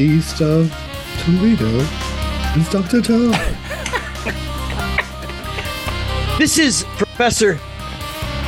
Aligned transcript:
From 0.00 0.08
the 0.08 0.14
far 0.14 0.16
east 0.16 0.40
of 0.40 0.72
Toledo 1.18 1.68
is 2.56 2.68
Dr. 2.70 3.02
Tom. 3.02 3.32
This 6.38 6.58
is 6.58 6.84
Professor, 6.96 7.60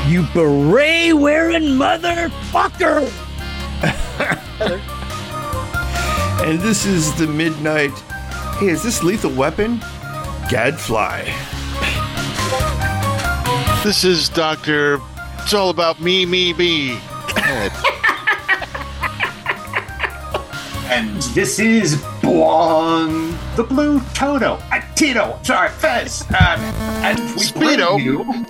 you 0.06 0.23
beret 0.33 1.12
wearing 1.15 1.77
motherfucker. 1.77 3.11
And 6.42 6.59
this 6.59 6.87
is 6.87 7.15
the 7.15 7.28
midnight. 7.28 7.92
Hey, 8.59 8.70
is 8.70 8.83
this 8.83 9.05
lethal 9.05 9.30
weapon? 9.30 9.78
Gadfly. 10.50 11.23
This 13.84 14.03
is 14.03 14.28
Doctor. 14.28 14.98
It's 15.39 15.55
all 15.55 15.70
about 15.70 16.00
me, 16.00 16.27
me, 16.27 16.53
me. 16.55 16.98
This 21.34 21.58
is 21.58 21.97
Blong, 22.20 23.36
the 23.56 23.64
Blue 23.64 24.00
Toto, 24.14 24.55
uh, 24.70 24.80
Tito, 24.94 25.38
sorry, 25.42 25.70
Fez. 25.70 26.22
Um, 26.30 26.61
and 27.05 27.19
we 27.19 27.25
Speedo. 27.42 27.94
bring 27.97 28.05
you 28.05 28.47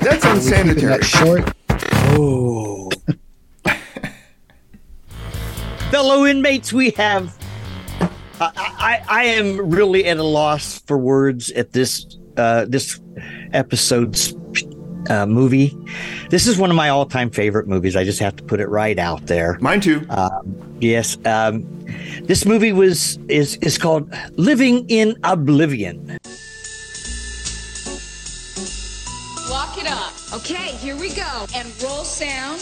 That's 0.00 0.24
Keeping 0.24 0.30
unsanitary. 0.36 0.86
that 0.86 1.04
short. 1.04 1.52
Oh. 2.18 2.90
Fellow 5.90 6.24
inmates, 6.26 6.72
we 6.72 6.90
have. 6.92 7.36
I, 8.40 8.50
I, 8.56 9.04
I 9.08 9.24
am 9.24 9.70
really 9.70 10.06
at 10.06 10.16
a 10.16 10.22
loss 10.22 10.78
for 10.80 10.96
words 10.96 11.50
at 11.52 11.72
this 11.72 12.06
uh, 12.38 12.64
this 12.66 12.98
episode's 13.52 14.34
uh, 15.08 15.26
movie. 15.26 15.76
This 16.28 16.46
is 16.46 16.58
one 16.58 16.70
of 16.70 16.76
my 16.76 16.88
all 16.88 17.06
time 17.06 17.30
favorite 17.30 17.66
movies. 17.66 17.96
I 17.96 18.04
just 18.04 18.18
have 18.20 18.36
to 18.36 18.42
put 18.42 18.60
it 18.60 18.68
right 18.68 18.98
out 18.98 19.26
there. 19.26 19.58
Mine 19.60 19.80
too. 19.80 20.06
Yes, 20.80 21.18
um, 21.26 21.66
this 22.22 22.44
movie 22.46 22.72
was 22.72 23.18
is 23.28 23.56
is 23.56 23.78
called 23.78 24.12
Living 24.36 24.88
in 24.88 25.16
Oblivion. 25.24 26.18
Lock 29.50 29.78
it 29.78 29.86
up. 29.86 30.12
Okay, 30.32 30.68
here 30.78 30.96
we 30.96 31.12
go. 31.12 31.46
And 31.54 31.68
roll 31.82 32.04
sound. 32.04 32.60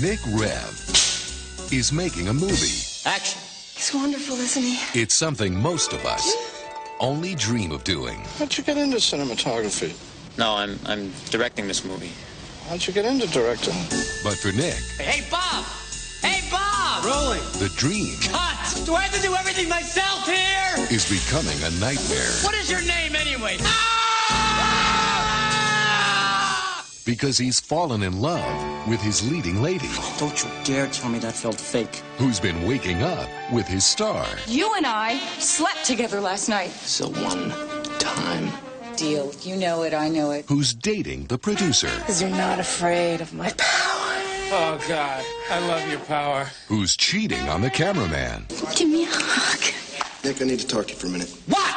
Nick 0.00 0.20
Rev 0.28 1.68
is 1.72 1.92
making 1.92 2.28
a 2.28 2.32
movie. 2.32 2.82
Action. 3.04 3.40
He's 3.74 3.92
wonderful, 3.92 4.36
isn't 4.36 4.62
he? 4.62 5.00
It's 5.00 5.14
something 5.14 5.60
most 5.60 5.92
of 5.92 6.06
us 6.06 6.55
only 7.00 7.34
dream 7.34 7.72
of 7.72 7.84
doing. 7.84 8.18
How'd 8.38 8.56
you 8.56 8.64
get 8.64 8.76
into 8.76 8.96
cinematography? 8.96 9.94
No, 10.38 10.52
I'm 10.54 10.78
I'm 10.86 11.12
directing 11.30 11.66
this 11.68 11.84
movie. 11.84 12.12
How'd 12.68 12.86
you 12.86 12.92
get 12.92 13.04
into 13.04 13.26
directing? 13.28 13.74
But 14.24 14.36
for 14.38 14.52
Nick, 14.52 14.74
Hey, 14.98 15.22
Bob! 15.30 15.64
Hey, 16.22 16.42
Bob! 16.50 17.04
Rolling. 17.04 17.40
the 17.60 17.72
dream 17.76 18.16
Cut! 18.22 18.82
Do 18.84 18.94
I 18.94 19.02
have 19.02 19.14
to 19.14 19.22
do 19.22 19.34
everything 19.34 19.68
myself 19.68 20.26
here? 20.26 20.86
is 20.90 21.08
becoming 21.08 21.56
a 21.62 21.70
nightmare 21.80 22.32
What 22.42 22.54
is 22.54 22.70
your 22.70 22.82
name 22.82 23.14
anyway? 23.16 23.56
Ah! 23.60 23.95
Because 27.06 27.38
he's 27.38 27.58
fallen 27.60 28.02
in 28.02 28.20
love 28.20 28.86
with 28.88 29.00
his 29.00 29.30
leading 29.30 29.62
lady, 29.62 29.86
oh, 29.88 30.16
Don't 30.18 30.42
you 30.44 30.50
dare 30.64 30.88
tell 30.88 31.08
me 31.08 31.18
that 31.20 31.32
felt 31.34 31.58
fake. 31.58 32.02
who's 32.18 32.38
been 32.38 32.66
waking 32.66 33.02
up 33.02 33.28
with 33.52 33.66
his 33.66 33.84
star. 33.86 34.26
You 34.46 34.74
and 34.76 34.86
I 34.86 35.18
slept 35.38 35.86
together 35.86 36.20
last 36.20 36.48
night. 36.50 36.70
So 36.70 37.08
one 37.08 37.50
time. 37.98 38.50
Deal. 38.96 39.32
You 39.42 39.56
know 39.56 39.82
it, 39.82 39.92
I 39.94 40.08
know 40.08 40.30
it. 40.32 40.46
Who's 40.48 40.72
dating 40.74 41.26
the 41.26 41.36
producer? 41.38 41.90
Because 41.98 42.20
you're 42.20 42.30
not 42.30 42.58
afraid 42.58 43.20
of 43.20 43.32
my 43.34 43.50
power. 43.50 44.12
Oh, 44.48 44.80
God. 44.88 45.22
I 45.50 45.58
love 45.68 45.86
your 45.90 46.00
power. 46.00 46.50
Who's 46.68 46.96
cheating 46.96 47.46
on 47.48 47.60
the 47.60 47.68
cameraman? 47.68 48.46
Give 48.74 48.88
me 48.88 49.04
a 49.04 49.08
hug. 49.10 49.74
Nick, 50.24 50.40
I 50.40 50.46
need 50.46 50.60
to 50.60 50.66
talk 50.66 50.86
to 50.86 50.94
you 50.94 50.98
for 50.98 51.08
a 51.08 51.10
minute. 51.10 51.28
What? 51.46 51.74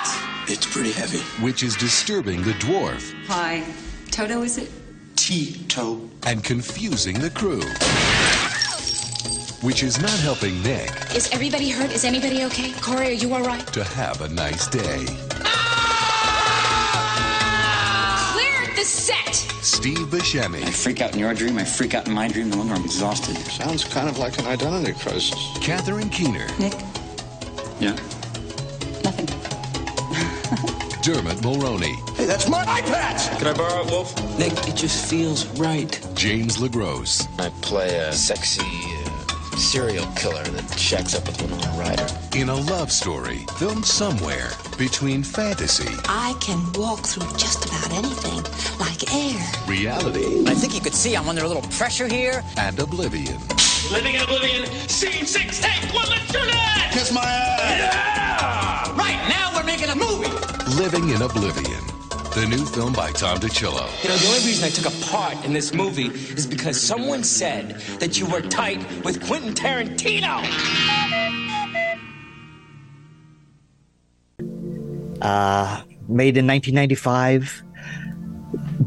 It's 0.48 0.66
pretty 0.66 0.92
heavy. 0.94 1.20
Which 1.44 1.62
is 1.62 1.76
disturbing 1.76 2.42
the 2.42 2.54
dwarf 2.54 3.14
Hi. 3.28 3.64
Toto, 4.12 4.42
is 4.44 4.58
it? 4.58 4.72
Tito. 5.20 6.00
and 6.26 6.44
confusing 6.44 7.20
the 7.20 7.30
crew. 7.30 7.62
Which 9.62 9.84
is 9.84 10.00
not 10.02 10.18
helping 10.20 10.64
Nick 10.64 10.90
Is 11.14 11.30
everybody 11.34 11.70
hurt? 11.70 11.92
Is 11.92 12.06
anybody 12.06 12.46
okay? 12.46 12.72
Corey, 12.82 13.10
are 13.10 13.12
you 13.12 13.34
all 13.34 13.44
right? 13.44 13.66
to 13.74 13.84
have 13.84 14.22
a 14.22 14.30
nice 14.30 14.68
day. 14.68 15.06
Ah! 15.44 15.60
Clear 18.34 18.74
the 18.76 18.84
set. 18.86 19.36
Steve 19.62 20.08
Buscemi 20.08 20.64
I 20.64 20.72
freak 20.72 21.02
out 21.02 21.12
in 21.14 21.20
your 21.20 21.34
dream. 21.34 21.58
I 21.58 21.66
freak 21.66 21.94
out 21.94 22.08
in 22.08 22.14
my 22.14 22.30
dream. 22.30 22.50
No 22.50 22.58
wonder 22.58 22.76
I'm 22.76 22.86
exhausted. 22.86 23.36
Sounds 23.52 23.84
kind 23.84 24.08
of 24.08 24.18
like 24.18 24.40
an 24.40 24.46
identity 24.48 24.94
crisis. 24.94 25.34
Catherine 25.62 26.10
Keener, 26.10 26.48
Nick, 26.60 26.74
Yeah. 27.82 27.98
Nothing. 31.00 31.14
Dermot 31.24 31.38
Mulroney, 31.38 31.96
Hey, 32.18 32.26
that's 32.26 32.48
my 32.50 32.60
eye 32.68 32.82
patch! 32.82 33.30
Can 33.38 33.48
I 33.48 33.54
borrow 33.54 33.84
it, 33.86 33.92
Wolf? 33.92 34.16
Nick, 34.40 34.52
it 34.68 34.76
just 34.76 35.10
feels 35.10 35.46
right. 35.60 36.00
James 36.16 36.60
Le 36.60 36.70
Gros, 36.70 37.28
I 37.40 37.50
play 37.62 37.98
a 38.00 38.12
sexy 38.12 38.62
uh, 38.62 39.58
serial 39.58 40.06
killer 40.16 40.44
that 40.44 40.78
shacks 40.80 41.16
up 41.16 41.26
with 41.26 41.42
Winona 41.42 41.68
Ryder. 41.78 42.08
in 42.36 42.50
a 42.50 42.56
love 42.56 42.92
story 42.92 43.46
filmed 43.58 43.86
somewhere 43.86 44.50
between 44.78 45.24
fantasy, 45.24 45.88
I 46.06 46.36
can 46.42 46.60
walk 46.74 47.06
through 47.06 47.30
just 47.38 47.66
about 47.66 47.92
anything, 47.94 48.44
like 48.80 49.14
air. 49.14 49.46
reality, 49.68 50.44
I 50.48 50.54
think 50.54 50.74
you 50.76 50.82
could 50.82 50.94
see 50.96 51.16
I'm 51.16 51.28
under 51.30 51.44
a 51.44 51.48
little 51.48 51.64
pressure 51.78 52.08
here. 52.08 52.44
and 52.58 52.78
oblivion. 52.80 53.38
Living 53.92 54.16
in 54.16 54.22
Oblivion, 54.22 54.66
scene 54.88 55.26
six, 55.26 55.60
take 55.62 55.94
one, 55.94 56.08
let's 56.10 56.32
do 56.32 56.40
that! 56.40 56.90
Kiss 56.94 57.12
my 57.14 57.22
ass! 57.22 57.80
Yeah! 57.80 58.96
Right, 58.98 59.28
now 59.30 59.56
we're 59.56 59.64
making 59.66 59.90
a 59.90 59.96
movie! 59.96 60.28
Living 60.78 61.10
in 61.10 61.22
Oblivion, 61.22 61.84
the 62.36 62.46
new 62.48 62.64
film 62.66 62.94
by 62.94 63.12
Tom 63.12 63.40
DiCillo. 63.40 64.04
You 64.04 64.10
know, 64.10 64.16
the 64.18 64.28
only 64.28 64.46
reason 64.46 64.66
I 64.66 64.70
took 64.70 64.86
a 64.86 65.06
part 65.06 65.44
in 65.44 65.52
this 65.52 65.74
movie 65.74 66.08
is 66.08 66.46
because 66.46 66.80
someone 66.80 67.24
said 67.24 67.80
that 68.00 68.20
you 68.20 68.28
were 68.28 68.42
tight 68.42 68.80
with 69.04 69.26
Quentin 69.26 69.54
Tarantino. 69.54 70.46
made 76.10 76.38
in 76.38 76.48
1995, 76.48 77.64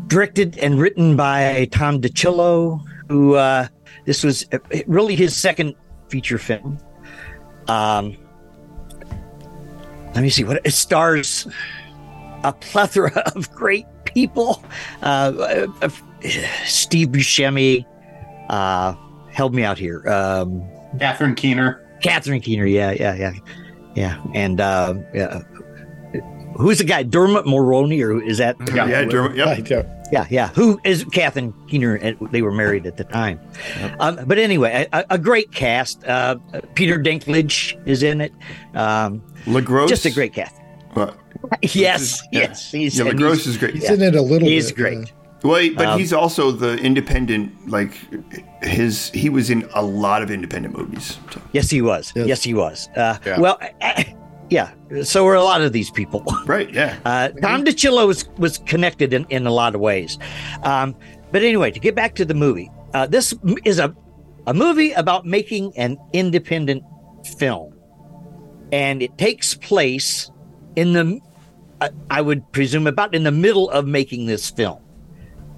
directed 0.09 0.59
and 0.59 0.79
written 0.79 1.17
by 1.17 1.69
Tom 1.71 2.01
DiCillo, 2.01 2.81
who 3.09 3.35
uh, 3.35 3.69
this 4.05 4.23
was 4.23 4.47
uh, 4.53 4.59
really 4.87 5.17
his 5.17 5.37
second 5.37 5.75
feature 6.09 6.39
film. 6.39 6.79
Um, 7.69 8.17
let 10.15 10.23
me 10.23 10.31
see 10.31 10.45
what 10.45 10.61
it 10.65 10.71
stars 10.73 11.47
a 12.45 12.53
plethora 12.53 13.13
of 13.35 13.51
great 13.53 13.87
people. 14.05 14.63
Uh, 15.03 15.67
uh, 15.81 15.89
Steve 16.65 17.09
Buscemi 17.09 17.85
uh, 18.49 18.95
helped 19.31 19.55
me 19.55 19.65
out 19.65 19.79
here. 19.79 20.07
Um, 20.09 20.63
Catherine 20.99 21.35
Keener. 21.35 21.79
Catherine 22.03 22.41
Keener, 22.41 22.67
yeah, 22.67 22.91
yeah, 22.93 23.15
yeah, 23.15 23.33
yeah, 23.95 24.23
and 24.35 24.61
uh, 24.61 24.95
yeah. 25.15 25.43
Who's 26.57 26.79
the 26.79 26.85
guy? 26.85 27.03
Dermot 27.03 27.47
Mulroney, 27.47 28.03
or 28.05 28.23
is 28.23 28.39
that? 28.39 28.57
Yeah. 28.75 28.87
yeah, 28.87 29.05
Dermot. 29.05 29.37
Yep. 29.37 29.47
Right, 29.47 29.71
yeah. 29.71 29.83
Yeah, 30.13 30.27
yeah. 30.29 30.49
Who 30.49 30.79
is 30.85 31.05
Catherine 31.05 31.55
Keener? 31.69 31.95
and 31.95 32.19
They 32.31 32.43
were 32.43 32.53
married 32.53 32.87
at 32.87 32.99
the 32.99 33.05
time. 33.05 33.41
Um, 33.99 34.19
but 34.27 34.37
anyway, 34.37 34.87
a, 34.93 35.05
a 35.09 35.19
great 35.19 35.53
cast. 35.53 36.05
Uh, 36.05 36.37
Peter 36.75 36.99
Dinklage 36.99 37.81
is 37.87 38.03
in 38.03 38.21
it. 38.21 38.33
Um, 38.75 39.23
Le 39.47 39.61
Gros. 39.63 39.89
just 39.89 40.07
a 40.07 40.11
great 40.11 40.33
cast. 40.33 40.55
What? 40.95 41.17
Yes, 41.63 42.23
Yeah. 42.33 42.41
yes. 42.41 42.71
He's, 42.71 42.97
Yeah, 42.99 43.07
and 43.07 43.11
Le 43.13 43.17
Gros 43.17 43.39
he's- 43.39 43.47
is 43.49 43.57
great. 43.57 43.75
He's 43.75 43.91
in 43.91 44.03
it 44.03 44.15
a 44.15 44.23
little 44.23 44.47
He's 44.49 44.69
bit. 44.73 44.77
great. 44.77 44.99
yeah. 44.99 45.05
Well, 45.45 45.71
but 45.75 45.87
Um, 45.87 45.99
he's 45.99 46.13
also 46.13 46.53
the 46.53 46.77
independent. 46.77 47.51
Like 47.69 47.93
his, 48.63 49.11
he 49.11 49.29
was 49.29 49.51
in 49.51 49.67
a 49.75 49.83
lot 49.83 50.23
of 50.23 50.31
independent 50.31 50.77
movies. 50.79 51.19
So. 51.33 51.41
Yes, 51.53 51.69
he 51.71 51.83
was. 51.83 52.13
Yes. 52.15 52.27
Yes, 52.29 52.43
he 52.45 52.55
was. 52.55 52.89
Uh, 52.97 53.17
Yeah. 53.27 53.41
Well, 53.41 53.59
uh, 53.81 54.05
yeah. 54.51 54.71
So 55.03 55.25
were 55.25 55.35
a 55.35 55.43
lot 55.43 55.61
of 55.63 55.73
these 55.73 55.91
people. 55.91 56.23
Right? 56.47 56.71
Yeah. 56.73 56.97
Uh, 57.05 57.29
Tom 57.41 57.65
DiCillo 57.65 58.07
was, 58.07 58.29
was 58.39 58.59
connected 58.59 59.13
in, 59.13 59.27
in 59.31 59.47
a 59.47 59.51
lot 59.53 59.75
of 59.75 59.81
ways. 59.81 60.17
Um, 60.63 60.95
but 61.33 61.43
anyway, 61.43 61.71
to 61.73 61.81
get 61.81 61.95
back 61.97 62.15
to 62.17 62.25
the 62.25 62.35
movie, 62.35 62.71
uh, 62.95 63.07
this 63.09 63.35
is 63.65 63.79
a, 63.81 63.93
a 64.47 64.55
movie 64.55 64.93
about 64.93 65.27
making 65.27 65.73
an 65.77 65.97
independent 66.13 66.85
film. 67.39 67.75
And 68.73 69.03
it 69.03 69.17
takes 69.19 69.55
place 69.55 70.31
in 70.77 70.93
the, 70.93 71.21
I- 72.11 72.21
would 72.21 72.51
presume, 72.53 72.87
about 72.87 73.15
in 73.15 73.23
the 73.23 73.31
middle 73.31 73.71
of 73.71 73.87
making 73.87 74.27
this 74.27 74.51
film. 74.51 74.79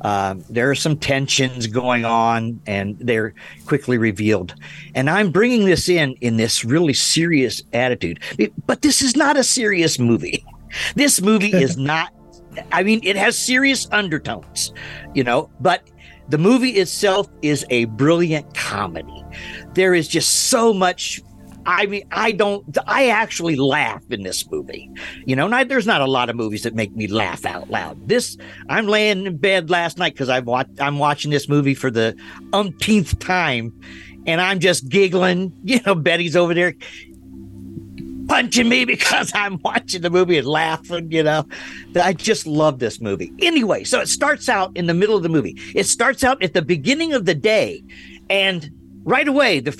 Um, 0.00 0.44
there 0.50 0.70
are 0.70 0.74
some 0.74 0.98
tensions 0.98 1.66
going 1.66 2.04
on, 2.04 2.60
and 2.66 2.98
they're 2.98 3.32
quickly 3.64 3.96
revealed. 3.96 4.54
And 4.94 5.08
I'm 5.08 5.30
bringing 5.30 5.64
this 5.64 5.88
in 5.88 6.12
in 6.20 6.36
this 6.36 6.62
really 6.62 6.92
serious 6.92 7.62
attitude, 7.72 8.20
but 8.66 8.82
this 8.82 9.00
is 9.00 9.16
not 9.16 9.38
a 9.38 9.44
serious 9.44 9.98
movie. 9.98 10.44
This 10.96 11.20
movie 11.22 11.52
is 11.52 11.76
not 11.92 12.12
I 12.72 12.82
mean, 12.82 13.00
it 13.02 13.16
has 13.16 13.38
serious 13.38 13.88
undertones, 13.92 14.72
you 15.14 15.24
know, 15.24 15.50
but 15.60 15.88
the 16.28 16.38
movie 16.38 16.70
itself 16.70 17.28
is 17.42 17.66
a 17.70 17.84
brilliant 17.86 18.54
comedy. 18.54 19.24
There 19.74 19.94
is 19.94 20.08
just 20.08 20.48
so 20.48 20.72
much. 20.72 21.20
I 21.66 21.86
mean, 21.86 22.06
I 22.10 22.32
don't, 22.32 22.76
I 22.86 23.08
actually 23.08 23.56
laugh 23.56 24.02
in 24.10 24.22
this 24.22 24.50
movie. 24.50 24.90
You 25.24 25.36
know, 25.36 25.48
not, 25.48 25.68
there's 25.68 25.86
not 25.86 26.00
a 26.00 26.06
lot 26.06 26.28
of 26.28 26.36
movies 26.36 26.62
that 26.62 26.74
make 26.74 26.94
me 26.94 27.06
laugh 27.06 27.44
out 27.44 27.70
loud. 27.70 28.08
This, 28.08 28.36
I'm 28.68 28.86
laying 28.86 29.26
in 29.26 29.36
bed 29.38 29.70
last 29.70 29.98
night 29.98 30.12
because 30.14 30.28
I've 30.28 30.46
watched, 30.46 30.80
I'm 30.80 30.98
watching 30.98 31.30
this 31.30 31.48
movie 31.48 31.74
for 31.74 31.90
the 31.90 32.16
umpteenth 32.52 33.18
time 33.18 33.72
and 34.26 34.40
I'm 34.40 34.60
just 34.60 34.88
giggling. 34.88 35.52
You 35.64 35.80
know, 35.86 35.94
Betty's 35.94 36.36
over 36.36 36.52
there 36.54 36.74
punching 38.26 38.68
me 38.68 38.84
because 38.84 39.32
I'm 39.34 39.58
watching 39.64 40.02
the 40.02 40.10
movie 40.10 40.38
and 40.38 40.46
laughing, 40.46 41.10
you 41.10 41.22
know. 41.22 41.46
I 42.00 42.12
just 42.12 42.46
love 42.46 42.78
this 42.78 43.00
movie. 43.00 43.32
Anyway, 43.40 43.84
so 43.84 44.00
it 44.00 44.08
starts 44.08 44.48
out 44.48 44.76
in 44.76 44.86
the 44.86 44.94
middle 44.94 45.16
of 45.16 45.22
the 45.22 45.28
movie. 45.28 45.56
It 45.74 45.84
starts 45.84 46.24
out 46.24 46.42
at 46.42 46.54
the 46.54 46.62
beginning 46.62 47.12
of 47.12 47.24
the 47.24 47.34
day, 47.34 47.82
and 48.28 48.70
right 49.04 49.26
away, 49.26 49.60
the 49.60 49.72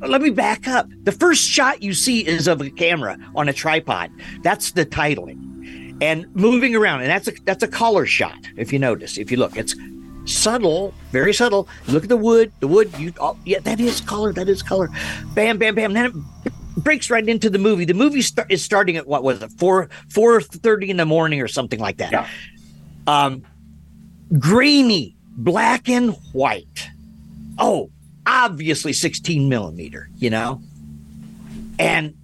let 0.00 0.20
me 0.20 0.30
back 0.30 0.66
up. 0.66 0.88
The 1.04 1.12
first 1.12 1.42
shot 1.42 1.82
you 1.82 1.94
see 1.94 2.26
is 2.26 2.48
of 2.48 2.60
a 2.60 2.70
camera 2.70 3.16
on 3.34 3.48
a 3.48 3.52
tripod. 3.52 4.10
That's 4.42 4.72
the 4.72 4.84
titling. 4.84 5.98
And 6.02 6.34
moving 6.34 6.74
around, 6.74 7.02
and 7.02 7.10
that's 7.10 7.28
a 7.28 7.32
that's 7.44 7.62
a 7.62 7.68
color 7.68 8.06
shot. 8.06 8.38
If 8.56 8.72
you 8.72 8.78
notice, 8.78 9.18
if 9.18 9.30
you 9.30 9.36
look, 9.36 9.56
it's 9.56 9.74
subtle, 10.24 10.94
very 11.10 11.34
subtle. 11.34 11.68
Look 11.88 12.04
at 12.04 12.08
the 12.08 12.16
wood. 12.16 12.52
The 12.60 12.68
wood, 12.68 12.90
you 12.98 13.12
oh, 13.20 13.36
yeah, 13.44 13.58
that 13.60 13.80
is 13.80 14.00
color. 14.00 14.32
That 14.32 14.48
is 14.48 14.62
color. 14.62 14.88
Bam, 15.34 15.58
bam, 15.58 15.74
bam. 15.74 15.92
Then 15.92 16.06
it 16.06 16.52
breaks 16.82 17.10
right 17.10 17.28
into 17.28 17.50
the 17.50 17.58
movie. 17.58 17.84
The 17.84 17.94
movie 17.94 18.22
start, 18.22 18.50
is 18.50 18.64
starting 18.64 18.96
at 18.96 19.06
what 19.06 19.22
was 19.22 19.42
it 19.42 19.52
four 19.52 19.90
four 20.08 20.40
thirty 20.40 20.88
in 20.88 20.96
the 20.96 21.04
morning 21.04 21.42
or 21.42 21.48
something 21.48 21.80
like 21.80 21.98
that. 21.98 22.12
Yeah. 22.12 22.28
Um, 23.06 23.42
grainy, 24.38 25.16
black 25.36 25.88
and 25.88 26.16
white. 26.32 26.88
Oh, 27.58 27.90
obviously 28.30 28.92
sixteen 28.92 29.48
millimeter. 29.48 30.08
You 30.16 30.30
know, 30.30 30.62
and 31.78 32.14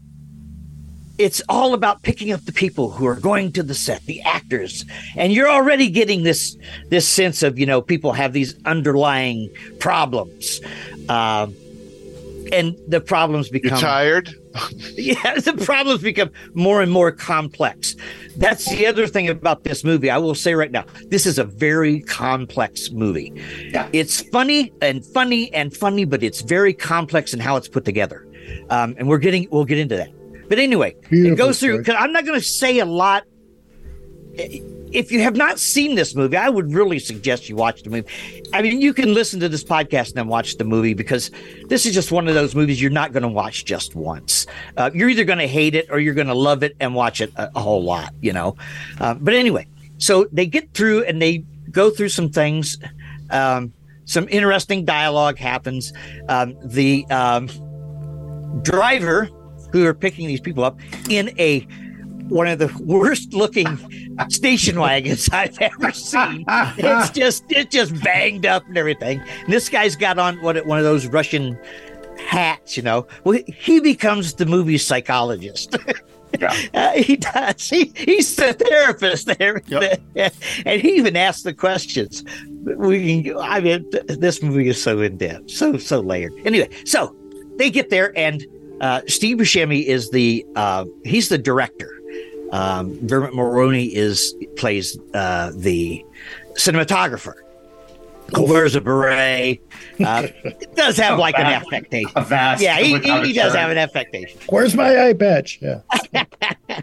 it's 1.18 1.42
all 1.48 1.74
about 1.74 2.02
picking 2.02 2.32
up 2.32 2.44
the 2.44 2.52
people 2.52 2.90
who 2.90 3.06
are 3.06 3.16
going 3.16 3.52
to 3.52 3.62
the 3.62 3.74
set, 3.74 4.04
the 4.04 4.20
actors, 4.22 4.84
and 5.16 5.32
you're 5.32 5.48
already 5.48 5.88
getting 5.88 6.22
this 6.22 6.56
this 6.88 7.08
sense 7.08 7.42
of 7.42 7.58
you 7.58 7.66
know 7.66 7.80
people 7.80 8.12
have 8.12 8.32
these 8.32 8.54
underlying 8.64 9.50
problems. 9.78 10.60
Uh, 11.08 11.48
and 12.52 12.76
the 12.86 13.00
problems 13.00 13.48
become 13.48 13.70
You're 13.70 13.80
tired. 13.80 14.34
yeah, 14.94 15.38
the 15.40 15.54
problems 15.64 16.02
become 16.02 16.30
more 16.54 16.82
and 16.82 16.90
more 16.90 17.12
complex. 17.12 17.94
That's 18.36 18.68
the 18.68 18.86
other 18.86 19.06
thing 19.06 19.28
about 19.28 19.64
this 19.64 19.84
movie. 19.84 20.10
I 20.10 20.18
will 20.18 20.34
say 20.34 20.54
right 20.54 20.70
now, 20.70 20.84
this 21.08 21.26
is 21.26 21.38
a 21.38 21.44
very 21.44 22.00
complex 22.02 22.90
movie. 22.90 23.32
Yeah. 23.70 23.88
It's 23.92 24.22
funny 24.30 24.72
and 24.82 25.04
funny 25.04 25.52
and 25.54 25.74
funny, 25.76 26.04
but 26.04 26.22
it's 26.22 26.40
very 26.42 26.74
complex 26.74 27.34
in 27.34 27.40
how 27.40 27.56
it's 27.56 27.68
put 27.68 27.84
together. 27.84 28.26
Um, 28.70 28.94
and 28.98 29.08
we're 29.08 29.18
getting 29.18 29.48
we'll 29.50 29.64
get 29.64 29.78
into 29.78 29.96
that. 29.96 30.10
But 30.48 30.58
anyway, 30.58 30.96
it 31.10 31.36
goes 31.36 31.58
through. 31.58 31.82
Cause 31.82 31.96
I'm 31.98 32.12
not 32.12 32.24
going 32.24 32.38
to 32.38 32.44
say 32.46 32.78
a 32.78 32.84
lot. 32.86 33.24
If 34.92 35.10
you 35.10 35.20
have 35.20 35.36
not 35.36 35.58
seen 35.58 35.94
this 35.94 36.14
movie, 36.14 36.36
I 36.36 36.48
would 36.48 36.72
really 36.72 36.98
suggest 36.98 37.48
you 37.48 37.56
watch 37.56 37.82
the 37.82 37.90
movie. 37.90 38.08
I 38.52 38.62
mean, 38.62 38.80
you 38.80 38.94
can 38.94 39.12
listen 39.12 39.40
to 39.40 39.48
this 39.48 39.64
podcast 39.64 40.08
and 40.08 40.14
then 40.14 40.28
watch 40.28 40.56
the 40.56 40.64
movie 40.64 40.94
because 40.94 41.30
this 41.68 41.86
is 41.86 41.94
just 41.94 42.12
one 42.12 42.28
of 42.28 42.34
those 42.34 42.54
movies 42.54 42.80
you're 42.80 42.90
not 42.90 43.12
going 43.12 43.24
to 43.24 43.28
watch 43.28 43.64
just 43.64 43.94
once. 43.94 44.46
Uh, 44.76 44.90
you're 44.94 45.08
either 45.08 45.24
going 45.24 45.38
to 45.38 45.48
hate 45.48 45.74
it 45.74 45.86
or 45.90 45.98
you're 45.98 46.14
going 46.14 46.28
to 46.28 46.34
love 46.34 46.62
it 46.62 46.76
and 46.80 46.94
watch 46.94 47.20
it 47.20 47.32
a, 47.36 47.50
a 47.56 47.60
whole 47.60 47.82
lot, 47.82 48.14
you 48.20 48.32
know. 48.32 48.56
Uh, 49.00 49.14
but 49.14 49.34
anyway, 49.34 49.66
so 49.98 50.26
they 50.32 50.46
get 50.46 50.72
through 50.72 51.04
and 51.04 51.20
they 51.20 51.44
go 51.70 51.90
through 51.90 52.10
some 52.10 52.30
things. 52.30 52.78
Um, 53.30 53.72
some 54.04 54.28
interesting 54.30 54.84
dialogue 54.84 55.36
happens. 55.36 55.92
Um, 56.28 56.56
the 56.64 57.04
um, 57.10 57.48
driver 58.62 59.28
who 59.72 59.84
are 59.84 59.94
picking 59.94 60.28
these 60.28 60.40
people 60.40 60.64
up 60.64 60.78
in 61.10 61.34
a 61.38 61.66
one 62.28 62.46
of 62.48 62.58
the 62.58 62.72
worst 62.84 63.32
looking 63.34 63.78
station 64.28 64.78
wagons 64.80 65.28
I've 65.32 65.58
ever 65.60 65.92
seen. 65.92 66.44
It's 66.48 67.10
just 67.10 67.44
it's 67.50 67.72
just 67.74 68.02
banged 68.02 68.46
up 68.46 68.66
and 68.66 68.76
everything. 68.76 69.20
And 69.44 69.52
this 69.52 69.68
guy's 69.68 69.96
got 69.96 70.18
on 70.18 70.40
what 70.42 70.64
one 70.66 70.78
of 70.78 70.84
those 70.84 71.06
Russian 71.06 71.58
hats, 72.18 72.76
you 72.76 72.82
know. 72.82 73.06
Well, 73.24 73.38
he 73.46 73.80
becomes 73.80 74.34
the 74.34 74.46
movie 74.46 74.78
psychologist. 74.78 75.76
Yeah. 76.40 76.54
Uh, 76.74 76.92
he 76.92 77.16
does. 77.16 77.70
He, 77.70 77.92
he's 77.96 78.36
the 78.36 78.52
therapist 78.52 79.26
there, 79.38 79.62
and 80.66 80.82
he 80.82 80.96
even 80.96 81.16
asks 81.16 81.44
the 81.44 81.54
questions. 81.54 82.24
We 82.64 83.22
can. 83.22 83.38
I 83.38 83.60
mean, 83.60 83.90
th- 83.90 84.04
this 84.06 84.42
movie 84.42 84.68
is 84.68 84.82
so 84.82 85.00
in 85.00 85.16
depth, 85.16 85.50
so 85.50 85.78
so 85.78 86.00
layered. 86.00 86.34
Anyway, 86.44 86.68
so 86.84 87.16
they 87.56 87.70
get 87.70 87.88
there, 87.88 88.12
and 88.18 88.44
uh, 88.82 89.00
Steve 89.06 89.38
Buscemi 89.38 89.84
is 89.84 90.10
the 90.10 90.44
uh, 90.56 90.84
he's 91.04 91.30
the 91.30 91.38
director. 91.38 91.90
Um, 92.52 93.06
Dermot 93.06 93.32
Mulroney 93.32 93.90
is 93.92 94.34
plays 94.56 94.98
uh, 95.14 95.52
the 95.54 96.04
cinematographer. 96.54 97.34
Wears 98.32 98.74
a 98.74 98.80
beret. 98.80 99.60
Uh, 100.04 100.26
does 100.74 100.96
have 100.96 101.18
like 101.26 101.38
an 101.38 101.46
affectation. 101.46 102.10
A 102.16 102.24
vest 102.24 102.60
Yeah, 102.60 102.78
he, 102.78 102.98
he, 102.98 103.26
he 103.28 103.32
does 103.32 103.54
have 103.54 103.70
an 103.70 103.78
affectation. 103.78 104.40
Where's 104.48 104.74
my 104.74 105.08
eye 105.08 105.12
patch? 105.12 105.60
Yeah. 105.62 105.80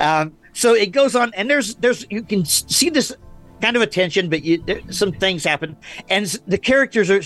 Um, 0.00 0.36
so 0.52 0.74
it 0.74 0.92
goes 0.92 1.16
on, 1.16 1.32
and 1.34 1.50
there's 1.50 1.74
there's 1.76 2.06
you 2.10 2.22
can 2.22 2.44
see 2.44 2.90
this 2.90 3.14
kind 3.60 3.76
of 3.76 3.82
attention, 3.82 4.28
but 4.28 4.44
you, 4.44 4.62
there, 4.62 4.80
some 4.90 5.12
things 5.12 5.44
happen, 5.44 5.76
and 6.10 6.26
the 6.46 6.58
characters 6.58 7.10
are 7.10 7.22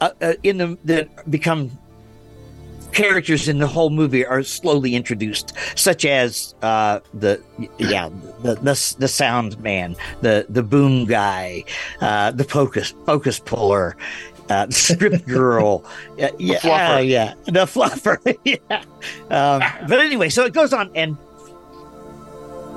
uh, 0.00 0.10
uh, 0.20 0.34
in 0.42 0.58
the 0.58 0.78
that 0.84 1.30
become 1.30 1.70
characters 2.96 3.46
in 3.46 3.58
the 3.58 3.66
whole 3.66 3.90
movie 3.90 4.24
are 4.24 4.42
slowly 4.42 4.94
introduced, 4.94 5.52
such 5.76 6.04
as 6.04 6.54
uh, 6.62 6.98
the 7.12 7.40
yeah 7.78 8.08
the, 8.42 8.54
the 8.54 8.96
the 8.98 9.08
sound 9.08 9.60
man, 9.60 9.94
the 10.22 10.46
the 10.48 10.62
boom 10.62 11.04
guy, 11.04 11.62
uh, 12.00 12.32
the 12.32 12.44
focus 12.44 12.94
focus 13.04 13.38
puller. 13.38 13.96
Uh, 14.48 14.64
the 14.66 14.72
script 14.72 15.26
girl, 15.40 15.84
yeah, 16.16 16.30
yeah, 16.38 16.58
fluffer. 16.60 16.96
uh, 16.96 17.00
yeah, 17.00 17.34
the 17.46 17.66
fluffer, 17.66 18.38
yeah. 18.44 18.82
Um, 19.28 19.88
but 19.88 19.98
anyway, 19.98 20.28
so 20.28 20.44
it 20.44 20.52
goes 20.52 20.72
on, 20.72 20.88
and 20.94 21.16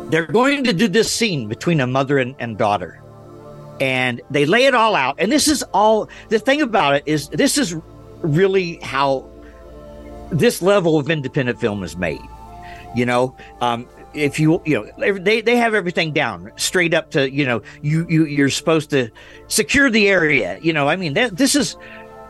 they're 0.10 0.26
going 0.26 0.64
to 0.64 0.74
do 0.74 0.88
this 0.88 1.12
scene 1.12 1.48
between 1.48 1.80
a 1.80 1.86
mother 1.86 2.18
and, 2.18 2.36
and 2.40 2.58
daughter 2.58 3.04
and 3.80 4.20
they 4.32 4.46
lay 4.46 4.66
it 4.66 4.74
all 4.74 4.96
out 4.96 5.16
and 5.20 5.32
this 5.32 5.48
is 5.48 5.64
all 5.74 6.10
the 6.30 6.40
thing 6.40 6.62
about 6.62 6.96
it 6.96 7.04
is 7.06 7.30
this 7.30 7.58
is 7.58 7.76
really 8.22 8.76
how 8.82 9.29
this 10.32 10.62
level 10.62 10.98
of 10.98 11.10
independent 11.10 11.60
film 11.60 11.84
is 11.84 11.98
made 11.98 12.22
you 12.96 13.06
know? 13.06 13.36
Um 13.62 13.88
if 14.16 14.40
you 14.40 14.60
you 14.66 14.92
know 14.98 15.14
they 15.20 15.40
they 15.40 15.56
have 15.56 15.76
everything 15.76 16.12
down 16.12 16.52
straight 16.56 16.96
up 16.96 17.12
to 17.12 17.32
you 17.32 17.46
know 17.46 17.62
you 17.84 18.08
you 18.10 18.26
you're 18.26 18.50
supposed 18.50 18.90
to 18.90 19.10
secure 19.48 19.90
the 19.90 20.10
area 20.10 20.58
you 20.62 20.74
know? 20.74 20.90
I 20.90 20.96
mean 20.96 21.14
that, 21.14 21.38
this 21.38 21.56
is 21.56 21.78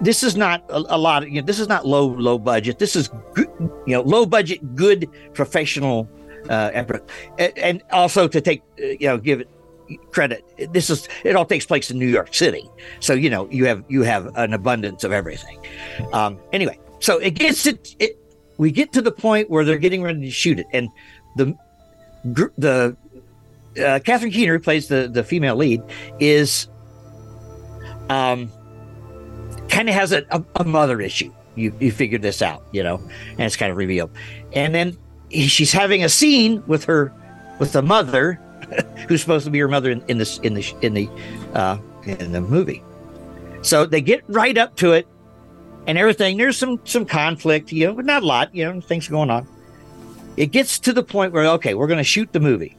this 0.02 0.24
is 0.24 0.36
not 0.36 0.64
a, 0.70 0.98
lot 0.98 1.24
of 1.24 1.30
you 1.30 1.42
know 1.42 1.46
this 1.46 1.60
is 1.60 1.68
not 1.68 1.86
low 1.86 2.08
low 2.08 2.38
budget. 2.38 2.80
This 2.80 2.96
is 2.96 3.10
good, 3.34 3.50
you 3.88 3.94
know 3.94 4.02
low 4.02 4.26
budget 4.26 4.76
good 4.76 5.10
professional 5.34 6.10
uh 6.50 6.72
effort. 6.74 7.10
And, 7.38 7.58
and 7.58 7.84
also 7.92 8.28
to 8.28 8.42
take 8.42 8.62
uh, 8.82 8.86
you 8.86 9.08
know 9.08 9.18
give 9.18 9.42
it 9.42 9.50
credit 10.12 10.46
this 10.72 10.92
is 10.92 11.08
it 11.24 11.36
all 11.36 11.46
takes 11.46 11.66
place 11.66 11.90
in 11.90 11.98
new 11.98 12.08
york 12.08 12.34
city. 12.34 12.70
So 13.00 13.14
you 13.14 13.30
know 13.30 13.50
you 13.50 13.66
have 13.66 13.84
you 13.88 14.04
have 14.04 14.36
an 14.36 14.54
abundance 14.54 15.06
of 15.06 15.14
everything. 15.14 15.58
Um 16.12 16.38
anyway 16.52 16.78
so 17.00 17.18
it 17.18 17.32
gets 17.32 17.66
it, 17.66 17.96
it 18.00 18.18
we 18.58 18.72
get 18.72 18.92
to 18.94 19.02
the 19.02 19.12
point 19.12 19.50
where 19.50 19.64
they're 19.64 19.78
getting 19.78 20.04
ready 20.04 20.22
to 20.22 20.32
shoot 20.32 20.60
it. 20.60 20.68
And 20.74 20.90
the 21.36 21.56
the 22.58 22.96
uh, 23.84 24.00
Catherine 24.04 24.32
Keener 24.32 24.58
who 24.58 24.60
plays 24.64 24.88
the 24.88 25.10
the 25.12 25.24
female 25.24 25.56
lead 25.56 25.82
is 26.20 26.68
um 28.10 28.52
kind 29.70 29.88
of 29.88 29.96
has 29.96 30.12
a, 30.12 30.24
a, 30.32 30.44
a 30.58 30.64
mother 30.66 31.00
issue. 31.00 31.32
You 31.56 31.74
you 31.80 31.92
figured 31.92 32.22
this 32.22 32.42
out 32.42 32.64
you 32.72 32.84
know 32.84 32.96
and 33.32 33.42
it's 33.42 33.56
kind 33.56 33.72
of 33.72 33.78
revealed. 33.78 34.12
And 34.54 34.74
then 34.76 34.98
he- 35.30 35.48
she's 35.48 35.72
having 35.72 36.04
a 36.04 36.10
scene 36.10 36.64
with 36.68 36.84
her 36.86 37.14
with 37.60 37.72
the 37.74 37.82
mother 37.82 38.34
who's 39.08 39.22
supposed 39.22 39.46
to 39.46 39.52
be 39.52 39.60
her 39.60 39.68
mother 39.68 39.92
in, 39.92 40.04
in 40.08 40.18
this 40.18 40.40
in 40.40 40.54
the 40.54 40.76
in 40.82 40.94
the 40.94 41.10
uh 41.54 41.78
in 42.04 42.32
the 42.34 42.42
movie. 42.42 42.84
So 43.62 43.86
they 43.86 44.02
get 44.02 44.24
right 44.28 44.58
up 44.58 44.76
to 44.78 44.94
it 44.94 45.08
and 45.90 45.98
everything 45.98 46.38
there's 46.38 46.58
some 46.58 46.80
some 46.86 47.06
conflict 47.06 47.72
you 47.72 47.88
know 47.88 47.94
but 47.94 48.06
not 48.06 48.22
a 48.22 48.26
lot 48.26 48.54
you 48.54 48.64
know 48.64 48.80
things 48.80 49.08
going 49.08 49.30
on. 49.30 49.48
It 50.38 50.48
gets 50.48 50.80
to 50.80 50.94
the 50.94 51.04
point 51.04 51.34
where 51.34 51.46
okay 51.46 51.74
we're 51.74 51.88
going 51.88 51.98
to 51.98 52.04
shoot 52.04 52.32
the 52.32 52.40
movie. 52.40 52.78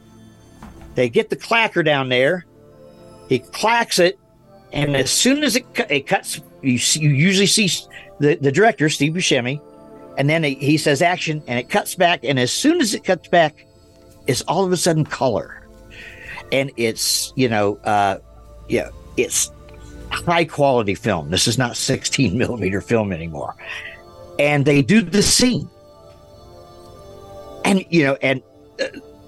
They 0.95 1.09
get 1.09 1.29
the 1.29 1.35
clacker 1.35 1.83
down 1.85 2.09
there. 2.09 2.45
He 3.29 3.39
clacks 3.39 3.99
it 3.99 4.17
and 4.73 4.95
as 4.95 5.11
soon 5.11 5.43
as 5.43 5.57
it, 5.57 5.65
it 5.89 6.07
cuts 6.07 6.41
you, 6.61 6.77
see, 6.77 7.01
you 7.01 7.09
usually 7.09 7.47
see 7.47 7.69
the, 8.19 8.35
the 8.35 8.51
director 8.51 8.87
steve 8.89 9.13
buscemi 9.13 9.61
and 10.17 10.29
then 10.29 10.43
he, 10.43 10.55
he 10.55 10.77
says 10.77 11.01
action 11.01 11.43
and 11.47 11.59
it 11.59 11.69
cuts 11.69 11.95
back 11.95 12.23
and 12.23 12.39
as 12.39 12.51
soon 12.51 12.79
as 12.81 12.93
it 12.93 13.03
cuts 13.03 13.27
back 13.27 13.65
it's 14.27 14.41
all 14.43 14.65
of 14.65 14.71
a 14.71 14.77
sudden 14.77 15.05
color. 15.05 15.67
And 16.51 16.71
it's 16.77 17.33
you 17.35 17.49
know, 17.49 17.75
uh, 17.83 18.17
yeah, 18.67 18.89
it's 19.17 19.51
high 20.11 20.45
quality 20.45 20.95
film. 20.95 21.29
This 21.29 21.47
is 21.47 21.57
not 21.57 21.77
16 21.77 22.37
millimeter 22.37 22.81
film 22.81 23.11
anymore, 23.11 23.55
and 24.39 24.65
they 24.65 24.81
do 24.81 25.01
the 25.01 25.23
scene, 25.23 25.69
and 27.65 27.85
you 27.89 28.03
know, 28.03 28.17
and 28.21 28.41
uh, 28.79 28.87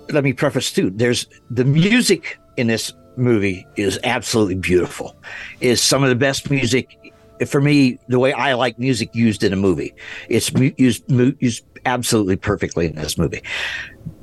let 0.09 0.23
me 0.23 0.33
preface 0.33 0.71
too. 0.71 0.89
There's 0.89 1.27
the 1.49 1.65
music 1.65 2.37
in 2.57 2.67
this 2.67 2.93
movie 3.15 3.65
is 3.75 3.99
absolutely 4.03 4.55
beautiful. 4.55 5.15
Is 5.61 5.81
some 5.81 6.03
of 6.03 6.09
the 6.09 6.15
best 6.15 6.49
music 6.49 6.97
for 7.47 7.61
me. 7.61 7.99
The 8.07 8.19
way 8.19 8.33
I 8.33 8.53
like 8.53 8.77
music 8.79 9.13
used 9.15 9.43
in 9.43 9.53
a 9.53 9.57
movie, 9.57 9.93
it's 10.29 10.51
used 10.77 11.03
used 11.09 11.63
absolutely 11.85 12.35
perfectly 12.35 12.85
in 12.85 12.95
this 12.95 13.17
movie. 13.17 13.41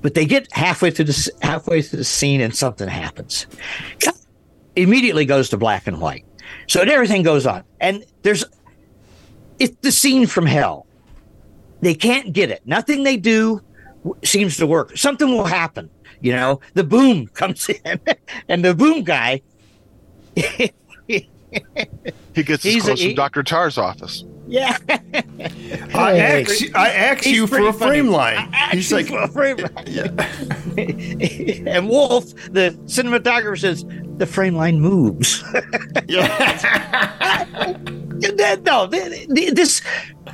But 0.02 0.14
they 0.14 0.24
get 0.24 0.50
halfway 0.52 0.90
through 0.90 1.06
the 1.06 1.30
halfway 1.42 1.82
through 1.82 1.98
the 1.98 2.04
scene 2.04 2.40
and 2.40 2.54
something 2.54 2.88
happens. 2.88 3.46
Immediately 4.76 5.26
goes 5.26 5.50
to 5.50 5.56
black 5.56 5.86
and 5.86 6.00
white. 6.00 6.24
So 6.70 6.82
everything 6.82 7.24
goes 7.24 7.46
on, 7.46 7.64
and 7.80 8.04
there's 8.22 8.44
it's 9.58 9.76
the 9.80 9.90
scene 9.90 10.28
from 10.28 10.46
hell. 10.46 10.86
They 11.80 11.94
can't 11.94 12.32
get 12.32 12.48
it. 12.52 12.64
Nothing 12.64 13.02
they 13.02 13.16
do 13.16 13.60
seems 14.22 14.56
to 14.58 14.68
work. 14.68 14.96
Something 14.96 15.30
will 15.32 15.46
happen. 15.46 15.90
You 16.20 16.30
know, 16.30 16.60
the 16.74 16.84
boom 16.84 17.26
comes 17.34 17.68
in, 17.68 17.98
and 18.48 18.64
the 18.64 18.72
boom 18.72 19.02
guy. 19.02 19.42
He 20.36 20.70
gets 22.36 22.62
his 22.62 22.62
He's 22.62 22.84
a- 22.84 22.86
close 22.86 23.00
he- 23.00 23.06
from 23.08 23.14
Dr. 23.16 23.42
Tar's 23.42 23.76
office. 23.76 24.22
Yeah, 24.50 24.76
I 25.94 26.18
asked, 26.18 26.60
you- 26.60 26.72
I 26.74 26.88
asked 26.90 27.26
you 27.26 27.46
for 27.46 27.56
pretty 27.56 27.68
a 27.68 27.72
frame 27.72 28.06
funny. 28.12 28.16
line. 28.16 28.52
He's 28.72 28.92
like, 28.92 29.06
for 29.06 29.20
a 29.22 29.28
frame 29.28 29.56
line. 29.58 30.18
and 31.68 31.88
Wolf, 31.88 32.26
the 32.52 32.76
cinematographer, 32.86 33.58
says 33.58 33.84
the 34.18 34.26
frame 34.26 34.54
line 34.54 34.80
moves. 34.80 35.42
yeah. 36.08 37.46
no, 38.64 38.86
th- 38.86 39.28
th- 39.28 39.54
this 39.54 39.82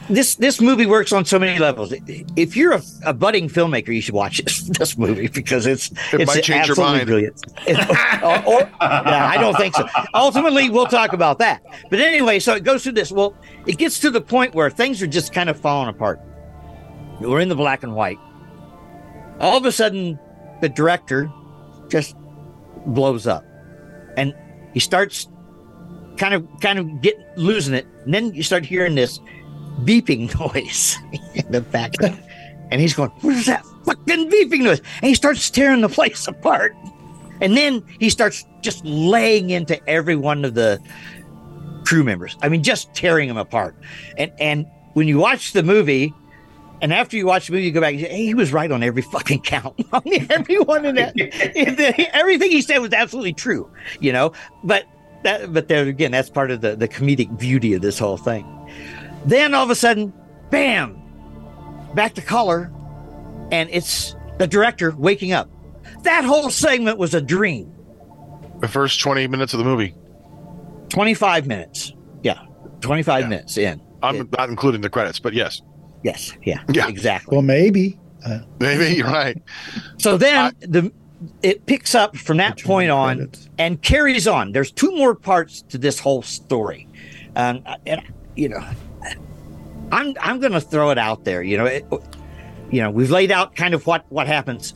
this 0.09 0.35
this 0.37 0.61
movie 0.61 0.87
works 0.87 1.13
on 1.13 1.25
so 1.25 1.39
many 1.39 1.59
levels. 1.59 1.93
If 2.37 2.57
you're 2.57 2.73
a, 2.73 2.83
a 3.05 3.15
budding 3.15 3.49
filmmaker, 3.49 3.89
you 3.95 4.01
should 4.01 4.15
watch 4.15 4.39
this, 4.45 4.63
this 4.79 4.99
movie 4.99 5.29
because 5.29 5.67
it's 5.67 5.91
It 6.13 6.23
it's 6.23 6.27
might 6.35 6.43
change 6.45 6.67
your 6.67 6.73
absolutely 6.81 6.97
mind. 6.99 7.07
brilliant. 7.07 7.43
or, 8.23 8.55
or- 8.55 8.71
yeah, 8.81 9.31
I 9.33 9.37
don't 9.39 9.55
think 9.57 9.75
so. 9.77 9.87
Ultimately, 10.15 10.69
we'll 10.71 10.87
talk 10.87 11.13
about 11.13 11.39
that. 11.39 11.63
But 11.91 12.01
anyway, 12.01 12.39
so 12.41 12.55
it 12.55 12.65
goes 12.65 12.83
through 12.83 12.93
this. 12.93 13.11
Well, 13.13 13.35
it 13.67 13.79
gets 13.79 13.99
to 14.01 14.06
the 14.11 14.21
point 14.21 14.55
where 14.55 14.71
things 14.71 15.03
are 15.03 15.07
just 15.07 15.33
kind 15.33 15.49
of 15.49 15.59
falling 15.59 15.89
apart. 15.89 16.21
We're 17.21 17.41
in 17.41 17.49
the 17.49 17.57
black 17.57 17.83
and 17.83 17.95
white. 17.95 18.19
All 19.41 19.57
of 19.57 19.65
a 19.65 19.73
sudden, 19.73 20.19
the 20.61 20.69
director 20.69 21.31
just 21.89 22.17
blows 22.87 23.27
up, 23.27 23.45
and 24.17 24.35
he 24.75 24.81
starts 24.81 25.29
kind 26.17 26.35
of 26.35 26.47
kind 26.61 26.79
of 26.79 27.01
get 27.01 27.17
losing 27.37 27.75
it. 27.75 27.87
And 28.05 28.15
then 28.15 28.35
you 28.35 28.43
start 28.43 28.65
hearing 28.65 28.95
this 28.95 29.21
beeping 29.85 30.39
noise 30.41 30.97
in 31.35 31.51
the 31.51 31.61
background, 31.61 32.23
and 32.71 32.81
he's 32.81 32.95
going, 32.95 33.11
"What 33.21 33.35
is 33.37 33.47
that 33.47 33.65
fucking 33.85 34.31
beeping 34.31 34.63
noise?" 34.63 34.81
And 35.01 35.09
he 35.09 35.15
starts 35.15 35.51
tearing 35.51 35.81
the 35.81 35.89
place 35.89 36.27
apart. 36.29 36.75
And 37.43 37.55
then 37.55 37.85
he 38.01 38.09
starts 38.09 38.47
just 38.63 38.83
laying 38.87 39.51
into 39.51 39.79
every 39.87 40.17
one 40.17 40.43
of 40.43 40.55
the 40.55 40.81
crew 41.87 42.05
members. 42.05 42.37
I 42.43 42.49
mean, 42.49 42.63
just 42.63 42.93
tearing 42.95 43.29
them 43.29 43.37
apart. 43.37 43.77
And 44.19 44.33
and 44.39 44.67
when 44.93 45.09
you 45.09 45.19
watch 45.19 45.53
the 45.53 45.63
movie, 45.63 46.13
and 46.83 46.93
after 46.93 47.17
you 47.17 47.27
watch 47.27 47.47
the 47.47 47.53
movie, 47.53 47.65
you 47.65 47.73
go 47.73 47.81
back 47.81 47.95
and 47.95 48.03
say, 48.03 48.09
hey, 48.09 48.27
he 48.27 48.35
was 48.35 48.53
right 48.53 48.71
on 48.71 48.83
every 48.83 49.03
fucking 49.03 49.43
count. 49.43 49.79
Mean, 50.05 50.27
everyone 50.31 50.85
in 50.85 50.97
that, 50.97 51.17
in 51.17 51.77
the, 51.77 52.15
everything 52.15 52.51
he 52.51 52.61
said 52.61 52.79
was 52.79 52.93
absolutely 52.93 53.33
true, 53.33 53.71
you 54.01 54.13
know. 54.13 54.33
But 54.65 54.85
that, 55.23 55.53
but 55.53 55.69
there 55.69 55.87
again, 55.87 56.13
that's 56.13 56.29
part 56.29 56.51
of 56.51 56.61
the 56.61 56.77
the 56.77 56.89
comedic 56.89 57.39
beauty 57.39 57.73
of 57.73 57.83
this 57.83 57.99
whole 57.99 58.17
thing. 58.17 58.47
Then 59.25 59.55
all 59.55 59.65
of 59.65 59.71
a 59.71 59.75
sudden, 59.75 60.13
bam, 60.51 61.01
back 61.95 62.15
to 62.15 62.23
color, 62.23 62.71
and 63.51 63.71
it's 63.71 64.15
the 64.39 64.47
director 64.47 64.95
waking 64.97 65.33
up. 65.33 65.49
That 66.03 66.25
whole 66.25 66.51
segment 66.51 66.99
was 66.99 67.15
a 67.15 67.21
dream. 67.21 67.73
The 68.61 68.69
first 68.69 69.01
20 69.01 69.27
minutes 69.27 69.53
of 69.53 69.59
the 69.59 69.65
movie. 69.65 69.95
25 70.89 71.47
minutes. 71.47 71.93
Yeah. 72.23 72.41
25 72.81 73.29
minutes 73.29 73.57
in. 73.57 73.81
I'm 74.03 74.29
not 74.37 74.49
including 74.49 74.81
the 74.81 74.91
credits, 74.91 75.19
but 75.19 75.33
yes. 75.33 75.63
Yes. 76.03 76.33
Yeah. 76.43 76.63
Yeah. 76.73 76.89
Exactly. 76.89 77.35
Well, 77.35 77.43
maybe. 77.43 77.99
Uh, 78.25 78.41
Maybe 78.61 78.97
you're 78.97 79.07
right. 79.07 79.41
So 79.99 80.17
then 80.17 80.53
the 80.61 80.93
it 81.43 81.65
picks 81.67 81.95
up 81.95 82.17
from 82.17 82.39
that 82.39 82.63
point 82.63 82.91
on 82.91 83.31
and 83.59 83.81
carries 83.83 84.27
on. 84.27 84.53
There's 84.53 84.73
two 84.73 84.91
more 84.97 85.15
parts 85.15 85.63
to 85.63 85.79
this 85.79 85.99
whole 85.99 86.23
story, 86.23 86.89
um, 87.37 87.63
and 87.87 88.03
you 88.35 88.49
know, 88.49 88.67
I'm 89.93 90.15
I'm 90.21 90.41
going 90.41 90.53
to 90.53 90.61
throw 90.61 90.91
it 90.91 90.99
out 90.99 91.25
there. 91.25 91.43
You 91.43 91.59
know, 91.59 91.67
it, 91.67 91.85
you 92.71 92.83
know, 92.83 92.91
we've 92.91 93.11
laid 93.11 93.31
out 93.31 93.55
kind 93.55 93.75
of 93.75 93.87
what 93.87 94.05
what 94.11 94.27
happens. 94.27 94.75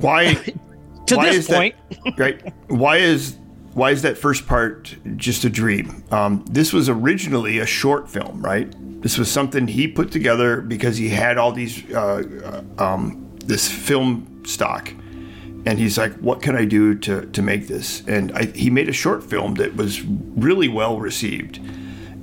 Why? 0.00 0.34
to 1.06 1.16
why 1.16 1.26
this 1.26 1.36
is 1.36 1.46
that- 1.48 1.56
point, 1.56 1.74
right? 2.18 2.52
Why 2.68 2.96
is 2.96 3.38
why 3.76 3.90
is 3.90 4.00
that 4.00 4.16
first 4.16 4.46
part 4.46 4.96
just 5.16 5.44
a 5.44 5.50
dream? 5.50 6.02
Um, 6.10 6.42
this 6.48 6.72
was 6.72 6.88
originally 6.88 7.58
a 7.58 7.66
short 7.66 8.08
film, 8.08 8.40
right? 8.40 8.74
This 9.02 9.18
was 9.18 9.30
something 9.30 9.68
he 9.68 9.86
put 9.86 10.10
together 10.10 10.62
because 10.62 10.96
he 10.96 11.10
had 11.10 11.36
all 11.36 11.52
these 11.52 11.84
uh, 11.92 12.62
uh, 12.78 12.82
um, 12.82 13.36
this 13.44 13.70
film 13.70 14.42
stock, 14.46 14.88
and 15.66 15.78
he's 15.78 15.98
like, 15.98 16.14
"What 16.20 16.40
can 16.40 16.56
I 16.56 16.64
do 16.64 16.94
to 17.00 17.26
to 17.26 17.42
make 17.42 17.68
this?" 17.68 18.02
And 18.08 18.32
I, 18.32 18.46
he 18.46 18.70
made 18.70 18.88
a 18.88 18.94
short 18.94 19.22
film 19.22 19.56
that 19.56 19.76
was 19.76 20.02
really 20.02 20.68
well 20.68 20.98
received, 20.98 21.58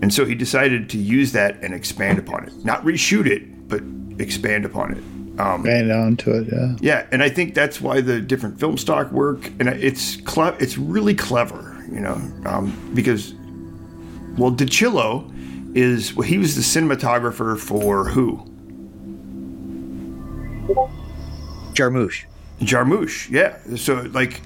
and 0.01 0.11
so 0.11 0.25
he 0.25 0.33
decided 0.33 0.89
to 0.89 0.97
use 0.97 1.33
that 1.33 1.63
and 1.63 1.71
expand 1.71 2.17
upon 2.17 2.45
it, 2.45 2.65
not 2.65 2.83
reshoot 2.83 3.27
it, 3.27 3.69
but 3.69 3.83
expand 4.19 4.65
upon 4.65 4.93
it. 4.93 5.03
Um, 5.39 5.63
Ran 5.63 5.89
onto 5.91 6.31
it. 6.31 6.47
Yeah. 6.51 6.75
yeah, 6.79 7.07
and 7.11 7.23
I 7.23 7.29
think 7.29 7.55
that's 7.55 7.81
why 7.81 8.01
the 8.01 8.21
different 8.21 8.59
film 8.59 8.77
stock 8.77 9.11
work, 9.11 9.47
and 9.59 9.67
it's 9.67 10.17
cle- 10.17 10.55
it's 10.59 10.77
really 10.77 11.15
clever, 11.15 11.83
you 11.91 11.99
know, 11.99 12.21
um, 12.45 12.91
because 12.93 13.33
well, 14.37 14.51
DiCillo 14.51 15.31
is 15.75 16.13
well, 16.13 16.27
he 16.27 16.37
was 16.37 16.55
the 16.55 16.61
cinematographer 16.61 17.57
for 17.57 18.05
who? 18.09 18.45
Jarmusch. 21.73 22.25
Jarmusch, 22.59 23.29
yeah. 23.31 23.57
So 23.75 24.01
like, 24.13 24.41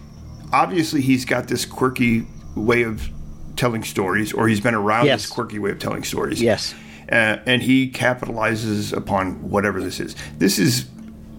obviously 0.53 1.01
he's 1.01 1.25
got 1.25 1.47
this 1.47 1.65
quirky 1.65 2.25
way 2.55 2.83
of 2.83 3.09
telling 3.57 3.83
stories, 3.83 4.31
or 4.33 4.47
he's 4.47 4.61
been 4.61 4.75
around 4.75 5.05
Yes. 5.07 5.23
this 5.23 5.29
quirky 5.31 5.59
way 5.59 5.71
of 5.71 5.79
telling 5.79 6.03
stories. 6.03 6.41
Yes. 6.41 6.73
Uh, 7.11 7.37
and 7.45 7.61
he 7.61 7.89
capitalizes 7.89 8.95
upon 8.95 9.49
whatever 9.49 9.81
this 9.81 9.99
is. 9.99 10.15
This 10.37 10.59
is 10.59 10.87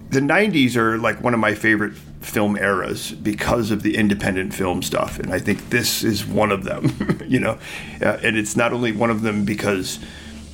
the 0.09 0.19
'90s 0.19 0.75
are 0.75 0.97
like 0.97 1.21
one 1.21 1.33
of 1.33 1.39
my 1.39 1.53
favorite 1.53 1.93
film 2.21 2.57
eras 2.57 3.11
because 3.11 3.71
of 3.71 3.83
the 3.83 3.95
independent 3.95 4.53
film 4.53 4.81
stuff, 4.81 5.19
and 5.19 5.33
I 5.33 5.39
think 5.39 5.69
this 5.69 6.03
is 6.03 6.25
one 6.25 6.51
of 6.51 6.63
them. 6.63 7.19
you 7.27 7.39
know, 7.39 7.57
uh, 8.01 8.17
and 8.23 8.37
it's 8.37 8.55
not 8.55 8.73
only 8.73 8.91
one 8.91 9.09
of 9.09 9.21
them 9.21 9.45
because 9.45 9.99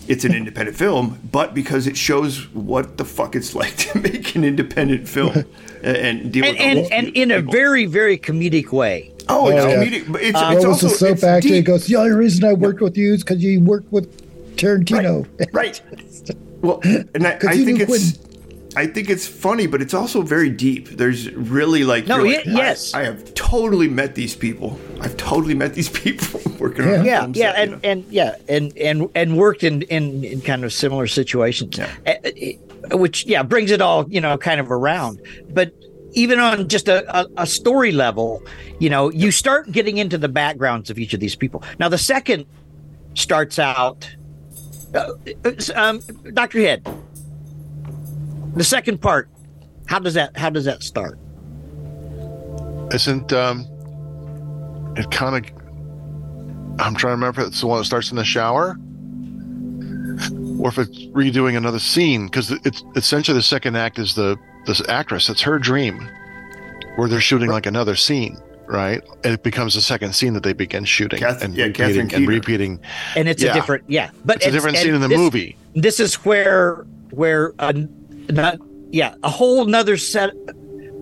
it's 0.08 0.24
an 0.24 0.34
independent 0.34 0.78
film, 0.78 1.20
but 1.32 1.54
because 1.54 1.88
it 1.88 1.98
shows 1.98 2.54
what 2.54 2.98
the 2.98 3.06
fuck 3.06 3.36
it's 3.36 3.56
like 3.56 3.76
to 3.78 4.00
make 4.00 4.36
an 4.36 4.44
independent 4.44 5.08
film 5.08 5.34
and, 5.84 5.98
and 5.98 6.34
deal 6.34 6.46
and 6.46 6.80
with 6.80 6.92
and, 6.92 7.08
and 7.08 7.16
in 7.16 7.32
a 7.32 7.42
very 7.42 7.86
very 7.86 8.18
comedic 8.18 8.72
way. 8.72 9.12
Oh, 9.28 9.48
it's 9.48 9.66
yeah. 9.66 9.76
comedic, 9.76 10.12
but 10.12 10.22
it's, 10.22 10.34
what 10.34 10.54
it's 10.54 10.66
was 10.66 10.84
also 10.84 10.88
the 10.88 10.94
soap 10.94 11.24
actor? 11.24 11.48
He 11.48 11.62
goes, 11.62 11.88
the 11.88 11.96
only 11.96 12.12
reason 12.12 12.44
I 12.44 12.54
worked 12.54 12.82
with 12.82 12.96
you 12.96 13.14
is 13.14 13.24
because 13.24 13.44
you 13.44 13.60
worked 13.60 13.92
with 13.92 14.25
Tarantino. 14.56 15.28
Right. 15.54 15.82
Well, 16.62 16.80
and 16.84 17.28
I, 17.28 17.36
'Cause 17.38 17.50
I 17.50 17.54
you 17.54 17.66
think 17.66 17.78
knew 17.88 17.94
it's. 17.96 18.20
I 18.78 18.88
think 18.88 19.10
it's 19.10 19.26
funny, 19.26 19.68
but 19.68 19.82
it's 19.82 19.94
also 19.94 20.22
very 20.22 20.50
deep. 20.50 20.90
There's 20.90 21.32
really 21.32 21.86
like 21.86 22.08
No, 22.08 22.18
you're 22.18 22.36
like, 22.40 22.46
yes. 22.46 22.94
I, 22.94 23.02
I 23.02 23.04
have 23.06 23.34
totally 23.34 23.88
met 23.88 24.16
these 24.16 24.36
people. 24.36 24.78
I've 25.00 25.16
totally 25.16 25.54
met 25.54 25.76
these 25.76 25.88
people 26.04 26.42
working 26.60 26.86
on 26.86 27.00
a 27.02 27.04
yeah 27.06 27.22
film 27.22 27.34
yeah 27.36 27.54
set, 27.54 27.58
you 27.58 27.62
and, 27.64 27.72
know. 27.72 27.90
and 27.90 28.06
yeah 28.12 28.36
and 28.50 28.78
and 28.78 29.10
and 29.16 29.38
worked 29.38 29.64
in 29.64 29.84
in, 29.84 30.26
in 30.26 30.42
kind 30.42 30.66
of 30.66 30.74
similar 30.74 31.08
situations 31.08 31.80
Uh, 31.80 31.88
uh, 32.06 32.98
which 32.98 33.26
yeah 33.26 33.44
brings 33.44 33.72
it 33.72 33.80
all 33.82 34.10
you 34.10 34.20
know 34.20 34.38
kind 34.38 34.60
of 34.60 34.70
around 34.72 35.22
but 35.54 35.72
even 36.14 36.40
on 36.40 36.68
just 36.68 36.88
a, 36.90 37.18
a, 37.18 37.28
a 37.38 37.48
story 37.48 37.92
level 37.94 38.42
you 38.80 38.90
know 38.90 39.10
you 39.12 39.32
start 39.32 39.72
getting 39.72 39.98
into 39.98 40.18
the 40.18 40.30
backgrounds 40.30 40.90
of 40.90 40.98
each 41.00 41.14
of 41.14 41.20
these 41.22 41.36
people 41.36 41.64
now 41.80 41.88
the 41.90 41.98
second 41.98 42.46
starts 43.14 43.58
out 43.60 44.10
uh, 44.96 45.14
um, 45.76 46.00
dr 46.34 46.60
head 46.60 46.86
the 48.56 48.64
second 48.64 49.02
part 49.02 49.30
how 49.88 50.00
does 50.00 50.16
that 50.16 50.36
how 50.36 50.50
does 50.50 50.66
that 50.66 50.84
start? 50.84 51.20
Isn't 52.94 53.32
um 53.34 53.68
it 54.98 55.10
kind 55.12 55.46
of 55.46 55.52
I'm 56.80 56.96
trying 56.96 57.12
to 57.12 57.16
remember 57.16 57.42
if 57.42 57.48
it's 57.48 57.62
the 57.62 57.68
one 57.68 57.80
that 57.80 57.86
starts 57.86 58.10
in 58.12 58.18
the 58.18 58.26
shower? 58.26 58.78
Or 60.60 60.70
if 60.70 60.78
it's 60.78 60.98
redoing 61.08 61.58
another 61.58 61.80
scene 61.80 62.28
because 62.28 62.52
it's 62.52 62.84
essentially 62.96 63.38
the 63.38 63.44
second 63.44 63.76
act 63.76 64.00
is 64.00 64.16
the 64.16 64.38
this 64.66 64.82
actress 64.90 65.30
it's 65.30 65.42
her 65.42 65.60
dream 65.60 66.10
where 66.96 67.08
they're 67.10 67.22
shooting 67.22 67.50
like 67.50 67.66
another 67.66 67.96
scene, 67.96 68.38
right? 68.68 69.02
And 69.24 69.34
it 69.34 69.44
becomes 69.44 69.76
a 69.76 69.82
second 69.82 70.14
scene 70.16 70.34
that 70.34 70.44
they 70.44 70.54
begin 70.54 70.86
shooting 70.86 71.20
Kath- 71.20 71.44
and 71.44 71.56
yeah, 71.56 71.70
Catherine 71.70 72.08
repeating 72.08 72.16
and 72.16 72.28
repeating. 72.28 72.80
and 73.16 73.28
it's 73.30 73.42
Yeah. 73.44 73.52
a 73.52 73.54
different 73.54 73.84
yeah 73.88 74.10
but 74.26 74.38
It's 74.38 74.48
a 74.48 74.52
different 74.52 74.78
scene 74.78 74.94
in 74.94 75.02
the 75.02 75.08
this- 75.08 75.18
movie. 75.18 75.58
this 75.76 76.00
is 76.00 76.16
where 76.26 76.86
where 77.12 77.54
uh, 77.60 77.74
not 78.30 78.58
yeah 78.92 79.16
a 79.24 79.30
whole 79.30 79.66
nother 79.66 79.98
set 79.98 80.32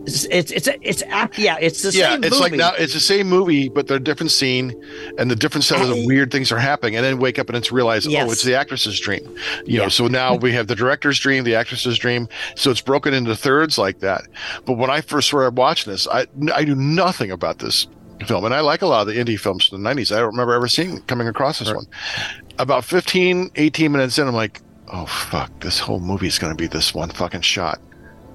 it's 0.06 0.26
it's 0.26 0.52
it's, 0.52 0.68
it's 0.82 1.04
yeah 1.38 1.58
it's 1.60 1.82
the 1.82 1.92
yeah, 1.92 2.12
same 2.14 2.24
it's 2.24 2.40
like 2.40 2.54
now 2.54 2.74
it's 2.78 2.94
the 2.94 3.00
same 3.00 3.28
movie, 3.28 3.70
but 3.70 3.88
they're 3.88 3.98
a 3.98 4.04
different 4.04 4.32
scene, 4.32 4.74
and 5.18 5.32
the 5.32 5.36
different 5.36 5.64
set 5.64 5.82
of 5.82 5.88
the 5.88 6.06
weird 6.06 6.32
things 6.32 6.52
are 6.52 6.60
happening, 6.60 6.96
and 6.96 7.06
then 7.06 7.20
wake 7.20 7.40
up 7.40 7.48
and 7.48 7.58
it's 7.58 7.72
realized, 7.72 8.10
Yes. 8.10 8.28
oh, 8.28 8.32
it's 8.32 8.44
the 8.44 8.56
actress's 8.56 9.00
dream. 9.00 9.24
You 9.66 9.80
know, 9.80 9.90
so 9.90 10.08
now 10.08 10.36
we 10.36 10.52
have 10.54 10.68
the 10.68 10.76
director's 10.76 11.20
dream, 11.20 11.44
the 11.44 11.56
actress's 11.56 11.98
dream, 11.98 12.28
so 12.56 12.70
it's 12.72 12.82
broken 12.82 13.14
into 13.14 13.36
thirds 13.36 13.78
like 13.78 14.00
that. 14.00 14.28
But 14.66 14.74
when 14.74 14.90
I 14.90 15.02
first 15.02 15.30
started 15.30 15.58
watching 15.58 15.92
this, 15.92 16.08
I 16.08 16.28
I 16.54 16.64
knew 16.66 16.76
nothing 16.76 17.32
about 17.32 17.60
this 17.60 17.88
film, 18.28 18.46
and 18.46 18.54
I 18.54 18.60
like 18.60 18.82
a 18.82 18.88
lot 18.88 19.08
of 19.08 19.08
the 19.08 19.20
indie 19.20 19.40
films 19.40 19.68
from 19.68 19.84
the 19.84 19.90
'90s. 19.90 20.14
I 20.14 20.20
don't 20.20 20.32
remember 20.32 20.54
ever 20.54 20.68
seeing 20.68 21.02
coming 21.04 21.28
across 21.28 21.60
this 21.60 21.74
one. 21.74 21.86
About 22.60 22.86
15, 22.86 23.52
18 23.56 23.92
minutes 23.92 24.20
in, 24.20 24.28
I'm 24.28 24.36
like, 24.36 24.62
oh 24.92 25.06
fuck, 25.06 25.50
this 25.62 25.80
whole 25.80 26.00
movie 26.00 26.28
is 26.28 26.38
going 26.38 26.56
to 26.56 26.62
be 26.62 26.68
this 26.68 26.94
one 26.94 27.10
fucking 27.10 27.42
shot 27.42 27.80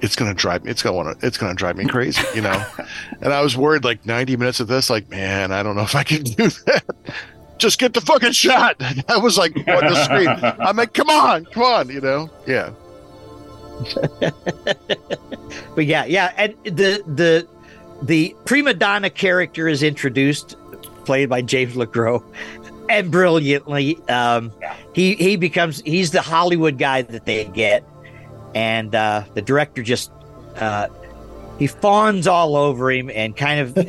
it's 0.01 0.17
gonna 0.17 0.35
drive 0.35 0.65
me. 0.65 0.71
It's 0.71 0.83
gonna 0.83 0.97
want 0.97 1.21
to. 1.21 1.27
It's 1.27 1.39
gonna 1.39 1.55
drive 1.55 1.77
me 1.77 1.87
crazy, 1.87 2.23
you 2.35 2.43
know. 2.43 2.65
and 3.21 3.33
I 3.33 3.41
was 3.41 3.57
worried, 3.57 3.85
like 3.85 4.05
ninety 4.07 4.37
minutes 4.37 4.61
of 4.61 4.69
this, 4.69 4.91
like 4.91 5.09
man, 5.09 5.53
I 5.53 5.63
don't 5.63 5.77
know 5.77 5.83
if 5.83 5.95
I 5.95 6.03
can 6.03 6.23
do 6.25 6.49
that. 6.49 6.85
Just 7.59 7.79
get 7.79 7.95
the 7.95 8.01
fucking 8.01 8.33
shot. 8.33 8.77
I 9.09 9.19
was 9.19 9.37
like 9.37 9.57
on 9.57 9.65
the 9.65 10.05
screen. 10.05 10.29
I'm 10.29 10.77
like, 10.77 10.95
come 10.95 11.11
on, 11.11 11.45
come 11.47 11.63
on, 11.63 11.89
you 11.89 12.01
know. 12.01 12.31
Yeah, 12.47 12.71
but 15.75 15.87
yeah 15.87 16.05
yeah 16.05 16.33
and 16.37 16.55
the 16.65 17.03
the 17.07 17.47
the 18.03 18.35
prima 18.45 18.75
donna 18.75 19.11
character 19.11 19.69
is 19.69 19.83
introduced 19.83 20.57
played 21.05 21.29
by 21.29 21.41
james 21.41 21.75
legros 21.75 22.23
and 22.89 23.11
brilliantly 23.11 23.97
um 24.09 24.53
he 24.95 25.15
he 25.15 25.37
becomes 25.37 25.81
he's 25.83 26.11
the 26.11 26.23
hollywood 26.23 26.77
guy 26.79 27.03
that 27.03 27.25
they 27.25 27.45
get 27.47 27.85
and 28.55 28.95
uh 28.95 29.23
the 29.35 29.43
director 29.43 29.83
just 29.83 30.11
uh 30.57 30.89
he 31.59 31.67
fawns 31.67 32.27
all 32.27 32.57
over 32.57 32.91
him 32.91 33.11
and 33.11 33.37
kind 33.37 33.61
of 33.61 33.89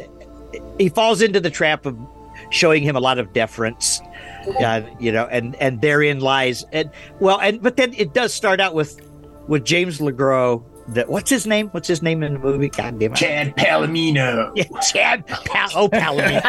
he 0.78 0.90
falls 0.90 1.22
into 1.22 1.40
the 1.40 1.50
trap 1.50 1.86
of 1.86 1.98
showing 2.50 2.84
him 2.84 2.96
a 2.96 3.00
lot 3.00 3.20
of 3.20 3.32
deference 3.34 4.02
uh, 4.60 4.82
you 5.00 5.12
know 5.12 5.26
and 5.28 5.56
and 5.58 5.82
therein 5.82 6.20
lies 6.20 6.66
and 6.72 6.90
well 7.20 7.40
and 7.42 7.62
but 7.62 7.78
then 7.78 7.94
it 7.94 8.14
does 8.14 8.34
start 8.34 8.60
out 8.60 8.74
with 8.74 9.00
with 9.48 9.64
james 9.64 10.00
legros 10.00 10.64
that 10.88 11.08
what's 11.08 11.30
his 11.30 11.46
name 11.46 11.68
what's 11.70 11.88
his 11.88 12.02
name 12.02 12.24
in 12.24 12.34
the 12.34 12.40
movie 12.40 12.70
god 12.70 12.98
damn 13.00 13.12
it 13.12 13.16
Chad 13.16 13.56
Palomino. 13.56 14.52
yeah, 14.56 14.80
chad 14.80 15.28
Pal- 15.28 15.70
oh 15.76 15.90
palomino 15.90 16.42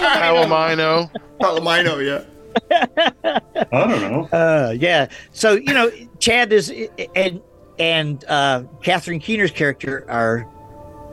Palomino. 0.00 1.10
Palomino, 1.40 2.04
yeah. 2.04 2.24
I 2.70 3.64
don't 3.70 4.00
know. 4.00 4.28
Uh, 4.32 4.74
yeah. 4.76 5.08
So 5.32 5.52
you 5.52 5.72
know, 5.72 5.90
Chad 6.18 6.52
is 6.52 6.72
and 7.14 7.40
and 7.78 8.24
uh, 8.26 8.64
Catherine 8.82 9.20
Keener's 9.20 9.50
character 9.52 10.04
are 10.08 10.46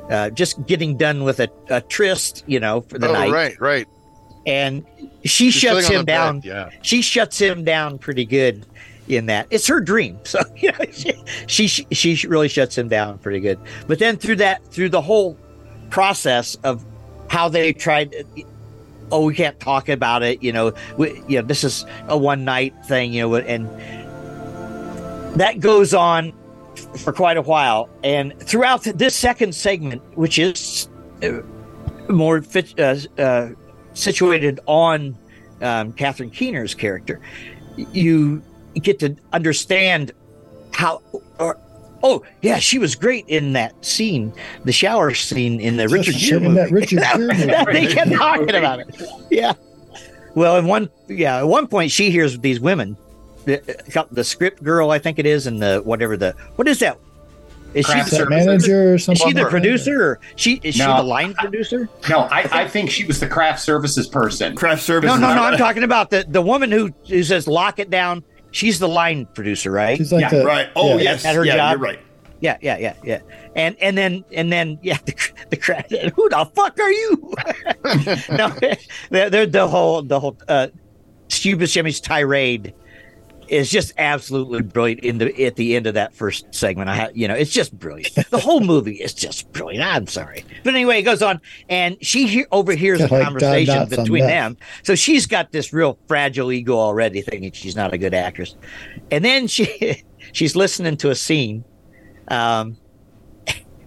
uh, 0.09 0.29
just 0.31 0.65
getting 0.65 0.97
done 0.97 1.23
with 1.23 1.39
a, 1.39 1.49
a 1.69 1.81
tryst, 1.81 2.43
you 2.47 2.59
know, 2.59 2.81
for 2.81 2.97
the 2.99 3.07
Oh, 3.09 3.13
night, 3.13 3.31
right, 3.31 3.59
right. 3.61 3.87
and 4.45 4.85
she 5.23 5.51
She's 5.51 5.53
shuts 5.55 5.87
him 5.87 6.05
bed, 6.05 6.13
down. 6.13 6.41
Yeah. 6.43 6.69
She 6.81 7.01
shuts 7.01 7.39
him 7.39 7.63
down 7.63 7.97
pretty 7.99 8.25
good 8.25 8.65
in 9.07 9.27
that. 9.27 9.47
It's 9.51 9.67
her 9.67 9.79
dream, 9.79 10.17
so 10.23 10.39
you 10.55 10.71
know, 10.71 10.85
she, 10.91 11.13
she 11.47 12.15
she 12.15 12.27
really 12.27 12.47
shuts 12.49 12.77
him 12.77 12.87
down 12.87 13.17
pretty 13.19 13.39
good. 13.39 13.59
But 13.87 13.99
then 13.99 14.17
through 14.17 14.37
that 14.37 14.65
through 14.71 14.89
the 14.89 15.01
whole 15.01 15.37
process 15.91 16.55
of 16.63 16.83
how 17.27 17.47
they 17.49 17.71
tried 17.73 18.13
oh 19.11 19.25
we 19.25 19.35
can't 19.35 19.59
talk 19.59 19.87
about 19.87 20.23
it 20.23 20.41
you 20.41 20.51
know 20.51 20.73
we, 20.97 21.11
you 21.27 21.39
know 21.39 21.45
this 21.47 21.63
is 21.63 21.85
a 22.07 22.17
one 22.17 22.43
night 22.43 22.73
thing 22.87 23.13
you 23.13 23.21
know 23.21 23.35
and 23.35 23.67
that 25.35 25.59
goes 25.59 25.93
on 25.93 26.33
for 26.97 27.13
quite 27.13 27.37
a 27.37 27.41
while 27.41 27.89
and 28.03 28.37
throughout 28.39 28.83
this 28.83 29.15
second 29.15 29.55
segment 29.55 30.01
which 30.17 30.37
is 30.39 30.89
uh, 31.23 31.39
more 32.09 32.41
fit, 32.41 32.77
uh, 32.79 32.95
uh, 33.17 33.49
situated 33.93 34.59
on 34.65 35.17
um, 35.61 35.93
Catherine 35.93 36.29
Keener's 36.29 36.73
character 36.73 37.21
you 37.77 38.41
get 38.75 38.99
to 38.99 39.15
understand 39.31 40.11
how 40.73 41.01
or 41.39 41.57
oh 42.03 42.23
yeah 42.41 42.59
she 42.59 42.77
was 42.77 42.93
great 42.95 43.25
in 43.27 43.53
that 43.53 43.85
scene 43.85 44.33
the 44.65 44.71
shower 44.73 45.13
scene 45.13 45.61
in 45.61 45.77
the 45.77 45.87
Richard 45.87 46.15
Gere 46.15 46.45
in 46.45 46.53
that. 46.55 46.71
Richard 46.71 46.99
Gere 46.99 47.19
movie. 47.65 47.85
they 47.87 47.93
kept 47.93 48.11
talking 48.11 48.55
about 48.55 48.79
it 48.81 49.01
yeah 49.31 49.53
well 50.35 50.57
in 50.57 50.65
one 50.65 50.89
yeah 51.07 51.37
at 51.37 51.47
one 51.47 51.67
point 51.67 51.89
she 51.91 52.11
hears 52.11 52.37
these 52.39 52.59
women 52.59 52.97
the, 53.45 54.07
the 54.11 54.23
script 54.23 54.63
girl 54.63 54.91
i 54.91 54.99
think 54.99 55.19
it 55.19 55.25
is 55.25 55.47
and 55.47 55.61
the 55.61 55.81
whatever 55.83 56.17
the 56.17 56.33
what 56.55 56.67
is 56.67 56.79
that 56.79 56.97
is 57.73 57.85
Craft 57.85 58.09
she 58.11 58.17
the, 58.17 58.29
manager 58.29 58.93
or 58.93 58.97
something? 58.97 59.27
is 59.27 59.33
she 59.37 59.43
the 59.43 59.49
producer 59.49 60.01
or 60.11 60.19
she 60.37 60.61
is 60.63 60.75
she 60.75 60.83
the 60.83 61.03
line 61.03 61.33
producer 61.33 61.89
No, 62.09 62.19
I, 62.21 62.47
I 62.63 62.67
think 62.69 62.89
she 62.89 63.03
was 63.05 63.19
the 63.19 63.27
craft 63.27 63.59
services 63.59 64.07
person. 64.07 64.55
Craft 64.55 64.81
service. 64.81 65.09
no 65.09 65.17
no 65.17 65.33
no 65.35 65.43
i'm 65.43 65.57
talking 65.57 65.83
about 65.83 66.09
the 66.09 66.25
the 66.27 66.41
woman 66.41 66.71
who 66.71 66.91
who 67.09 67.21
says 67.23 67.47
lock 67.47 67.79
it 67.79 67.89
down 67.89 68.23
she's 68.51 68.79
the 68.79 68.87
line 68.87 69.25
producer 69.33 69.71
right 69.71 69.97
She's 69.97 70.13
like 70.13 70.21
Yeah, 70.21 70.29
the 70.29 70.45
Right. 70.45 70.69
Oh, 70.77 70.95
yeah. 70.97 71.03
yes. 71.03 71.25
At 71.25 71.35
her 71.35 71.43
yeah, 71.43 71.57
job? 71.57 71.71
you're 71.71 71.79
right. 71.81 71.99
Yeah, 72.41 72.57
yeah, 72.61 72.77
yeah, 72.77 72.93
yeah. 73.03 73.19
And 73.55 73.75
and 73.81 73.97
then 73.97 74.23
and 74.31 74.51
then 74.51 74.77
yeah, 74.83 74.97
the 75.05 75.13
cr- 75.13 75.31
the 75.49 75.57
crowd. 75.57 75.85
Who 76.15 76.29
the 76.29 76.49
fuck 76.53 76.77
are 76.79 76.91
you? 76.91 77.33
no, 78.37 78.49
they're, 79.09 79.29
they're 79.29 79.45
the 79.45 79.67
whole 79.67 80.01
the 80.01 80.19
whole 80.19 80.37
uh, 80.47 80.67
Stu 81.29 81.57
Buscemi's 81.57 81.99
tirade 81.99 82.73
is 83.47 83.69
just 83.69 83.93
absolutely 83.97 84.61
brilliant 84.61 85.01
in 85.01 85.17
the 85.19 85.45
at 85.45 85.55
the 85.55 85.75
end 85.75 85.87
of 85.87 85.93
that 85.93 86.13
first 86.15 86.53
segment. 86.53 86.89
I 86.89 86.95
ha- 86.95 87.09
you 87.13 87.27
know, 87.27 87.33
it's 87.35 87.51
just 87.51 87.77
brilliant. 87.77 88.13
The 88.29 88.39
whole 88.39 88.61
movie 88.61 88.95
is 88.95 89.13
just 89.13 89.51
brilliant. 89.51 89.83
I'm 89.85 90.07
sorry, 90.07 90.43
but 90.63 90.73
anyway, 90.73 90.99
it 90.99 91.03
goes 91.03 91.21
on, 91.21 91.39
and 91.69 91.97
she 92.01 92.27
he- 92.27 92.45
overhears 92.51 92.99
Like 93.05 93.11
a 93.11 93.15
Don 93.15 93.23
conversation 93.25 93.87
between 93.89 94.25
them. 94.25 94.57
So 94.83 94.95
she's 94.95 95.25
got 95.27 95.51
this 95.51 95.71
real 95.73 95.97
fragile 96.07 96.51
ego 96.51 96.73
already, 96.77 97.21
thinking 97.21 97.51
she's 97.51 97.75
not 97.75 97.93
a 97.93 97.97
good 97.97 98.13
actress, 98.13 98.55
and 99.11 99.23
then 99.23 99.47
she 99.47 100.03
she's 100.31 100.55
listening 100.55 100.97
to 100.97 101.09
a 101.11 101.15
scene, 101.15 101.63
um, 102.29 102.77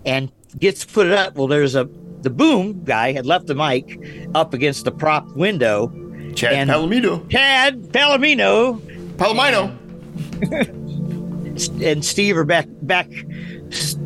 and 0.06 0.30
gets 0.58 0.84
put 0.84 1.08
up. 1.08 1.34
Well, 1.36 1.46
there's 1.48 1.74
a 1.74 1.88
the 2.22 2.30
boom 2.30 2.82
guy 2.84 3.12
had 3.12 3.26
left 3.26 3.46
the 3.46 3.54
mic 3.54 4.00
up 4.34 4.54
against 4.54 4.84
the 4.84 4.90
prop 4.92 5.28
window. 5.36 5.92
Chad 6.34 6.52
And- 6.52 6.70
Palomino. 6.70 7.28
Chad 7.30 7.80
Palomino 7.92 8.80
Palomino. 9.18 9.76
and 11.82 12.04
Steve 12.04 12.36
are 12.36 12.44
back 12.44 12.66
back 12.82 13.08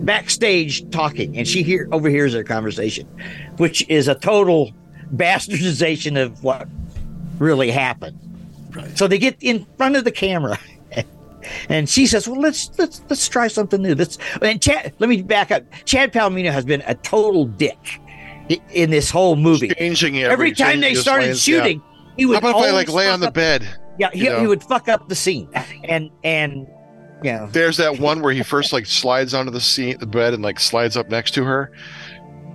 backstage 0.02 0.88
talking, 0.90 1.36
and 1.36 1.46
she 1.46 1.62
hear 1.62 1.88
overhears 1.92 2.32
their 2.32 2.44
conversation, 2.44 3.06
which 3.58 3.88
is 3.88 4.08
a 4.08 4.14
total 4.14 4.72
bastardization 5.14 6.20
of 6.20 6.42
what 6.42 6.66
really 7.38 7.70
happened. 7.70 8.18
Right. 8.74 8.96
So 8.96 9.06
they 9.06 9.18
get 9.18 9.36
in 9.40 9.66
front 9.76 9.96
of 9.96 10.04
the 10.04 10.10
camera, 10.10 10.58
and 11.68 11.88
she 11.88 12.06
says, 12.06 12.26
"Well, 12.26 12.40
let's 12.40 12.70
let's 12.78 13.02
let's 13.10 13.28
try 13.28 13.48
something 13.48 13.82
new." 13.82 13.94
Let's 13.94 14.16
and 14.40 14.60
Chad. 14.60 14.94
Let 14.98 15.10
me 15.10 15.22
back 15.22 15.50
up. 15.50 15.62
Chad 15.84 16.12
Palomino 16.12 16.50
has 16.50 16.64
been 16.64 16.82
a 16.86 16.94
total 16.96 17.44
dick 17.44 18.00
in 18.70 18.90
this 18.90 19.10
whole 19.10 19.36
movie. 19.36 19.68
Changing 19.68 20.16
it 20.16 20.30
Every 20.30 20.52
time 20.52 20.80
they 20.80 20.92
just 20.92 21.02
started 21.02 21.26
lands- 21.26 21.46
yeah. 21.46 21.58
shooting, 21.58 21.82
he 22.16 22.26
would 22.26 22.42
How 22.42 22.50
about 22.50 22.60
if 22.62 22.68
I 22.68 22.70
like 22.72 22.88
lay 22.88 23.08
on 23.08 23.20
the 23.20 23.28
up- 23.28 23.34
bed? 23.34 23.68
Yeah, 24.02 24.10
he, 24.12 24.24
you 24.24 24.30
know? 24.30 24.40
he 24.40 24.46
would 24.48 24.62
fuck 24.64 24.88
up 24.88 25.08
the 25.08 25.14
scene, 25.14 25.48
and 25.84 26.10
and 26.24 26.66
you 27.22 27.32
know. 27.32 27.46
There's 27.46 27.76
that 27.76 28.00
one 28.00 28.20
where 28.20 28.32
he 28.32 28.42
first 28.42 28.72
like 28.72 28.86
slides 28.86 29.32
onto 29.32 29.52
the 29.52 29.60
seat, 29.60 30.00
the 30.00 30.06
bed, 30.06 30.34
and 30.34 30.42
like 30.42 30.58
slides 30.58 30.96
up 30.96 31.08
next 31.08 31.34
to 31.34 31.44
her. 31.44 31.70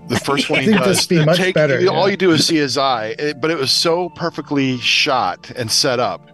The 0.10 0.20
first 0.30 0.50
one 0.50 0.60
I 0.60 0.62
he 0.64 0.68
think 0.70 0.80
does, 0.82 0.98
this 0.98 1.10
would 1.10 1.20
be 1.20 1.26
much 1.26 1.38
take- 1.38 1.56
better, 1.56 1.80
you- 1.80 1.90
All 1.90 2.10
you 2.10 2.18
do 2.18 2.32
is 2.32 2.46
see 2.46 2.58
his 2.58 2.78
eye, 2.78 3.16
it- 3.18 3.40
but 3.40 3.50
it 3.50 3.58
was 3.58 3.72
so 3.72 4.10
perfectly 4.10 4.78
shot 4.80 5.50
and 5.56 5.72
set 5.72 6.00
up 6.00 6.30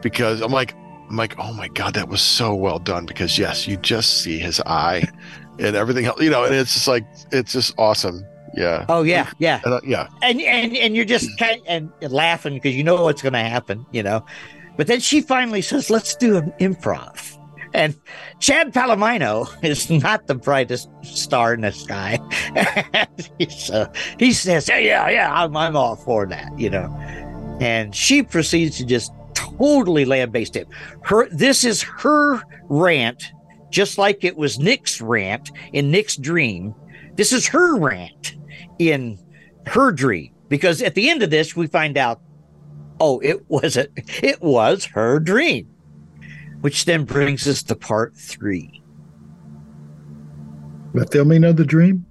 because 0.00 0.40
I'm 0.40 0.52
like, 0.52 0.74
I'm 1.10 1.16
like, 1.16 1.34
oh 1.38 1.52
my 1.52 1.66
god, 1.68 1.94
that 1.94 2.08
was 2.08 2.20
so 2.20 2.54
well 2.54 2.78
done. 2.78 3.04
Because 3.06 3.36
yes, 3.38 3.66
you 3.66 3.76
just 3.78 4.22
see 4.22 4.38
his 4.38 4.60
eye 4.60 5.04
and 5.58 5.74
everything 5.74 6.04
else, 6.04 6.20
you 6.20 6.30
know, 6.30 6.44
and 6.44 6.54
it's 6.54 6.74
just 6.74 6.86
like 6.88 7.04
it's 7.32 7.52
just 7.52 7.74
awesome. 7.78 8.24
Yeah. 8.56 8.86
Oh 8.88 9.02
yeah, 9.02 9.30
yeah. 9.38 9.60
And, 9.64 9.74
uh, 9.74 9.80
yeah. 9.84 10.08
and 10.22 10.40
and 10.40 10.76
and 10.76 10.96
you're 10.96 11.04
just 11.04 11.28
kind 11.38 11.60
and, 11.66 11.92
and 12.00 12.12
laughing 12.12 12.54
because 12.54 12.74
you 12.74 12.82
know 12.82 13.02
what's 13.02 13.22
going 13.22 13.34
to 13.34 13.38
happen, 13.38 13.84
you 13.92 14.02
know. 14.02 14.24
But 14.76 14.86
then 14.86 15.00
she 15.00 15.20
finally 15.20 15.62
says, 15.62 15.90
"Let's 15.90 16.16
do 16.16 16.36
an 16.36 16.52
improv." 16.58 17.38
And 17.74 17.94
Chad 18.40 18.72
Palomino 18.72 19.48
is 19.62 19.90
not 19.90 20.26
the 20.26 20.34
brightest 20.34 20.88
star 21.02 21.52
in 21.52 21.60
the 21.60 21.72
sky. 21.72 22.18
so 23.50 23.90
he 24.18 24.32
says, 24.32 24.68
"Yeah, 24.68 24.78
yeah, 24.78 25.08
yeah, 25.10 25.32
I'm, 25.32 25.56
I'm 25.56 25.76
all 25.76 25.96
for 25.96 26.26
that," 26.26 26.58
you 26.58 26.70
know. 26.70 26.86
And 27.60 27.94
she 27.94 28.22
proceeds 28.22 28.78
to 28.78 28.86
just 28.86 29.12
totally 29.34 30.04
lambaste 30.04 30.54
him. 30.54 30.66
Her, 31.02 31.28
this 31.30 31.64
is 31.64 31.82
her 31.82 32.42
rant, 32.64 33.32
just 33.70 33.98
like 33.98 34.24
it 34.24 34.36
was 34.36 34.58
Nick's 34.58 35.00
rant 35.00 35.50
in 35.72 35.90
Nick's 35.90 36.16
dream 36.16 36.74
this 37.16 37.32
is 37.32 37.46
her 37.48 37.78
rant 37.78 38.36
in 38.78 39.18
her 39.66 39.92
dream 39.92 40.32
because 40.48 40.82
at 40.82 40.94
the 40.94 41.10
end 41.10 41.22
of 41.22 41.30
this 41.30 41.56
we 41.56 41.66
find 41.66 41.96
out 41.96 42.20
oh 43.00 43.18
it 43.20 43.48
wasn't 43.48 43.90
it 44.22 44.40
was 44.40 44.84
her 44.84 45.18
dream 45.18 45.68
which 46.60 46.84
then 46.84 47.04
brings 47.04 47.46
us 47.46 47.62
to 47.62 47.74
part 47.74 48.16
three 48.16 48.82
The 50.94 51.06
filming 51.06 51.44
of 51.44 51.56
the 51.56 51.64
dream. 51.64 52.06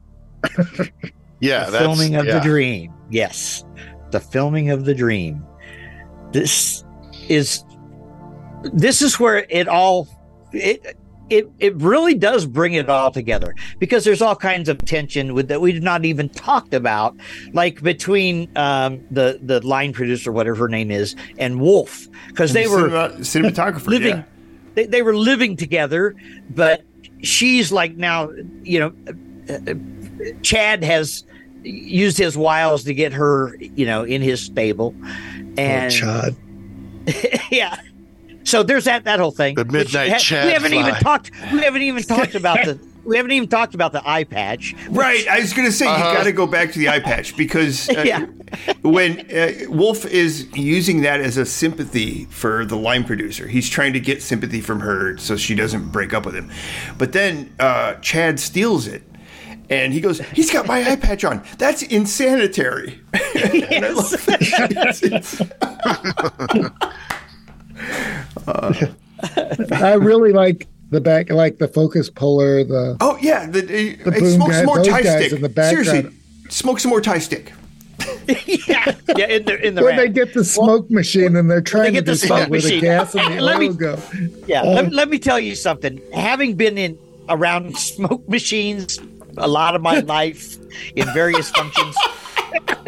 Yeah, 1.39 1.65
the 1.65 1.71
that's 1.71 1.83
filming 1.83 2.15
of 2.15 2.25
yeah. 2.25 2.39
the 2.39 2.41
dream 2.41 2.93
yes 3.09 3.63
the 4.11 4.19
filming 4.19 4.69
of 4.69 4.85
the 4.85 4.93
dream 4.93 5.43
this 6.31 6.83
is 7.27 7.63
this 8.73 9.01
is 9.01 9.19
where 9.19 9.45
it 9.49 9.67
all 9.67 10.07
it 10.53 10.97
it 11.29 11.49
it 11.59 11.75
really 11.77 12.13
does 12.13 12.45
bring 12.45 12.73
it 12.73 12.89
all 12.89 13.11
together 13.11 13.55
because 13.79 14.03
there's 14.03 14.21
all 14.21 14.35
kinds 14.35 14.69
of 14.69 14.77
tension 14.85 15.33
with 15.33 15.47
that 15.47 15.59
we've 15.61 15.81
not 15.81 16.05
even 16.05 16.29
talked 16.29 16.73
about 16.73 17.15
like 17.53 17.81
between 17.81 18.49
um 18.57 19.03
the 19.11 19.39
the 19.41 19.65
line 19.65 19.91
producer 19.93 20.31
whatever 20.31 20.55
her 20.55 20.67
name 20.67 20.91
is 20.91 21.15
and 21.37 21.59
wolf 21.59 22.07
because 22.27 22.53
they 22.53 22.63
And 22.65 22.71
were 22.73 22.89
cinema- 23.23 23.51
cinematographer, 23.51 23.87
living 23.87 24.17
yeah. 24.17 24.23
they, 24.75 24.85
they 24.85 25.01
were 25.01 25.15
living 25.15 25.55
together 25.57 26.15
but 26.51 26.83
she's 27.23 27.71
like 27.71 27.95
now 27.97 28.29
you 28.61 28.79
know 28.79 28.93
uh, 29.49 29.53
uh, 29.71 29.73
chad 30.43 30.83
has 30.83 31.23
used 31.63 32.17
his 32.17 32.37
wiles 32.37 32.83
to 32.83 32.93
get 32.93 33.13
her 33.13 33.55
you 33.59 33.85
know 33.87 34.03
in 34.03 34.21
his 34.21 34.41
stable 34.41 34.93
and 35.57 35.91
Chad. 35.91 36.35
yeah 37.51 37.79
so 38.45 38.63
there's 38.63 38.85
that 38.85 39.03
that 39.03 39.19
whole 39.19 39.31
thing 39.31 39.55
The 39.55 39.65
midnight 39.65 40.11
ha- 40.11 40.17
Chad 40.17 40.45
we 40.47 40.53
haven't 40.53 40.73
even 40.73 40.95
talked 40.95 41.31
we 41.51 41.59
haven't 41.59 41.81
even 41.81 42.03
talked 42.15 42.35
about 42.35 42.63
the 42.65 42.79
we 43.03 43.17
haven't 43.17 43.33
even 43.33 43.47
talked 43.47 43.75
about 43.75 43.91
the 43.91 44.01
eye 44.09 44.23
patch 44.23 44.73
Right. 44.89 45.27
I 45.27 45.39
was 45.39 45.53
going 45.53 45.67
to 45.67 45.71
say, 45.71 45.85
Uh-huh. 45.85 46.09
you 46.09 46.17
got 46.17 46.23
to 46.23 46.31
go 46.31 46.47
back 46.47 46.71
to 46.71 46.79
the 46.79 46.89
eye 46.89 46.99
patch 46.99 47.37
because 47.37 47.87
uh, 47.95 48.01
Yeah. 48.03 48.25
when 48.81 49.29
uh, 49.31 49.51
Wolf 49.69 50.05
is 50.07 50.47
using 50.55 51.01
that 51.01 51.19
as 51.21 51.37
a 51.37 51.45
sympathy 51.45 52.25
for 52.31 52.65
the 52.65 52.75
line 52.75 53.03
producer, 53.03 53.47
he's 53.47 53.69
trying 53.69 53.93
to 53.93 53.99
get 53.99 54.23
sympathy 54.23 54.59
from 54.59 54.79
her 54.79 55.17
so 55.17 55.37
she 55.37 55.53
doesn't 55.53 55.89
break 55.91 56.15
up 56.15 56.25
with 56.25 56.33
him. 56.33 56.49
But 56.97 57.11
then 57.13 57.53
uh, 57.59 57.93
Chad 57.95 58.39
steals 58.39 58.87
it. 58.87 59.03
And 59.69 59.93
he 59.93 60.01
goes, 60.01 60.19
he's 60.29 60.51
got 60.51 60.65
my 60.67 60.83
eye 60.91 60.95
patch 60.95 61.23
on. 61.23 61.43
That's 61.59 61.83
insanitary. 61.83 63.01
And 67.77 68.24
I. 68.47 68.91
I 69.71 69.93
really 69.93 70.31
like 70.33 70.67
the 70.91 71.01
back, 71.01 71.29
like 71.29 71.57
the 71.57 71.67
focus 71.67 72.09
puller. 72.09 72.63
The 72.63 72.97
Oh 73.01 73.17
yeah, 73.21 73.45
the, 73.49 73.61
the, 73.61 73.95
The 73.95 74.11
hey, 74.11 74.19
boom 74.19 74.31
smoke 74.35 74.49
guy- 74.49 74.55
some 74.57 74.65
more 74.65 74.77
those 74.77 74.87
tie 74.87 75.01
guys 75.01 75.21
stick. 75.25 75.31
in 75.33 75.41
the 75.41 75.49
background. 75.49 75.85
Seriously, 75.87 76.15
smoke 76.49 76.79
some 76.79 76.89
more 76.89 77.01
Thai 77.01 77.19
stick. 77.19 77.53
yeah 78.27 78.93
yeah 79.15 79.27
in 79.27 79.45
the 79.45 79.57
in 79.65 79.75
the 79.75 79.81
when 79.83 79.95
they 79.95 80.09
get 80.09 80.33
the 80.33 80.43
smoke 80.43 80.89
machine 80.91 81.35
and 81.37 81.49
they're 81.49 81.61
trying 81.61 81.85
to 81.85 81.91
get 81.93 82.05
do 82.05 82.11
the 82.11 82.17
smoke 82.17 82.39
something 82.39 82.51
with 82.51 82.63
the 82.63 82.67
machine. 82.75 82.81
gas 82.81 83.15
and 83.15 83.33
the 83.37 83.41
Let 83.41 83.59
me- 83.59 83.69
go. 83.69 83.97
Yeah, 84.47 84.61
Uh, 84.61 84.65
let, 84.73 84.91
let 84.93 85.09
me 85.09 85.17
tell 85.17 85.39
you 85.39 85.55
something. 85.55 86.01
Having 86.13 86.55
been 86.55 86.77
in 86.77 86.97
around 87.29 87.77
smoke 87.77 88.27
machines 88.27 88.99
a 89.37 89.47
lot 89.47 89.75
of 89.75 89.81
my 89.81 89.99
life 90.01 90.57
in 90.95 91.07
various 91.13 91.49
functions, 91.51 91.95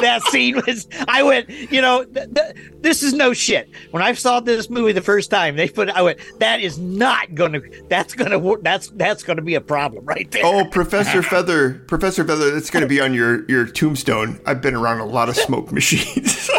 that 0.00 0.22
scene 0.30 0.56
was. 0.66 0.88
I 1.08 1.22
went, 1.22 1.48
you 1.48 1.80
know, 1.80 2.04
th- 2.04 2.28
th- 2.34 2.56
this 2.80 3.02
is 3.02 3.12
no 3.12 3.32
shit. 3.32 3.68
When 3.90 4.02
I 4.02 4.12
saw 4.14 4.40
this 4.40 4.70
movie 4.70 4.92
the 4.92 5.00
first 5.00 5.30
time, 5.30 5.56
they 5.56 5.68
put. 5.68 5.88
I 5.90 6.02
went, 6.02 6.18
that 6.38 6.60
is 6.60 6.78
not 6.78 7.34
going 7.34 7.52
to. 7.52 7.84
That's 7.88 8.14
going 8.14 8.30
to 8.30 8.38
work. 8.38 8.62
That's 8.62 8.88
that's 8.88 9.22
going 9.22 9.36
to 9.36 9.42
be 9.42 9.54
a 9.54 9.60
problem 9.60 10.04
right 10.04 10.30
there. 10.30 10.42
Oh, 10.44 10.64
Professor 10.64 11.22
Feather, 11.22 11.74
Professor 11.86 12.24
Feather, 12.24 12.50
that's 12.50 12.70
going 12.70 12.82
to 12.82 12.88
be 12.88 13.00
on 13.00 13.14
your 13.14 13.44
your 13.50 13.66
tombstone. 13.66 14.40
I've 14.46 14.62
been 14.62 14.74
around 14.74 15.00
a 15.00 15.06
lot 15.06 15.28
of 15.28 15.36
smoke 15.36 15.72
machines. 15.72 16.50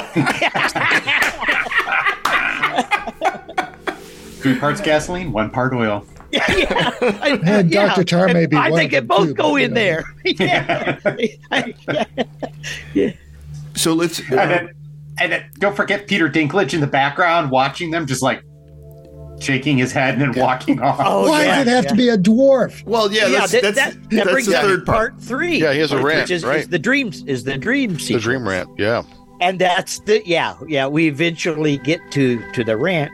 Three 4.42 4.58
parts 4.58 4.82
gasoline, 4.82 5.32
one 5.32 5.52
part 5.52 5.74
oil. 5.74 6.06
I- 6.40 7.40
And 7.44 7.72
Dr. 7.72 8.04
Tar 8.04 8.28
may 8.28 8.46
be 8.46 8.56
I 8.56 8.70
one 8.70 8.80
think 8.80 8.94
of 8.94 9.04
it 9.04 9.08
both 9.08 9.28
too, 9.28 9.34
go 9.34 9.52
but, 9.54 9.56
in 9.56 9.62
you 9.62 9.68
know. 9.70 9.74
there. 9.74 10.04
yeah. 10.26 12.24
yeah. 12.94 13.12
so 13.76 13.94
let's. 13.94 14.20
And 14.20 14.38
then, 14.52 14.70
and 15.20 15.32
then 15.32 15.50
don't 15.60 15.76
forget 15.76 16.08
Peter 16.08 16.30
Dinklage 16.30 16.74
in 16.74 16.82
the 16.82 16.88
background 16.88 17.52
watching 17.52 17.92
them, 17.92 18.06
just 18.06 18.22
like 18.22 18.44
shaking 19.40 19.78
his 19.78 19.92
head 19.92 20.14
and 20.14 20.22
then 20.22 20.42
walking 20.42 20.80
off. 20.82 21.00
Oh, 21.04 21.28
Why 21.28 21.46
yeah, 21.46 21.64
does 21.64 21.68
it 21.68 21.72
have 21.72 21.84
yeah. 21.86 21.90
to 21.90 21.96
be 21.96 22.10
a 22.10 22.18
dwarf? 22.18 22.84
Well, 22.86 23.12
yeah, 23.12 23.26
yeah, 23.28 23.40
that's, 23.40 23.52
that, 23.54 23.62
that's, 23.64 23.76
that, 23.76 23.94
that 23.94 24.10
that's 24.12 24.32
brings 24.32 24.48
the 24.48 24.58
up 24.58 24.64
third 24.64 24.86
part. 24.86 25.14
part 25.14 25.22
three. 25.24 25.58
Yeah, 25.60 25.74
he 25.74 25.80
has 25.80 25.92
a 25.92 25.96
which 25.96 26.06
rant, 26.06 26.30
is, 26.32 26.44
right. 26.46 26.60
is 26.60 26.68
the 26.68 26.80
dreams 26.80 27.24
is 27.26 27.44
the 27.44 27.58
dream 27.58 27.96
The 27.96 28.20
dream 28.20 28.48
rant. 28.48 28.70
Yeah. 28.78 29.04
and 29.42 29.58
that's 29.60 30.00
the 30.02 30.22
yeah 30.26 30.56
yeah 30.68 30.86
we 30.88 31.08
eventually 31.08 31.78
get 31.80 32.00
to 32.12 32.40
to 32.54 32.64
the 32.64 32.78
rant 32.78 33.12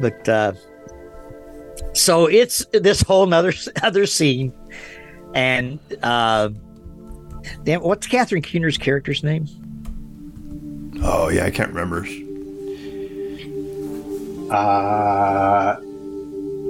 but 0.00 0.26
uh 0.26 0.52
so 1.92 2.26
it's 2.26 2.64
this 2.72 3.02
whole 3.02 3.26
nother 3.26 3.52
other 3.82 4.06
scene 4.06 4.52
and 5.34 5.78
uh 6.02 6.48
damn, 7.64 7.80
what's 7.82 8.06
catherine 8.06 8.42
keener's 8.42 8.78
character's 8.78 9.22
name 9.22 9.46
Oh 11.02 11.30
yeah, 11.30 11.46
I 11.46 11.50
can't 11.50 11.72
remember. 11.72 12.04
Uh, 14.54 15.80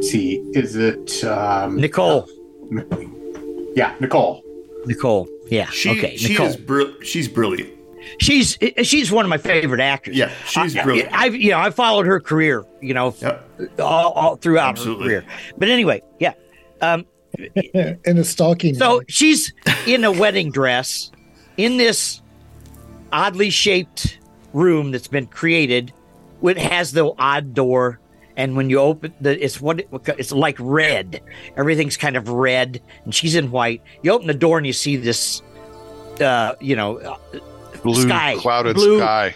see, 0.02 0.36
is 0.54 0.76
it 0.76 1.24
um, 1.24 1.76
nicole 1.80 2.28
Yeah, 3.74 3.94
Nicole. 4.00 4.42
nicole 4.86 5.26
yeah 5.48 5.66
She, 5.70 5.90
okay 5.90 6.16
she 6.16 6.28
nicole 6.28 6.46
is 6.46 6.56
br- 6.56 7.02
she's 7.02 7.26
brilliant. 7.26 7.70
She's 8.18 8.58
she's 8.82 9.10
one 9.12 9.24
of 9.24 9.28
my 9.28 9.38
favorite 9.38 9.80
actors 9.80 10.16
Yeah, 10.16 10.30
she's 10.46 10.76
I- 10.76 10.82
brilliant. 10.84 11.12
i've 11.12 11.34
you 11.34 11.50
know 11.50 11.58
i 11.58 11.70
followed 11.70 12.06
her 12.06 12.20
career 12.20 12.64
you 12.80 12.94
know 12.94 13.14
Yep. 13.20 13.78
all, 13.80 14.12
all 14.12 14.36
throughout 14.36 14.70
Absolutely. 14.70 15.14
her 15.14 15.20
career 15.22 15.32
but 15.58 15.68
anyway 15.68 16.02
yeah 16.18 16.32
um 16.80 17.04
in 17.64 18.18
a 18.18 18.24
stalking. 18.24 18.74
So 18.74 19.02
she's 19.06 19.52
in 19.86 20.02
a 20.02 20.10
wedding 20.10 20.50
dress 20.50 21.12
in 21.56 21.76
this 21.76 22.20
oddly 23.12 23.50
shaped 23.50 24.18
room 24.52 24.90
that's 24.90 25.06
been 25.06 25.26
created. 25.28 25.92
It 26.42 26.58
has 26.58 26.90
the 26.90 27.12
odd 27.18 27.54
door, 27.54 28.00
and 28.36 28.56
when 28.56 28.68
you 28.68 28.80
open 28.80 29.14
the, 29.20 29.42
it's 29.42 29.60
what 29.60 29.78
it- 29.78 29.88
it's 30.18 30.32
like 30.32 30.56
red. 30.58 31.20
Everything's 31.56 31.96
kind 31.96 32.16
of 32.16 32.28
red, 32.28 32.82
and 33.04 33.14
she's 33.14 33.36
in 33.36 33.52
white. 33.52 33.80
You 34.02 34.10
open 34.10 34.26
the 34.26 34.34
door 34.34 34.58
and 34.58 34.66
you 34.66 34.72
see 34.72 34.96
this, 34.96 35.40
uh, 36.20 36.54
you 36.60 36.74
know, 36.74 36.98
uh, 36.98 37.16
Blue 37.82 38.02
Sky. 38.02 38.36
clouded 38.38 38.76
Blue. 38.76 38.98
sky. 38.98 39.34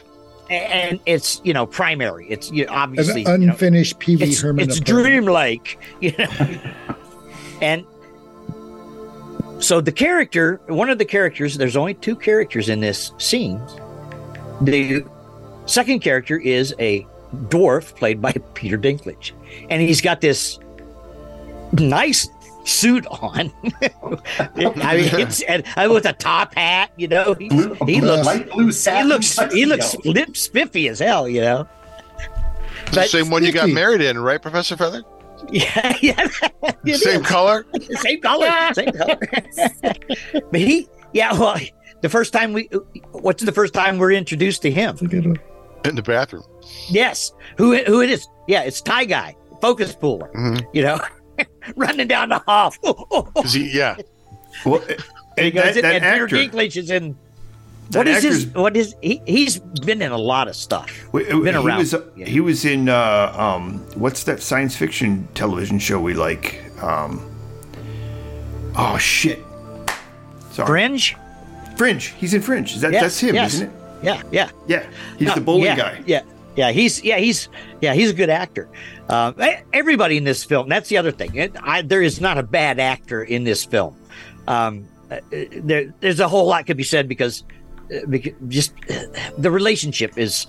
and 0.51 1.01
it's 1.07 1.41
you 1.45 1.53
know 1.53 1.67
primary. 1.67 2.27
It's 2.29 2.51
you 2.51 2.67
know, 2.67 2.73
an 2.73 2.79
obviously 2.79 3.23
you 3.23 3.27
know, 3.39 3.53
unfinished 3.53 3.99
Pee 3.99 4.17
Wee 4.17 4.25
it's, 4.25 4.41
Herman. 4.41 4.69
it's 4.69 4.81
dreamlike, 4.81 5.79
you 6.01 6.13
know. 6.19 6.29
and 7.61 7.87
so 9.61 9.81
the 9.81 9.93
character, 9.93 10.61
one 10.67 10.91
of 10.91 10.99
the 10.99 11.05
characters, 11.05 11.57
there's 11.57 11.77
only 11.77 11.95
two 11.95 12.17
characters 12.17 12.69
in 12.69 12.81
this 12.81 13.13
scene. 13.19 13.61
The 14.61 15.05
second 15.67 16.01
character 16.01 16.39
is 16.39 16.75
a 16.79 17.07
dwarf 17.35 17.95
played 17.97 18.21
by 18.21 18.33
Peter 18.55 18.77
Dinklage, 18.77 19.33
and 19.71 19.81
he's 19.81 20.01
got 20.01 20.21
this 20.21 20.59
nice 21.73 22.29
suit 22.65 23.07
on. 23.07 23.53
I 24.03 24.97
mean, 24.97 25.09
it's 25.21 25.43
and 25.43 25.65
with 25.93 26.07
a 26.07 26.13
top 26.13 26.55
hat, 26.55 26.91
you 26.97 27.09
know. 27.09 27.35
He, 27.35 27.49
Blue, 27.49 27.75
he 27.87 28.01
blue- 28.01 28.09
looks 28.11 28.27
light 28.27 28.51
blue 28.51 28.67
he 28.67 28.73
satin 28.73 29.09
looks 29.09 29.39
he 29.53 29.67
looks 29.67 29.93
tuxedo. 29.93 30.13
lip 30.13 30.37
spiffy 30.37 30.89
as 30.89 30.99
hell, 30.99 31.29
you 31.29 31.41
know. 31.43 31.69
The 32.87 32.97
But- 32.97 33.11
same 33.11 33.31
one 33.31 33.45
you 33.45 33.53
got 33.53 33.69
married 33.71 34.01
in, 34.01 34.19
right, 34.19 34.41
Professor 34.41 34.77
Feather? 34.77 35.03
Yeah, 35.53 35.95
yeah. 36.01 36.27
it 36.87 36.97
Same 36.97 37.21
is. 37.21 37.27
color? 37.27 37.67
same 37.97 38.21
color, 38.23 38.49
same 38.73 38.93
color. 38.93 39.19
but 40.51 40.61
he, 40.61 40.89
yeah, 41.13 41.33
well, 41.35 41.59
the 42.01 42.09
first 42.09 42.33
time 42.33 42.55
we, 42.55 42.71
what's 43.13 43.43
the 43.43 43.53
first 43.53 43.75
time 43.75 43.99
we're 43.99 44.13
introduced 44.13 44.63
to 44.63 44.71
him? 44.71 44.97
Look 45.03 45.13
at 45.13 45.23
him. 45.25 45.37
In 45.85 45.97
the 45.97 46.03
bathroom. 46.03 46.45
Yes, 46.89 47.31
who 47.59 47.77
who 47.85 48.01
it 48.01 48.09
is? 48.09 48.27
Yeah, 48.49 48.63
it's 48.63 48.81
Ty 48.81 49.05
Guy, 49.05 49.35
focus 49.61 49.95
puller. 49.95 50.31
Mhm. 50.35 50.65
You 50.73 50.83
know, 50.85 51.01
running 51.77 52.09
down 52.09 52.29
the 52.31 52.39
hall. 52.41 52.75
he, 53.47 53.77
yeah. 53.77 53.97
Well, 54.65 54.83
He 55.37 55.47
and 55.47 55.55
goes 55.55 55.75
that, 55.75 55.83
that 55.83 55.95
and 55.97 56.05
actor, 56.05 56.29
Peter 56.29 56.51
Dinklage 56.57 56.77
is 56.77 56.91
in. 56.91 57.17
What 57.93 58.07
is 58.07 58.23
his? 58.23 58.47
What 58.47 58.77
is 58.77 58.95
he? 59.03 59.21
He's 59.27 59.59
been 59.59 60.01
in 60.01 60.13
a 60.13 60.17
lot 60.19 60.47
of 60.47 60.55
stuff. 60.55 60.89
Been 61.13 61.27
he 61.27 61.51
around. 61.51 61.79
was 61.79 61.93
Yeah. 62.17 62.27
he 62.27 62.41
was 62.41 62.65
in 62.65 62.89
uh, 62.89 63.35
um, 63.37 63.79
what's 63.97 64.23
that 64.25 64.41
science 64.41 64.77
fiction 64.77 65.27
television 65.35 65.81
show 65.81 66.01
we 66.01 66.15
like? 66.15 66.63
Um, 66.81 67.21
oh 68.77 68.97
shit! 68.97 69.41
Sorry, 70.53 70.67
Fringe. 70.69 71.17
Fringe. 71.77 72.07
He's 72.17 72.33
in 72.33 72.41
Fringe. 72.41 72.73
Is 72.73 72.81
that 72.83 72.93
Yes, 72.93 73.03
that's 73.03 73.19
him, 73.19 73.35
yes. 73.35 73.55
isn't 73.55 73.69
it? 73.71 73.75
Yeah, 74.05 74.23
yeah. 74.31 74.51
Yeah, 74.69 74.87
he's 75.19 75.29
No, 75.29 75.35
the 75.35 75.41
bowling 75.41 75.65
yeah, 75.65 75.77
guy. 75.77 76.03
Yeah, 76.07 76.23
yeah, 76.57 76.71
he's 76.71 77.03
yeah 77.03 77.19
he's 77.19 77.49
yeah 77.81 77.95
he's 77.95 78.11
a 78.11 78.15
good 78.15 78.31
actor. 78.31 78.69
Uh, 79.09 79.33
everybody 79.73 80.17
in 80.17 80.25
this 80.25 80.45
film. 80.45 80.69
That's 80.69 80.89
the 80.89 80.97
other 80.97 81.11
thing. 81.11 81.35
It, 81.35 81.57
I, 81.63 81.83
there 81.83 82.03
is 82.03 82.21
not 82.21 82.39
a 82.39 82.43
bad 82.43 82.79
actor 82.79 83.23
in 83.23 83.45
this 83.45 83.65
film. 83.65 83.97
Um, 84.47 84.87
uh, 85.11 85.21
there, 85.31 85.93
there's 86.01 86.21
a 86.21 86.29
whole 86.29 86.47
lot 86.47 86.67
could 86.67 86.77
be 86.77 86.83
said 86.85 87.09
because, 87.09 87.45
uh, 87.95 88.07
because 88.09 88.33
just 88.49 88.73
uh, 88.91 89.05
the 89.37 89.51
relationship 89.51 90.17
is 90.17 90.47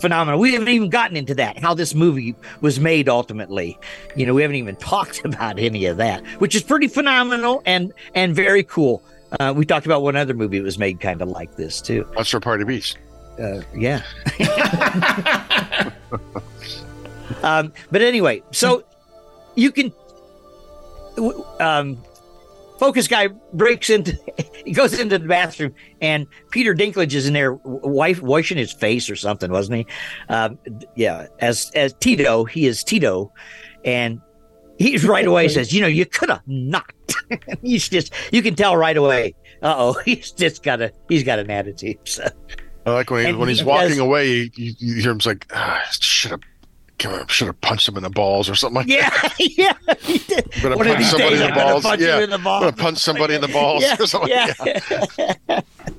phenomenal. 0.00 0.40
We 0.40 0.52
haven't 0.52 0.68
even 0.68 0.90
gotten 0.90 1.16
into 1.16 1.34
that, 1.36 1.58
how 1.58 1.74
this 1.74 1.94
movie 1.94 2.34
was 2.60 2.78
made 2.78 3.08
ultimately. 3.08 3.78
You 4.16 4.26
know, 4.26 4.34
we 4.34 4.42
haven't 4.42 4.56
even 4.56 4.76
talked 4.92 5.24
about 5.24 5.58
any 5.58 5.86
of 5.86 5.96
that, 5.98 6.24
which 6.40 6.54
is 6.54 6.62
pretty 6.62 6.88
phenomenal 6.88 7.62
and 7.64 7.92
and 8.14 8.34
very 8.34 8.64
cool. 8.64 9.02
Uh, 9.40 9.52
we 9.56 9.64
talked 9.64 9.86
about 9.86 10.02
one 10.02 10.14
other 10.14 10.34
movie 10.34 10.58
that 10.58 10.64
was 10.64 10.78
made 10.78 11.00
kind 11.00 11.20
of 11.22 11.28
like 11.28 11.56
this 11.56 11.80
too. 11.80 12.06
Monster 12.14 12.40
Party 12.40 12.64
Beast. 12.64 12.98
Uh, 13.38 13.62
yeah. 13.74 14.02
um, 17.42 17.72
but 17.90 18.02
anyway, 18.02 18.42
so 18.52 18.84
you 19.54 19.72
can. 19.72 19.92
Um, 21.60 21.98
focus 22.78 23.08
guy 23.08 23.28
breaks 23.52 23.90
into 23.90 24.18
he 24.64 24.72
goes 24.72 24.98
into 24.98 25.18
the 25.18 25.26
bathroom 25.26 25.74
and 26.00 26.26
peter 26.50 26.74
dinklage 26.74 27.14
is 27.14 27.26
in 27.26 27.32
there 27.32 27.54
wife 27.64 28.20
washing 28.20 28.58
his 28.58 28.72
face 28.72 29.08
or 29.08 29.16
something 29.16 29.50
wasn't 29.50 29.76
he 29.76 29.86
um, 30.28 30.58
yeah 30.96 31.26
as 31.38 31.70
as 31.74 31.92
tito 31.94 32.44
he 32.44 32.66
is 32.66 32.82
tito 32.82 33.32
and 33.84 34.20
he's 34.76 35.04
right 35.08 35.26
away 35.26 35.48
says 35.48 35.72
you 35.72 35.80
know 35.80 35.86
you 35.86 36.04
could 36.04 36.28
have 36.30 36.42
not 36.46 36.92
he's 37.62 37.88
just 37.88 38.12
you 38.32 38.42
can 38.42 38.54
tell 38.54 38.76
right 38.76 38.96
away 38.96 39.34
uh-oh 39.62 39.92
he's 40.04 40.32
just 40.32 40.62
got 40.62 40.80
a 40.80 40.92
he's 41.08 41.22
got 41.24 41.38
an 41.38 41.50
attitude 41.50 41.98
so 42.04 42.28
I 42.86 42.90
like 42.92 43.10
when, 43.10 43.22
he, 43.22 43.30
And 43.30 43.38
when 43.38 43.48
he's 43.48 43.64
walking 43.64 43.90
does- 43.90 43.98
away, 43.98 44.50
you, 44.54 44.74
you, 44.78 44.94
hear 45.02 45.10
him 45.10 45.20
like, 45.24 45.46
ah, 45.54 45.82
should 45.90 46.30
have. 46.32 46.40
Should 47.28 47.48
have 47.48 47.60
punched 47.60 47.88
him 47.88 47.96
in 47.96 48.02
the 48.04 48.08
balls 48.08 48.48
or 48.48 48.54
something 48.54 48.76
like 48.76 48.86
that. 48.86 49.34
yeah 49.38 49.74
yeah 49.86 49.94
he 50.00 50.18
did. 50.18 50.48
that. 50.52 50.62
Gonna 50.62 50.76
punch 50.94 51.04
somebody 51.04 51.34
in 51.34 51.40
the 51.42 51.54
balls. 51.54 51.84
yeah. 52.00 52.36
balls. 52.38 52.60
Gonna 52.62 52.76
punch 52.76 52.98
somebody 52.98 53.34
in 53.34 53.40
the 53.42 53.48
balls 53.48 53.82
yeah, 53.82 53.96
or 53.98 54.06
something. 54.06 54.30
yeah. 54.30 55.60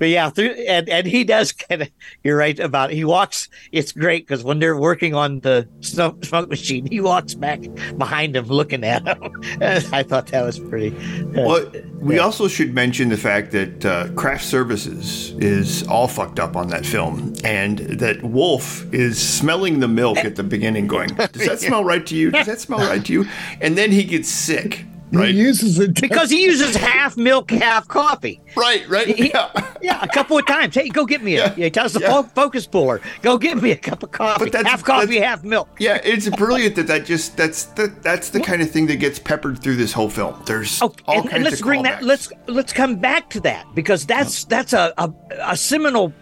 Yeah. 0.00 0.06
But 0.06 0.08
yeah, 0.08 0.30
through 0.30 0.64
and 0.66 0.88
and 0.88 1.06
he 1.06 1.24
does 1.24 1.52
kind 1.68 1.82
of. 1.82 1.90
You're 2.24 2.36
right 2.36 2.58
about. 2.58 2.90
It. 2.90 2.94
he 2.96 3.04
walks. 3.04 3.48
It's 3.72 3.92
great 3.92 4.26
because 4.26 4.42
when 4.42 4.58
they're 4.58 4.76
working 4.76 5.14
on 5.14 5.40
the 5.40 5.68
smoke, 5.80 6.24
smoke 6.24 6.48
machine, 6.48 6.86
he 6.86 7.00
walks 7.00 7.34
back 7.34 7.60
behind 7.98 8.34
him, 8.36 8.46
looking 8.46 8.82
at 8.84 9.06
him. 9.06 9.32
I 9.60 10.02
thought 10.02 10.26
that 10.28 10.42
was 10.44 10.58
pretty. 10.58 10.96
uh, 10.96 11.42
Well, 11.46 11.70
we 12.00 12.18
also 12.18 12.48
should 12.48 12.74
mention 12.74 13.08
the 13.10 13.16
fact 13.16 13.52
that 13.52 13.84
uh, 13.84 14.08
craft 14.14 14.44
services 14.44 15.32
is 15.38 15.86
all 15.86 16.08
fucked 16.08 16.40
up 16.40 16.56
on 16.56 16.68
that 16.68 16.86
film, 16.86 17.34
and 17.44 17.78
that 18.00 18.22
Wolf 18.22 18.84
is 18.92 19.18
smelling 19.18 19.80
the 19.80 19.88
milk 19.88 20.18
at 20.18 20.36
the 20.36 20.42
beginning, 20.42 20.86
going, 20.86 21.08
"Does 21.10 21.46
that 21.46 21.60
smell 21.66 21.84
right 21.84 22.06
to 22.06 22.16
you? 22.16 22.30
Does 22.30 22.46
that 22.46 22.60
smell 22.60 22.80
right 22.80 23.04
to 23.04 23.12
you?" 23.12 23.26
And 23.60 23.76
then 23.76 23.90
he 23.92 24.04
gets 24.04 24.28
sick. 24.28 24.84
Right. 25.12 25.34
He 25.34 25.40
uses 25.40 25.78
it 25.80 26.00
because 26.00 26.30
he 26.30 26.44
uses 26.44 26.76
half 26.76 27.16
milk, 27.16 27.50
half 27.50 27.88
coffee. 27.88 28.40
Right, 28.56 28.88
right. 28.88 29.08
He- 29.08 29.30
yeah. 29.30 29.50
yeah, 29.82 29.98
a 30.02 30.06
couple 30.08 30.38
of 30.38 30.46
times. 30.46 30.74
Hey, 30.74 30.88
go 30.88 31.04
get 31.04 31.20
me 31.22 31.36
a. 31.36 31.48
Yeah, 31.56 31.64
he 31.64 31.70
tells 31.70 31.94
the 31.94 32.00
fo- 32.00 32.22
focus 32.22 32.66
puller, 32.66 33.00
go 33.22 33.36
get 33.36 33.60
me 33.60 33.72
a 33.72 33.76
cup 33.76 34.02
of 34.04 34.12
coffee. 34.12 34.44
But 34.44 34.52
that's- 34.52 34.70
half 34.70 34.84
coffee, 34.84 35.14
that's- 35.14 35.24
half 35.28 35.42
milk. 35.44 35.68
Yeah, 35.80 36.00
it's 36.04 36.28
brilliant 36.30 36.76
that 36.76 36.86
that 36.86 37.04
just 37.06 37.36
that's 37.36 37.64
the 37.64 37.88
that's 38.02 38.30
the 38.30 38.40
kind 38.40 38.62
of 38.62 38.70
thing 38.70 38.86
that 38.86 38.96
gets 38.96 39.18
peppered 39.18 39.60
through 39.60 39.76
this 39.76 39.92
whole 39.92 40.10
film. 40.10 40.40
There's 40.46 40.80
Oh, 40.80 40.94
all 41.06 41.14
and, 41.20 41.24
kinds 41.24 41.34
and 41.34 41.44
let's 41.44 41.60
of 41.60 41.66
bring 41.66 41.82
that. 41.82 42.02
Let's 42.04 42.30
let's 42.46 42.72
come 42.72 42.96
back 42.96 43.30
to 43.30 43.40
that 43.40 43.66
because 43.74 44.06
that's 44.06 44.44
that's 44.44 44.72
a, 44.72 44.94
a 44.96 45.12
a 45.40 45.56
seminal 45.56 46.12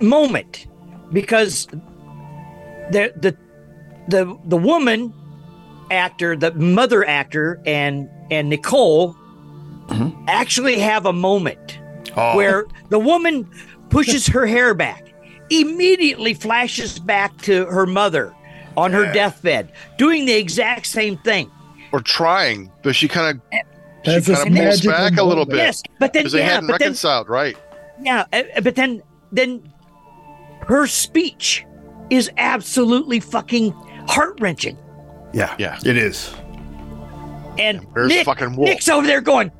moment 0.00 0.66
because 1.12 1.66
the 2.90 3.12
the 3.16 3.36
the 4.08 4.36
the 4.46 4.56
woman 4.56 5.12
actor, 5.90 6.36
the 6.36 6.52
mother 6.54 7.06
actor, 7.06 7.60
and 7.66 8.08
and 8.30 8.48
Nicole 8.48 9.16
actually 10.28 10.78
have 10.78 11.06
a 11.06 11.12
moment 11.12 11.78
Oh. 12.16 12.36
where 12.36 12.64
the 12.90 12.98
woman 12.98 13.48
pushes 13.90 14.26
her 14.28 14.46
hair 14.46 14.72
back, 14.72 15.12
immediately 15.50 16.32
flashes 16.34 16.98
back 16.98 17.36
to 17.42 17.64
her 17.66 17.86
mother 17.86 18.32
on 18.76 18.92
her 18.92 19.12
deathbed, 19.12 19.70
doing 19.98 20.24
the 20.24 20.32
exact 20.34 20.86
same 20.86 21.16
thing. 21.18 21.50
Or 21.92 22.00
trying, 22.00 22.70
but 22.82 22.94
she 22.94 23.08
kind 23.08 23.36
of 23.52 23.60
That's 24.04 24.26
she 24.26 24.32
kind 24.34 24.48
of 24.48 24.54
pulls 24.54 24.84
magical 24.84 24.90
back 24.92 25.16
a 25.18 25.22
little 25.24 25.44
bit. 25.44 25.56
Yes, 25.56 25.82
but 25.98 26.12
then 26.12 26.22
because 26.22 26.32
they 26.32 26.38
yeah, 26.40 26.46
hadn't 26.54 26.66
but 26.68 26.78
then 26.78 26.86
reconciled, 26.88 27.28
right? 27.28 27.56
Yeah, 28.00 28.24
uh, 28.32 28.42
uh, 28.56 28.60
but 28.60 28.74
then 28.76 29.02
then 29.32 29.72
her 30.66 30.86
speech 30.86 31.64
is 32.10 32.30
absolutely 32.36 33.18
fucking 33.20 33.70
heart 34.08 34.38
wrenching. 34.40 34.76
yeah, 35.32 35.54
Yeah. 35.58 35.78
it 35.84 35.96
is. 35.96 36.32
And 37.58 37.80
Where's 37.92 38.08
Nick, 38.08 38.24
fucking 38.24 38.56
Wolf? 38.56 38.68
Nick's 38.68 38.88
over 38.88 39.06
there 39.06 39.20
going, 39.20 39.50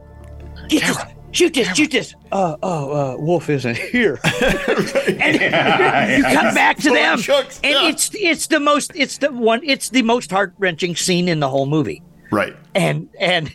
"Get 0.68 0.82
this, 0.82 0.98
shoot 1.32 1.54
this, 1.54 1.68
shoot 1.76 1.90
this." 1.90 2.14
Uh, 2.32 2.56
oh, 2.62 2.92
uh, 2.92 3.16
Wolf 3.18 3.48
isn't 3.48 3.76
here. 3.76 4.18
and 4.24 6.18
you 6.18 6.24
come 6.24 6.54
back 6.54 6.76
to 6.78 6.90
them, 6.90 7.18
chunks, 7.18 7.60
and 7.62 7.74
yeah. 7.74 7.88
it's 7.88 8.10
it's 8.14 8.46
the 8.48 8.60
most 8.60 8.92
it's 8.94 9.18
the 9.18 9.32
one 9.32 9.60
it's 9.64 9.90
the 9.90 10.02
most 10.02 10.30
heart 10.30 10.54
wrenching 10.58 10.96
scene 10.96 11.28
in 11.28 11.40
the 11.40 11.48
whole 11.48 11.66
movie. 11.66 12.02
Right. 12.30 12.56
And 12.74 13.08
and 13.20 13.54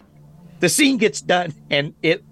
the 0.60 0.70
scene 0.70 0.98
gets 0.98 1.22
done, 1.22 1.54
and 1.70 1.94
it 2.02 2.24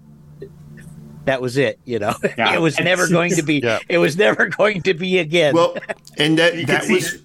that 1.26 1.42
was 1.42 1.58
it. 1.58 1.78
You 1.84 1.98
know, 1.98 2.14
Yeah. 2.38 2.54
it 2.54 2.60
was 2.60 2.80
never 2.80 3.08
going 3.08 3.32
to 3.32 3.42
be. 3.42 3.60
Yeah. 3.62 3.78
It 3.88 3.98
was 3.98 4.16
never 4.16 4.46
going 4.46 4.82
to 4.82 4.94
be 4.94 5.18
again. 5.18 5.54
Well, 5.54 5.76
and 6.16 6.38
that 6.38 6.66
that 6.66 6.88
was 6.88 7.22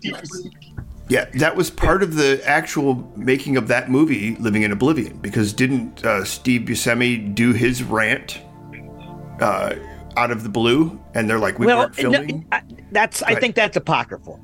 yeah 1.14 1.26
that 1.36 1.56
was 1.56 1.70
part 1.70 2.02
of 2.02 2.16
the 2.16 2.42
actual 2.46 3.12
making 3.16 3.56
of 3.56 3.68
that 3.68 3.90
movie, 3.90 4.36
Living 4.38 4.64
in 4.64 4.72
Oblivion, 4.72 5.18
because 5.18 5.54
didn't 5.54 6.04
uh, 6.04 6.24
Steve 6.24 6.62
Buscemi 6.62 7.34
do 7.36 7.54
his 7.54 7.84
rant 7.84 8.42
uh, 9.40 9.76
out 10.18 10.32
of 10.32 10.44
the 10.44 10.50
blue? 10.50 11.00
And 11.14 11.30
they're 11.30 11.40
like, 11.40 11.60
we 11.60 11.68
well, 11.68 11.78
weren't 11.78 11.96
filming. 11.96 12.48
I- 12.52 12.64
that's. 12.92 13.22
I 13.24 13.36
think 13.36 13.56
that's 13.56 13.78
apocryphal. 13.78 14.40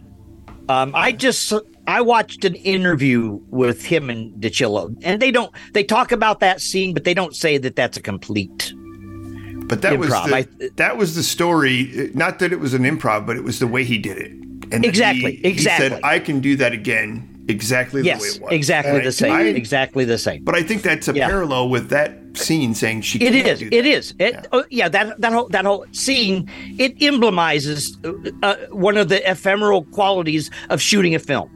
Um, 0.70 0.92
I 0.96 1.12
just 1.12 1.52
I 1.88 2.02
watched 2.02 2.46
an 2.46 2.54
interview 2.56 3.40
with 3.50 3.84
him 3.84 4.10
and 4.10 4.32
DiCillo, 4.42 4.96
and 5.02 5.20
they 5.20 5.32
don't 5.32 5.52
they 5.74 5.84
talk 5.84 6.12
about 6.12 6.40
that 6.42 6.62
scene, 6.62 6.94
but 6.94 7.04
they 7.04 7.16
don't 7.16 7.36
say 7.36 7.58
that 7.58 7.76
that's 7.76 7.98
a 7.98 8.02
complete. 8.02 8.74
But 9.66 9.82
that 9.84 9.98
was 10.00 10.10
the, 10.10 10.36
I, 10.36 10.48
that 10.76 10.98
was 10.98 11.16
the 11.16 11.24
story. 11.24 12.12
Not 12.14 12.40
that 12.40 12.52
it 12.52 12.60
was 12.60 12.74
an 12.74 12.84
improv, 12.84 13.26
but 13.26 13.38
it 13.38 13.44
was 13.44 13.60
the 13.60 13.68
way 13.68 13.84
he 13.84 13.98
did 13.98 14.18
it. 14.18 14.32
And 14.72 14.86
Exactly, 14.86 15.36
he, 15.38 15.48
exactly. 15.48 15.90
He 15.90 15.94
said, 15.96 16.04
"I 16.04 16.20
can 16.20 16.40
do 16.42 16.56
that 16.58 16.74
again, 16.74 17.28
exactly 17.48 18.02
the 18.04 18.10
way 18.10 18.16
it 18.16 18.42
was." 18.42 18.52
exactly 18.52 18.94
Right? 18.94 19.04
the 19.04 19.12
same. 19.12 19.32
I- 19.34 19.42
exactly 19.44 20.06
the 20.06 20.18
same. 20.18 20.44
But 20.44 20.56
I 20.56 20.62
think 20.64 20.82
that's 20.84 21.08
a 21.08 21.14
Yeah. 21.14 21.28
parallel 21.28 21.70
with 21.70 21.90
that 21.90 22.18
scene 22.34 22.74
saying 22.76 23.02
she. 23.02 23.18
It 23.20 23.34
can't 23.34 23.48
is. 23.48 23.60
Do 23.60 23.70
It 23.72 23.86
It, 23.86 24.14
Yeah. 24.20 24.42
oh, 24.52 24.64
yeah. 24.70 24.88
That 24.90 25.20
that 25.22 25.34
whole 25.34 25.48
that 25.50 25.66
whole 25.66 25.86
scene 25.92 26.48
it 26.78 27.02
emblemizes 27.02 27.98
uh, 28.44 28.56
one 28.72 28.98
of 28.98 29.10
the 29.10 29.20
ephemeral 29.30 29.84
qualities 29.86 30.52
of 30.70 30.82
shooting 30.82 31.16
a 31.16 31.20
film. 31.20 31.50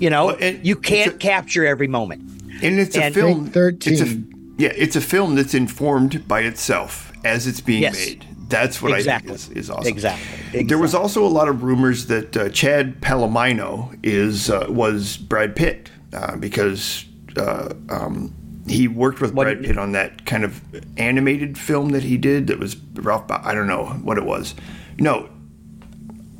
You 0.00 0.10
know, 0.10 0.26
Well, 0.26 0.36
and 0.40 0.58
you 0.66 0.76
can't 0.76 1.14
a- 1.14 1.16
capture 1.18 1.64
every 1.66 1.88
moment. 1.88 2.22
And 2.62 2.78
it's 2.78 2.96
a 2.96 3.10
film. 3.10 3.46
Take 3.50 3.92
It's 3.92 4.00
a, 4.00 4.04
13. 4.06 4.54
yeah, 4.58 4.72
it's 4.76 4.96
a 4.96 5.00
film 5.00 5.34
that's 5.34 5.54
informed 5.54 6.26
by 6.28 6.40
itself 6.42 7.12
as 7.24 7.46
it's 7.46 7.60
being 7.60 7.82
Yes. 7.82 7.94
made. 7.96 8.24
That's 8.48 8.80
what 8.82 8.92
Exactly. 8.96 9.32
I 9.32 9.36
think 9.36 9.56
is, 9.56 9.64
is 9.64 9.70
awesome. 9.70 9.88
Exactly. 9.88 10.62
There 10.64 10.78
was 10.78 10.94
also 10.94 11.24
a 11.24 11.28
lot 11.28 11.48
of 11.48 11.62
rumors 11.62 12.06
that 12.06 12.36
uh, 12.36 12.48
Chad 12.50 13.00
Palomino 13.00 13.96
is 14.02 14.50
uh, 14.50 14.66
was 14.68 15.16
Brad 15.16 15.56
Pitt 15.56 15.90
uh, 16.12 16.36
because 16.36 17.04
uh, 17.36 17.72
um, 17.88 18.34
he 18.66 18.86
worked 18.88 19.20
with 19.20 19.32
What 19.34 19.44
Brad 19.44 19.62
Pitt 19.62 19.78
on 19.78 19.92
that 19.92 20.26
kind 20.26 20.44
of 20.44 20.60
animated 20.98 21.56
film 21.58 21.90
that 21.90 22.02
he 22.02 22.16
did 22.16 22.46
that 22.48 22.58
was 22.58 22.76
Ralph. 22.94 23.26
Ba- 23.28 23.40
I 23.44 23.54
don't 23.54 23.66
know 23.66 23.86
what 23.86 24.18
it 24.18 24.24
was. 24.24 24.54
No, 24.98 25.28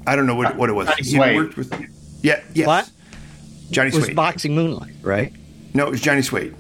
I 0.07 0.15
don't 0.17 0.27
know 0.27 0.35
what, 0.35 0.57
what 0.57 0.69
it 0.71 0.75
was. 0.75 0.87
Johnny 0.89 1.03
He 1.03 1.11
Suede. 1.17 1.37
worked 1.37 1.57
with. 1.57 1.73
Yeah. 2.23 2.41
Yes. 2.55 2.67
What? 2.67 2.91
Johnny 3.71 3.89
It 3.89 3.95
was 3.95 4.05
Suede. 4.05 4.17
Box 4.17 4.45
of 4.45 4.51
Moonlight, 4.53 4.95
right? 5.03 5.33
no, 5.73 5.87
it 5.87 5.91
was 5.91 6.01
Johnny 6.01 6.23
Suede. 6.23 6.55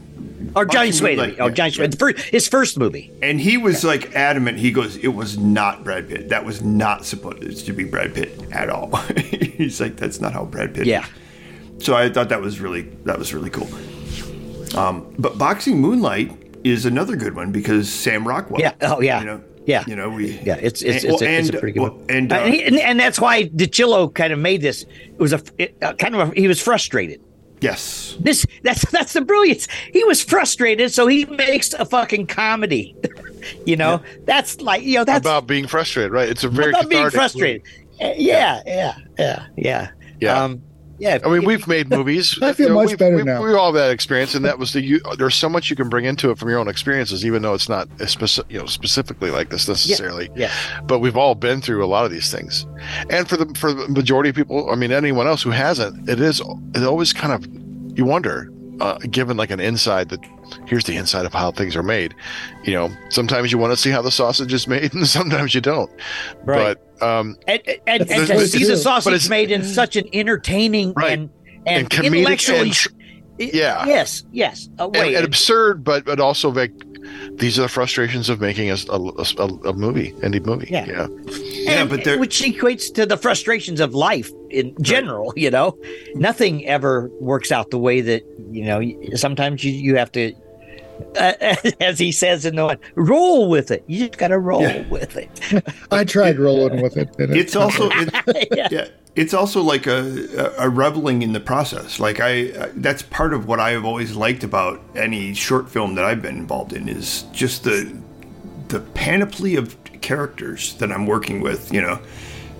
Or 0.56 0.64
Johnny 0.64 0.92
Suede. 0.92 1.18
Moonlight, 1.18 1.40
oh, 1.40 1.46
yeah, 1.48 1.68
Johnny 1.68 1.90
first, 1.96 2.18
his 2.26 2.46
first 2.46 2.78
movie. 2.78 3.10
And 3.22 3.40
he 3.40 3.56
was 3.56 3.82
like 3.84 4.14
adamant. 4.14 4.58
He 4.58 4.70
goes, 4.70 4.96
"It 4.96 5.08
was 5.08 5.36
not 5.36 5.82
Brad 5.84 6.08
Pitt. 6.08 6.28
That 6.28 6.44
was 6.44 6.62
not 6.62 7.04
supposed 7.04 7.66
to 7.66 7.72
be 7.72 7.84
Brad 7.84 8.14
Pitt 8.14 8.40
at 8.52 8.68
all." 8.70 8.94
He's 9.16 9.80
like, 9.80 9.96
"That's 9.96 10.20
not 10.20 10.32
how 10.32 10.44
Brad 10.44 10.74
Pitt." 10.74 10.86
Yeah. 10.86 11.06
is." 11.78 11.84
So 11.84 11.94
I 11.96 12.08
thought 12.08 12.28
that 12.28 12.40
was 12.40 12.60
really 12.60 12.82
that 13.04 13.18
was 13.18 13.34
really 13.34 13.50
cool. 13.50 13.68
Um, 14.78 15.14
but 15.18 15.38
Box 15.38 15.66
of 15.66 15.74
Moonlight 15.74 16.32
is 16.64 16.86
another 16.86 17.16
good 17.16 17.34
one 17.34 17.52
because 17.52 17.92
Sam 17.92 18.26
Rockwell. 18.26 18.60
Yeah. 18.60 18.74
Oh, 18.80 19.00
yeah. 19.00 19.20
You 19.20 19.26
know. 19.26 19.44
Yeah. 19.66 19.84
You 19.86 19.96
know 19.96 20.10
we. 20.10 20.38
Yeah, 20.40 20.56
it's 20.56 20.82
it's, 20.82 21.04
and- 21.04 21.14
it's, 21.14 21.22
a, 21.22 21.38
it's 21.38 21.48
a 21.48 21.52
pretty 21.58 21.72
good 21.72 21.82
well, 21.82 21.92
one. 21.92 22.06
And, 22.10 22.32
uh, 22.32 22.36
and, 22.36 22.54
he- 22.54 22.62
and, 22.64 22.76
and 22.78 23.00
that's 23.00 23.18
why 23.18 23.44
DiCillo 23.44 24.12
kind 24.14 24.32
of 24.32 24.38
made 24.38 24.60
this. 24.60 24.82
It 24.82 25.18
was 25.18 25.32
a 25.32 25.40
it, 25.58 25.76
uh, 25.80 25.94
kind 25.94 26.14
of 26.14 26.30
a, 26.32 26.34
he 26.38 26.48
was 26.48 26.60
frustrated. 26.60 27.20
Yes. 27.64 28.16
This 28.20 28.46
that's 28.62 28.88
that's 28.90 29.14
the 29.14 29.22
brilliance. 29.22 29.66
He 29.92 30.04
was 30.04 30.22
frustrated, 30.22 30.92
so 30.92 31.06
he 31.06 31.24
makes 31.24 31.72
a 31.72 31.84
fucking 31.84 32.26
comedy. 32.26 32.94
you 33.66 33.76
know, 33.76 34.02
that's 34.24 34.60
like 34.60 34.82
you 34.82 34.98
know 34.98 35.04
that's 35.04 35.26
About 35.26 35.46
being 35.46 35.66
frustrated, 35.66 36.12
right? 36.12 36.28
It's 36.28 36.44
a 36.44 36.48
very 36.48 36.70
about 36.70 36.88
being 36.88 37.10
frustrated. 37.10 37.62
Uh, 38.00 38.12
Yeah, 38.16 38.62
yeah, 38.66 38.98
yeah, 39.18 39.46
yeah. 39.56 39.90
Yeah. 40.20 40.42
Um, 40.42 40.62
Yeah, 40.98 41.18
I 41.24 41.28
mean, 41.28 41.44
we've 41.44 41.66
made 41.66 41.88
movies. 41.98 42.38
I 42.40 42.52
feel 42.52 42.68
You 42.68 42.74
know, 42.74 42.80
much 42.80 42.86
we've- 42.86 42.96
better 42.96 43.16
we've- 43.16 43.26
now. 43.26 43.42
We 43.42 43.52
all 43.54 43.66
have 43.66 43.74
that 43.74 43.90
experience, 43.90 44.34
and 44.34 44.44
that 44.44 44.58
was 44.58 44.72
the. 44.72 44.80
You, 44.82 45.00
there's 45.18 45.34
so 45.34 45.48
much 45.48 45.68
you 45.70 45.76
can 45.76 45.88
bring 45.88 46.04
into 46.04 46.30
it 46.30 46.38
from 46.38 46.48
your 46.50 46.58
own 46.58 46.68
experiences, 46.68 47.24
even 47.26 47.42
though 47.42 47.54
it's 47.54 47.68
not 47.68 47.86
a 48.00 48.04
speci- 48.04 48.44
you 48.48 48.58
know 48.58 48.66
specifically 48.66 49.30
like 49.30 49.50
this 49.50 49.66
necessarily. 49.68 50.30
yeah. 50.36 50.52
But 50.84 51.00
we've 51.00 51.16
all 51.16 51.34
been 51.34 51.60
through 51.60 51.84
a 51.84 51.86
lot 51.88 52.04
of 52.04 52.10
these 52.10 52.30
things, 52.30 52.66
and 53.10 53.28
for 53.28 53.36
the 53.36 53.46
for 53.58 53.72
the 53.72 53.88
majority 53.88 54.30
of 54.30 54.36
people, 54.36 54.70
I 54.70 54.76
mean, 54.76 54.92
anyone 54.92 55.26
else 55.26 55.42
who 55.42 55.50
hasn't, 55.50 56.08
it 56.08 56.20
is 56.20 56.40
it 56.74 56.82
always 56.84 57.12
kind 57.12 57.32
of 57.32 57.46
you 57.98 58.04
wonder, 58.04 58.50
uh, 58.80 58.98
given 59.10 59.36
like 59.36 59.50
an 59.50 59.60
inside 59.60 60.08
that 60.10 60.20
here's 60.66 60.84
the 60.84 60.96
inside 60.96 61.26
of 61.26 61.32
how 61.32 61.50
things 61.50 61.74
are 61.76 61.82
made. 61.82 62.14
You 62.64 62.74
know, 62.74 62.90
sometimes 63.10 63.50
you 63.50 63.58
want 63.58 63.72
to 63.72 63.76
see 63.76 63.90
how 63.90 64.02
the 64.02 64.10
sausage 64.10 64.52
is 64.52 64.68
made, 64.68 64.94
and 64.94 65.06
sometimes 65.08 65.54
you 65.54 65.60
don't. 65.60 65.90
Right. 66.44 66.76
But 66.76 66.83
um, 67.04 67.36
and, 67.46 67.60
and, 67.66 67.80
and 67.86 68.08
That's 68.08 68.28
to 68.30 68.46
see 68.48 68.64
the 68.64 68.72
is. 68.72 68.84
But 68.84 69.02
sausage 69.02 69.12
it's- 69.14 69.28
made 69.28 69.50
in 69.50 69.62
such 69.64 69.96
an 69.96 70.08
entertaining 70.12 70.92
Right. 70.94 71.12
and 71.18 71.30
and, 71.66 71.92
And 71.94 72.04
intellectually 72.04 72.72
and 73.40 73.52
yeah. 73.54 73.86
yes 73.86 74.22
yes 74.32 74.68
uh, 74.78 74.88
and, 74.90 75.14
and 75.16 75.24
absurd, 75.24 75.82
but 75.84 76.04
but 76.04 76.20
also 76.20 76.50
like 76.50 76.72
these 77.32 77.58
are 77.58 77.62
the 77.62 77.68
frustrations 77.68 78.28
of 78.28 78.40
making 78.40 78.70
a, 78.70 78.76
a, 78.90 78.98
a, 78.98 79.46
a 79.68 79.72
movie, 79.74 80.12
indie 80.22 80.44
movie. 80.44 80.68
Yeah. 80.70 80.86
yeah. 80.86 81.06
Yeah, 81.64 81.84
but 81.84 82.04
there- 82.04 82.18
which 82.18 82.40
equates 82.42 82.92
to 82.94 83.06
the 83.06 83.16
frustrations 83.16 83.80
of 83.80 83.94
life 83.94 84.30
in 84.50 84.74
general 84.82 85.32
you 85.36 85.50
know 85.50 85.76
nothing 86.14 86.66
ever 86.66 87.10
works 87.20 87.50
out 87.50 87.70
the 87.70 87.78
way 87.78 88.00
that 88.02 88.22
you 88.50 88.64
know 88.64 88.80
sometimes 89.16 89.64
you, 89.64 89.72
you 89.72 89.96
have 89.96 90.12
to 90.12 90.32
uh, 91.16 91.32
as 91.80 91.98
he 91.98 92.12
says 92.12 92.44
in 92.44 92.56
the 92.56 92.64
one 92.64 92.78
roll 92.94 93.48
with 93.48 93.70
it 93.70 93.84
you 93.86 94.06
just 94.06 94.18
gotta 94.18 94.38
roll 94.38 94.62
Yeah. 94.62 94.86
with 94.88 95.16
it 95.16 95.28
I 95.90 96.04
tried 96.04 96.38
rolling 96.38 96.80
with 96.82 96.96
it. 96.96 97.08
and 97.18 97.34
It's 97.36 97.56
also 97.56 97.88
it, 97.92 98.48
Yeah. 98.56 98.68
yeah. 98.70 98.88
It's 99.16 99.32
also 99.32 99.62
like 99.62 99.86
a, 99.86 100.00
a 100.58 100.66
a 100.66 100.68
reveling 100.68 101.22
in 101.22 101.32
the 101.34 101.40
process. 101.40 102.00
Like 102.00 102.18
I, 102.20 102.30
I- 102.64 102.70
that's 102.74 103.02
part 103.02 103.32
of 103.32 103.46
what 103.46 103.60
I 103.60 103.70
have 103.70 103.84
always 103.84 104.16
liked 104.16 104.42
about 104.42 104.80
any 104.96 105.34
short 105.34 105.70
film 105.70 105.94
that 105.94 106.04
I've 106.04 106.20
been 106.20 106.36
involved 106.36 106.72
in 106.72 106.88
is 106.88 107.22
just 107.32 107.62
the 107.62 107.96
the 108.68 108.80
panoply 108.80 109.54
of 109.54 109.76
characters 110.00 110.74
that 110.78 110.90
I'm 110.90 111.06
working 111.06 111.40
with. 111.42 111.72
You 111.72 111.82
know, 111.82 111.98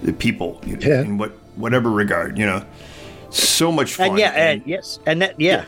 the 0.03 0.13
people 0.13 0.61
you 0.65 0.77
know, 0.77 0.87
Yeah. 0.87 1.01
in 1.01 1.19
what 1.19 1.33
whatever 1.57 1.91
regard. 1.91 2.39
You 2.39 2.47
know, 2.47 2.65
so 3.31 3.73
much 3.73 3.95
fun. 3.95 4.11
and 4.11 4.19
yeah 4.19 4.31
and 4.31 4.63
yes 4.65 5.01
and 5.07 5.23
that 5.23 5.41
yeah. 5.41 5.57
Uh, 5.57 5.65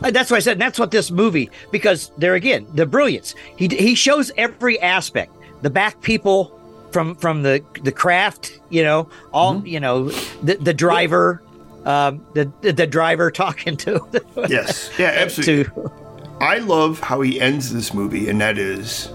That's 0.00 0.30
what 0.30 0.36
I 0.38 0.40
said. 0.40 0.58
That's 0.58 0.78
what 0.78 0.90
this 0.90 1.10
movie, 1.10 1.50
because 1.70 2.10
there 2.16 2.34
again, 2.34 2.66
the 2.74 2.86
brilliance. 2.86 3.34
He 3.56 3.68
he 3.68 3.94
shows 3.94 4.30
every 4.36 4.80
aspect. 4.80 5.32
The 5.62 5.70
back 5.70 6.00
people 6.00 6.58
from 6.90 7.14
from 7.16 7.42
the 7.42 7.62
the 7.82 7.92
craft, 7.92 8.60
you 8.70 8.82
know, 8.82 9.08
all 9.32 9.56
Mm-hmm. 9.56 9.66
you 9.66 9.80
know, 9.80 10.08
the 10.42 10.56
the 10.60 10.72
driver, 10.74 11.42
um, 11.84 12.24
the 12.34 12.50
the, 12.62 12.72
the 12.72 12.86
driver 12.86 13.30
talking 13.44 13.76
to 13.78 14.00
yes, 14.48 14.90
yeah, 14.98 15.12
absolutely. 15.16 15.64
to 15.64 15.92
I 16.40 16.58
love 16.58 17.00
how 17.00 17.20
he 17.20 17.38
ends 17.40 17.72
this 17.72 17.92
movie, 17.92 18.30
and 18.30 18.40
that 18.40 18.56
is 18.58 19.10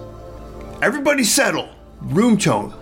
everybody 0.83 1.23
settle, 1.23 1.69
room 2.01 2.37
tone. 2.37 2.73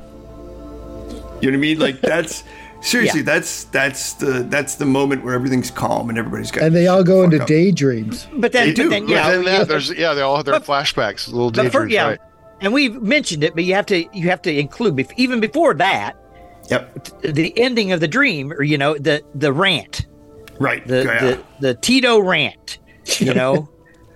You 1.41 1.51
know 1.51 1.57
what 1.57 1.57
I 1.57 1.57
mean? 1.57 1.79
Like 1.79 2.01
that's 2.13 2.43
seriously, 2.83 3.21
Yeah. 3.21 3.25
that's 3.25 3.63
that's 3.65 4.13
the 4.13 4.43
that's 4.49 4.75
the 4.75 4.85
moment 4.85 5.23
where 5.23 5.33
everything's 5.33 5.71
calm 5.71 6.09
and 6.09 6.17
everybody's 6.17 6.51
got 6.51 6.63
and 6.63 6.75
they 6.75 6.87
all 6.87 7.03
go 7.03 7.23
into 7.23 7.41
up. 7.41 7.47
daydreams. 7.47 8.27
But 8.35 8.51
then, 8.51 8.67
They 8.67 8.71
but 8.73 8.75
do. 8.83 8.89
then 8.89 9.07
yeah, 9.07 9.23
But 9.23 9.31
then 9.31 9.45
that, 9.45 9.67
there's 9.67 9.89
yeah, 9.91 10.13
they 10.13 10.21
all 10.21 10.35
have 10.35 10.45
their 10.45 10.59
But- 10.59 10.65
flashbacks, 10.65 11.27
little 11.27 11.49
but 11.49 11.63
daydreams, 11.63 11.73
for- 11.73 11.87
yeah, 11.87 12.07
right? 12.09 12.19
and 12.61 12.73
we've 12.73 13.01
mentioned 13.01 13.43
it, 13.43 13.55
but 13.55 13.63
you 13.63 13.73
have 13.73 13.85
to 13.87 14.05
you 14.13 14.29
have 14.29 14.41
to 14.43 14.53
include 14.57 15.07
even 15.17 15.39
before 15.39 15.73
that 15.75 16.15
Yep, 16.69 17.21
the 17.33 17.57
ending 17.59 17.91
of 17.91 17.99
the 17.99 18.07
dream, 18.07 18.53
or 18.53 18.63
you 18.63 18.77
know 18.77 18.97
the 18.97 19.21
the 19.35 19.51
rant, 19.51 20.05
right. 20.59 20.85
the 20.87 21.03
yeah. 21.03 21.19
the, 21.19 21.39
the 21.59 21.73
Tito 21.75 22.19
rant, 22.19 22.79
you 23.19 23.33
know, 23.33 23.67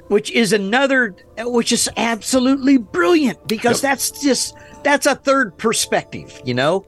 which 0.07 0.31
is 0.31 0.53
another, 0.53 1.13
which 1.39 1.73
is 1.73 1.89
absolutely 1.97 2.77
brilliant 2.77 3.45
because 3.49 3.83
Yep. 3.83 3.89
that's 3.91 4.11
just 4.23 4.55
that's 4.83 5.05
a 5.05 5.15
third 5.15 5.57
perspective, 5.57 6.39
you 6.45 6.53
know, 6.53 6.85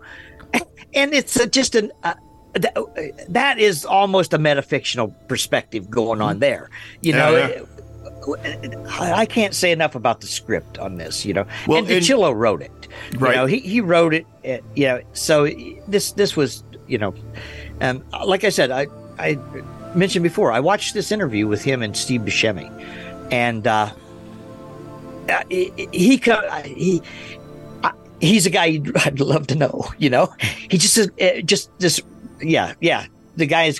and 0.93 1.13
it's 1.13 1.45
just 1.47 1.75
an. 1.75 1.91
Uh, 2.03 2.15
that, 2.53 2.75
that 3.29 3.59
is 3.59 3.85
almost 3.85 4.33
a 4.33 4.39
metafictional 4.39 5.13
perspective 5.27 5.89
going 5.89 6.19
on 6.19 6.39
there. 6.39 6.69
You 7.01 7.13
know, 7.13 7.35
yeah. 7.35 7.61
I 8.99 9.13
I 9.13 9.25
can't 9.25 9.53
say 9.53 9.71
enough 9.71 9.95
about 9.95 10.21
the 10.21 10.27
script 10.27 10.79
on 10.79 10.95
this. 10.95 11.25
You 11.25 11.33
know, 11.33 11.45
Well, 11.67 11.79
and 11.79 11.87
DiCillo 11.87 12.35
wrote 12.35 12.61
it. 12.61 12.87
Right. 13.17 13.31
You 13.31 13.35
know, 13.37 13.45
he 13.45 13.59
he 13.59 13.81
wrote 13.81 14.13
it. 14.13 14.25
Uh, 14.43 14.57
you 14.75 14.87
know, 14.87 15.01
so 15.13 15.47
this 15.87 16.13
this 16.13 16.35
was 16.35 16.63
you 16.87 16.97
know, 16.97 17.13
um, 17.81 18.03
like 18.25 18.43
I 18.43 18.49
said, 18.49 18.71
I 18.71 18.87
I 19.19 19.37
mentioned 19.95 20.23
before, 20.23 20.51
I 20.51 20.59
watched 20.59 20.93
this 20.93 21.11
interview 21.11 21.47
with 21.47 21.63
him 21.63 21.81
and 21.81 21.95
Steve 21.95 22.21
Buscemi, 22.21 22.69
and 23.31 23.67
uh, 23.67 23.91
uh, 25.29 25.43
he 25.49 25.71
he 25.91 26.17
he. 26.65 27.01
He's 28.21 28.45
a 28.45 28.49
guy 28.49 28.81
I'd 29.05 29.19
love 29.19 29.47
to 29.47 29.55
know. 29.55 29.85
You 29.97 30.09
know, 30.09 30.33
he 30.69 30.77
just 30.77 30.97
uh, 30.97 31.41
just 31.41 31.69
just 31.79 32.01
yeah 32.41 32.73
yeah. 32.81 33.05
The 33.35 33.45
guy 33.45 33.65
has 33.65 33.79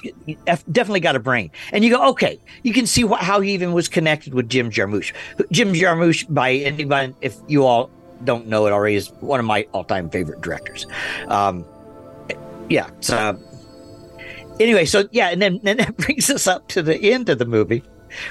definitely 0.72 1.02
got 1.02 1.18
a 1.18 1.20
brain, 1.20 1.52
and 1.74 1.84
you 1.84 1.92
go 1.92 2.10
okay. 2.12 2.40
You 2.64 2.72
can 2.72 2.86
see 2.86 3.02
wh- 3.02 3.20
how 3.20 3.42
he 3.42 3.54
even 3.54 3.74
was 3.74 3.90
connected 3.90 4.34
with 4.34 4.48
Jim 4.48 4.72
Jarmusch. 4.72 5.12
Jim 5.52 5.74
Jarmusch, 5.74 6.26
by 6.34 6.54
anyone, 6.54 7.14
if 7.20 7.36
you 7.50 7.66
all 7.66 7.90
don't 8.24 8.48
know 8.48 8.68
it 8.68 8.72
already, 8.72 8.96
is 8.96 9.10
one 9.20 9.38
of 9.38 9.46
my 9.46 9.68
all-time 9.74 10.10
favorite 10.10 10.40
directors. 10.40 10.86
Um, 11.28 11.66
yeah. 12.70 12.90
So 13.02 13.38
anyway, 14.60 14.86
so 14.86 15.08
yeah, 15.12 15.30
and 15.30 15.42
then 15.42 15.60
and 15.66 15.80
that 15.80 15.98
brings 15.98 16.30
us 16.30 16.48
up 16.48 16.68
to 16.70 16.82
the 16.82 17.12
end 17.12 17.30
of 17.30 17.40
the 17.40 17.46
movie, 17.46 17.84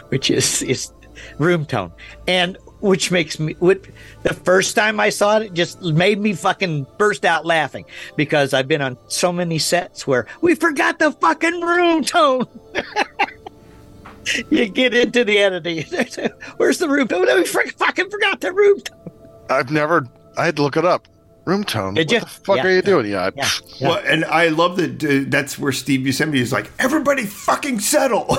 which 0.09 0.31
is 0.31 0.63
is 0.63 0.93
room 1.39 1.67
tone, 1.67 1.93
and 2.27 2.57
which 2.81 3.11
makes 3.11 3.39
me 3.39 3.55
what 3.59 3.81
the 4.23 4.35
first 4.35 4.77
time 4.77 5.01
I 5.01 5.11
saw 5.11 5.39
it, 5.39 5.43
it 5.47 5.55
just 5.55 5.83
made 5.83 6.21
me 6.21 6.35
fucking 6.35 6.87
burst 6.97 7.25
out 7.25 7.45
laughing 7.45 7.85
because 8.17 8.55
I've 8.55 8.69
been 8.69 8.83
on 8.83 8.97
so 9.09 9.33
many 9.33 9.59
sets 9.59 10.07
where 10.07 10.27
we 10.41 10.55
forgot 10.55 10.99
the 10.99 11.13
fucking 11.13 11.61
room 11.61 12.05
tone. 12.05 12.47
you 14.51 14.69
get 14.69 14.95
into 14.95 15.25
the 15.25 15.39
editing. 15.39 15.85
Where's 16.57 16.79
the 16.79 16.89
room 16.89 17.09
tone? 17.09 17.27
We 17.27 17.45
fucking 17.45 18.11
forgot 18.11 18.41
the 18.41 18.53
room 18.53 18.81
tone. 18.81 19.11
I've 19.51 19.71
never. 19.71 20.07
I 20.37 20.45
had 20.45 20.57
to 20.57 20.63
look 20.63 20.77
it 20.77 20.85
up. 20.85 21.09
Room 21.47 21.65
tone. 21.65 21.95
Did 21.95 22.09
what 22.09 22.13
you? 22.13 22.21
the 22.21 22.27
fuck 22.27 22.57
Yeah. 22.59 22.67
are 22.67 22.71
you 22.75 22.83
doing? 22.83 23.07
Yeah. 23.07 23.31
Yeah. 23.35 23.49
yeah. 23.79 23.89
Well, 23.89 24.03
and 24.05 24.25
I 24.27 24.49
love 24.49 24.77
that 24.77 25.03
uh, 25.03 25.25
that's 25.29 25.59
where 25.59 25.73
Steve 25.73 26.01
Buscemi 26.01 26.37
is 26.37 26.53
like, 26.53 26.71
everybody 26.79 27.25
fucking 27.25 27.81
settle. 27.81 28.37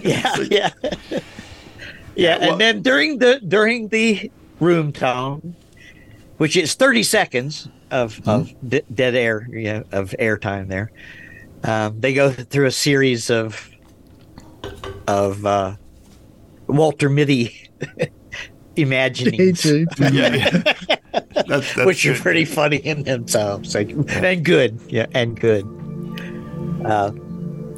yeah, 0.00 0.34
yeah, 0.50 0.70
yeah. 2.16 2.38
well- 2.38 2.52
and 2.52 2.60
then 2.60 2.82
during 2.82 3.18
the 3.18 3.40
during 3.46 3.88
the 3.88 4.30
room 4.60 4.92
tone, 4.92 5.54
which 6.38 6.56
is 6.56 6.74
thirty 6.74 7.02
seconds 7.02 7.68
of 7.90 8.20
of 8.26 8.50
d- 8.68 8.82
dead 8.92 9.14
air, 9.14 9.46
yeah, 9.50 9.82
of 9.92 10.14
airtime 10.18 10.68
there, 10.68 10.90
um, 11.64 12.00
they 12.00 12.12
go 12.14 12.30
through 12.30 12.66
a 12.66 12.70
series 12.72 13.30
of 13.30 13.70
of 15.06 15.44
uh, 15.46 15.76
Walter 16.66 17.08
Mitty 17.08 17.70
imaginings, 18.76 19.62
Daydreams. 19.62 19.88
yeah, 20.12 20.34
yeah. 20.34 20.62
That's, 21.46 21.74
that's 21.74 21.76
which 21.86 22.04
are 22.06 22.14
pretty 22.14 22.44
funny 22.44 22.76
in 22.78 23.04
themselves, 23.04 23.74
like, 23.74 23.90
and 24.08 24.44
good, 24.44 24.80
yeah, 24.88 25.06
and 25.14 25.38
good. 25.38 25.64
Uh, 26.84 27.12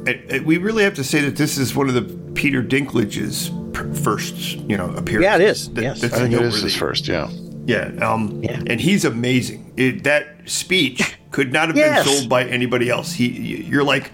And- 0.07 0.31
and 0.31 0.45
we 0.45 0.57
really 0.57 0.83
have 0.83 0.95
to 0.95 1.03
say 1.03 1.21
that 1.21 1.35
this 1.35 1.57
is 1.57 1.75
one 1.75 1.87
of 1.87 1.93
the 1.93 2.01
Peter 2.33 2.63
Dinklage's 2.63 3.49
pr- 3.49 3.58
first, 4.03 4.35
you 4.69 4.77
know, 4.77 4.89
appearance. 4.95 5.23
Yeah, 5.23 5.35
it 5.35 5.41
is. 5.41 5.69
That- 5.73 5.81
Yes. 5.83 6.01
that's 6.01 6.13
I 6.13 6.19
think 6.19 6.33
it 6.33 6.35
is 6.35 6.41
noteworthy. 6.41 6.63
his 6.63 6.75
first. 6.75 7.07
Yeah. 7.07 7.29
Yeah, 7.65 7.91
um, 8.01 8.41
Yeah. 8.43 8.61
and 8.67 8.79
he's 8.81 9.05
amazing. 9.05 9.71
It, 9.77 10.03
that 10.03 10.27
speech 10.45 11.17
could 11.31 11.51
not 11.53 11.67
have 11.67 11.77
Yes. 11.77 12.05
been 12.05 12.13
sold 12.15 12.29
by 12.29 12.45
anybody 12.45 12.89
else. 12.89 13.13
He, 13.13 13.27
you're 13.63 13.83
like, 13.83 14.11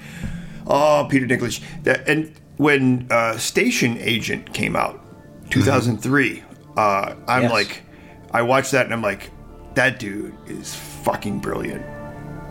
oh, 0.67 1.07
Peter 1.09 1.25
Dinklage. 1.25 1.61
That, 1.83 2.07
and 2.09 2.31
when 2.57 3.07
uh, 3.09 3.37
Station 3.37 3.97
Agent 3.99 4.53
came 4.53 4.75
out, 4.75 4.99
2003, 5.51 6.43
uh, 6.77 7.15
I'm 7.27 7.43
Yes. 7.43 7.51
like, 7.51 7.81
I 8.31 8.41
watched 8.41 8.71
that 8.71 8.85
and 8.85 8.93
I'm 8.93 9.01
like, 9.01 9.29
that 9.75 9.99
dude 9.99 10.33
is 10.47 10.75
fucking 10.75 11.39
brilliant. 11.39 11.83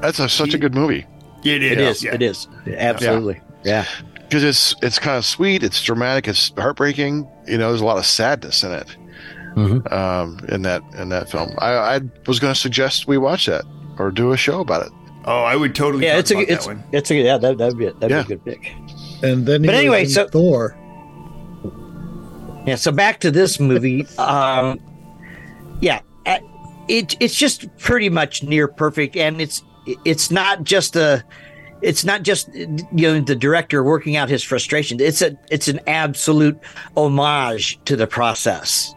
That's 0.01 0.19
a, 0.19 0.29
such 0.29 0.55
a 0.55 0.59
good 0.59 0.75
movie 0.75 1.07
It 1.45 1.63
is. 1.63 1.73
it 1.73 1.79
is. 1.81 2.03
yeah. 2.05 2.15
It 2.15 2.23
is 2.23 2.49
absolutely. 2.67 3.41
Yeah. 3.65 3.85
Because 4.25 4.43
it's 4.45 4.75
it's 4.83 4.99
kind 4.99 5.17
of 5.17 5.25
sweet. 5.25 5.63
It's 5.63 5.83
dramatic. 5.83 6.29
It's 6.29 6.51
heartbreaking. 6.57 7.29
You 7.47 7.59
know, 7.59 7.69
there's 7.69 7.81
a 7.81 7.85
lot 7.85 7.99
of 7.99 8.07
sadness 8.07 8.63
in 8.63 8.73
it. 8.73 8.97
Mhm. 9.57 9.93
Um, 9.93 10.41
in 10.49 10.63
that 10.63 10.83
in 10.99 11.11
that 11.11 11.31
film, 11.31 11.55
I, 11.59 11.73
I 11.97 12.01
was 12.27 12.41
going 12.41 12.53
to 12.53 12.59
suggest 12.59 13.07
we 13.07 13.19
watch 13.19 13.47
that 13.47 13.65
or 13.99 14.11
do 14.11 14.33
a 14.33 14.37
show 14.37 14.61
about 14.61 14.87
it. 14.87 14.93
Oh, 15.27 15.43
I 15.43 15.55
would 15.57 15.75
totally 15.75 16.05
Yeah, 16.05 16.15
talk 16.15 16.21
it's 16.21 16.31
a 16.33 16.39
it's 16.41 16.67
that 16.67 16.75
one. 16.77 16.85
it's 16.93 17.11
a 17.11 17.15
yeah 17.15 17.39
that 17.39 17.59
that'd 17.59 17.79
be 17.79 17.87
a, 17.87 17.93
that'd 17.95 18.11
Yeah. 18.11 18.23
be 18.25 18.35
a 18.35 18.37
good 18.37 18.45
pick. 18.45 18.73
And 19.23 19.47
then 19.47 19.63
But 19.63 19.75
anyway, 19.77 20.05
so- 20.07 20.27
Thor. 20.29 20.77
Yeah. 22.67 22.75
So 22.77 22.91
back 22.93 23.21
to 23.21 23.31
this 23.31 23.61
movie. 23.61 24.07
um, 24.19 24.81
yeah, 25.81 26.01
it 26.89 27.15
it's 27.21 27.35
just 27.35 27.67
pretty 27.79 28.09
much 28.09 28.43
near 28.43 28.67
perfect, 28.69 29.17
and 29.17 29.41
it's 29.41 29.63
it's 30.05 30.31
not 30.31 30.65
just 30.65 30.97
a 30.97 31.23
it's 31.85 32.05
not 32.05 32.23
just 32.23 32.53
you 32.55 32.87
know 32.93 33.21
the 33.21 33.37
director 33.37 33.85
working 33.85 34.17
out 34.17 34.29
his 34.29 34.43
frustration. 34.43 34.99
It's 35.01 35.23
a 35.23 35.37
it's 35.51 35.69
an 35.69 35.81
absolute 35.87 36.59
homage 36.97 37.79
to 37.85 37.95
the 37.95 38.07
process. 38.07 38.95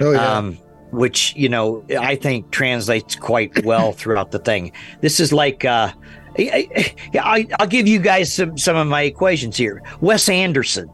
Oh 0.00 0.12
yeah. 0.12 0.36
Um, 0.36 0.58
which 0.90 1.36
you 1.36 1.48
know 1.48 1.84
I 1.90 2.16
think 2.16 2.50
translates 2.50 3.14
quite 3.14 3.64
well 3.64 3.92
throughout 4.00 4.30
the 4.30 4.38
thing. 4.38 4.72
This 5.02 5.20
is 5.20 5.32
like 5.32 5.64
uh, 5.64 5.92
I, 6.38 6.94
I, 7.14 7.46
I'll 7.58 7.66
give 7.66 7.86
you 7.86 7.98
guys 7.98 8.32
some 8.32 8.56
some 8.56 8.76
of 8.76 8.86
my 8.86 9.02
equations 9.02 9.56
here. 9.56 9.82
Wes 10.00 10.28
Anderson. 10.28 10.90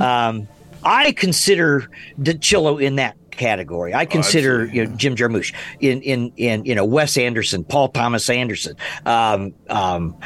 Um, 0.00 0.46
I 0.84 1.10
consider 1.12 1.90
DiCillo 2.20 2.80
in 2.80 2.94
that 2.96 3.16
category. 3.32 3.92
I 3.92 4.04
consider 4.06 4.62
absolutely, 4.62 4.78
you 4.78 4.86
know, 4.86 4.96
Jim 4.96 5.16
Jarmusch 5.16 5.52
in 5.80 6.00
in 6.02 6.32
in 6.36 6.64
you 6.64 6.74
know 6.74 6.84
Wes 6.84 7.16
Anderson, 7.18 7.64
Paul 7.64 7.88
Thomas 7.88 8.30
Anderson. 8.30 8.76
Um, 9.04 9.54
um, 9.68 10.16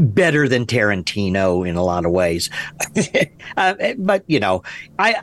better 0.00 0.48
than 0.48 0.66
Tarantino 0.66 1.68
in 1.68 1.76
a 1.76 1.84
lot 1.84 2.04
of 2.04 2.12
ways. 2.12 2.50
uh, 3.56 3.74
but 3.98 4.24
you 4.26 4.40
know, 4.40 4.62
I 4.98 5.22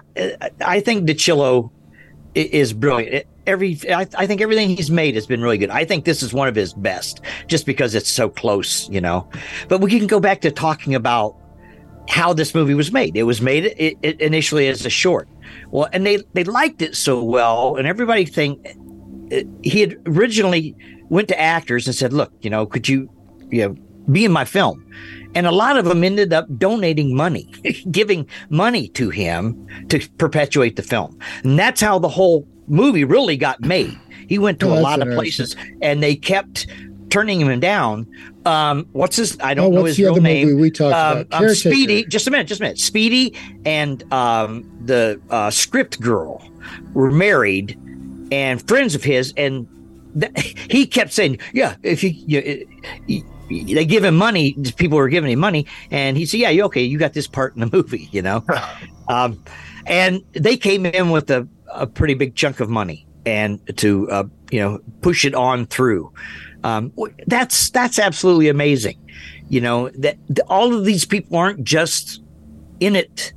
I 0.61 0.79
think 0.79 1.07
DiCillo 1.07 1.71
is 2.35 2.73
brilliant. 2.73 3.25
Every 3.45 3.79
I, 3.89 4.07
I 4.17 4.27
think 4.27 4.41
everything 4.41 4.69
he's 4.69 4.91
made 4.91 5.15
has 5.15 5.25
been 5.25 5.41
really 5.41 5.57
good. 5.57 5.69
I 5.69 5.85
think 5.85 6.05
this 6.05 6.21
is 6.21 6.33
one 6.33 6.47
of 6.47 6.55
his 6.55 6.73
best, 6.73 7.21
just 7.47 7.65
because 7.65 7.95
it's 7.95 8.09
so 8.09 8.29
close, 8.29 8.87
you 8.89 9.01
know. 9.01 9.29
But 9.67 9.81
we 9.81 9.97
can 9.97 10.07
go 10.07 10.19
back 10.19 10.41
to 10.41 10.51
talking 10.51 10.95
about 10.95 11.35
how 12.09 12.33
this 12.33 12.53
movie 12.53 12.73
was 12.73 12.91
made. 12.91 13.17
It 13.17 13.23
was 13.23 13.41
made 13.41 13.65
it, 13.65 13.97
it 14.01 14.21
initially 14.21 14.67
as 14.67 14.85
a 14.85 14.89
short. 14.89 15.27
Well, 15.71 15.89
and 15.91 16.05
they 16.05 16.17
they 16.33 16.43
liked 16.43 16.81
it 16.81 16.95
so 16.95 17.23
well, 17.23 17.77
and 17.77 17.87
everybody 17.87 18.25
think 18.25 18.67
he 19.63 19.81
had 19.81 19.97
originally 20.05 20.75
went 21.09 21.27
to 21.29 21.39
actors 21.39 21.87
and 21.87 21.95
said, 21.95 22.13
"Look, 22.13 22.31
you 22.41 22.49
know, 22.49 22.65
could 22.65 22.87
you, 22.87 23.09
you 23.49 23.61
know, 23.67 23.75
be 24.11 24.25
in 24.25 24.31
my 24.31 24.45
film?" 24.45 24.83
And 25.35 25.45
a 25.45 25.51
lot 25.51 25.77
of 25.77 25.85
them 25.85 26.03
ended 26.03 26.33
up 26.33 26.47
donating 26.57 27.15
money, 27.15 27.51
giving 27.91 28.27
money 28.49 28.87
to 28.89 29.09
him 29.09 29.67
to 29.89 29.99
perpetuate 30.17 30.75
the 30.75 30.83
film, 30.83 31.17
and 31.43 31.57
that's 31.59 31.81
how 31.81 31.99
the 31.99 32.09
whole 32.09 32.47
movie 32.67 33.03
really 33.03 33.37
got 33.37 33.61
made. 33.61 33.97
He 34.27 34.37
went 34.39 34.59
to 34.61 34.69
Oh, 34.69 34.79
a 34.79 34.81
lot 34.81 35.01
of 35.01 35.13
places, 35.13 35.55
and 35.81 36.01
they 36.03 36.15
kept 36.15 36.67
turning 37.09 37.39
him 37.39 37.59
down. 37.61 38.05
Um, 38.45 38.85
what's 38.91 39.15
his? 39.17 39.37
I 39.39 39.53
don't 39.53 39.67
Oh, 39.67 39.69
know 39.75 39.81
what's 39.81 39.89
his 39.91 39.97
the 39.97 40.03
real 40.03 40.13
other 40.13 40.21
name. 40.21 40.47
movie 40.47 40.61
we 40.61 40.71
talked 40.71 40.95
um, 40.95 41.19
about? 41.19 41.43
um, 41.43 41.49
Speedy. 41.55 42.05
Just 42.05 42.27
a 42.27 42.31
minute. 42.31 42.47
Just 42.47 42.59
a 42.59 42.63
minute. 42.63 42.79
Speedy 42.79 43.33
and 43.65 44.03
um, 44.13 44.69
the 44.85 45.21
uh, 45.29 45.49
script 45.49 45.99
girl 46.01 46.43
were 46.93 47.11
married 47.11 47.79
and 48.31 48.65
friends 48.67 48.95
of 48.95 49.03
his, 49.03 49.33
and 49.37 49.67
th- 50.19 50.55
he 50.69 50.85
kept 50.85 51.13
saying, 51.13 51.39
"Yeah, 51.53 51.75
if 51.83 52.03
you." 52.03 52.11
you 52.11 52.67
you- 53.07 53.23
they 53.49 53.85
give 53.85 54.03
him 54.03 54.17
money. 54.17 54.57
People 54.75 54.97
were 54.97 55.07
giving 55.07 55.31
him 55.31 55.39
money, 55.39 55.65
and 55.89 56.17
he 56.17 56.25
said, 56.25 56.41
"Yeah, 56.41 56.49
you 56.49 56.63
okay? 56.65 56.83
You 56.83 56.97
got 56.97 57.13
this 57.13 57.27
part 57.27 57.55
in 57.55 57.61
the 57.61 57.69
movie, 57.73 58.09
you 58.11 58.21
know." 58.21 58.43
um, 59.07 59.41
and 59.85 60.21
they 60.33 60.57
came 60.57 60.85
in 60.85 61.11
with 61.11 61.29
a, 61.31 61.47
a 61.73 61.87
pretty 61.87 62.13
big 62.13 62.35
chunk 62.35 62.59
of 62.59 62.69
money, 62.69 63.07
and 63.25 63.61
to 63.77 64.09
uh, 64.11 64.25
you 64.51 64.59
know 64.59 64.79
push 65.01 65.23
it 65.23 65.33
on 65.33 65.65
through. 65.65 66.11
Um, 66.65 66.91
that's 67.27 67.69
that's 67.69 67.99
absolutely 67.99 68.49
amazing. 68.49 68.99
You 69.47 69.61
know 69.61 69.89
that 69.91 70.17
th- 70.27 70.45
all 70.49 70.73
of 70.75 70.83
these 70.83 71.05
people 71.05 71.37
aren't 71.37 71.63
just 71.63 72.21
in 72.81 72.97
it. 72.97 73.31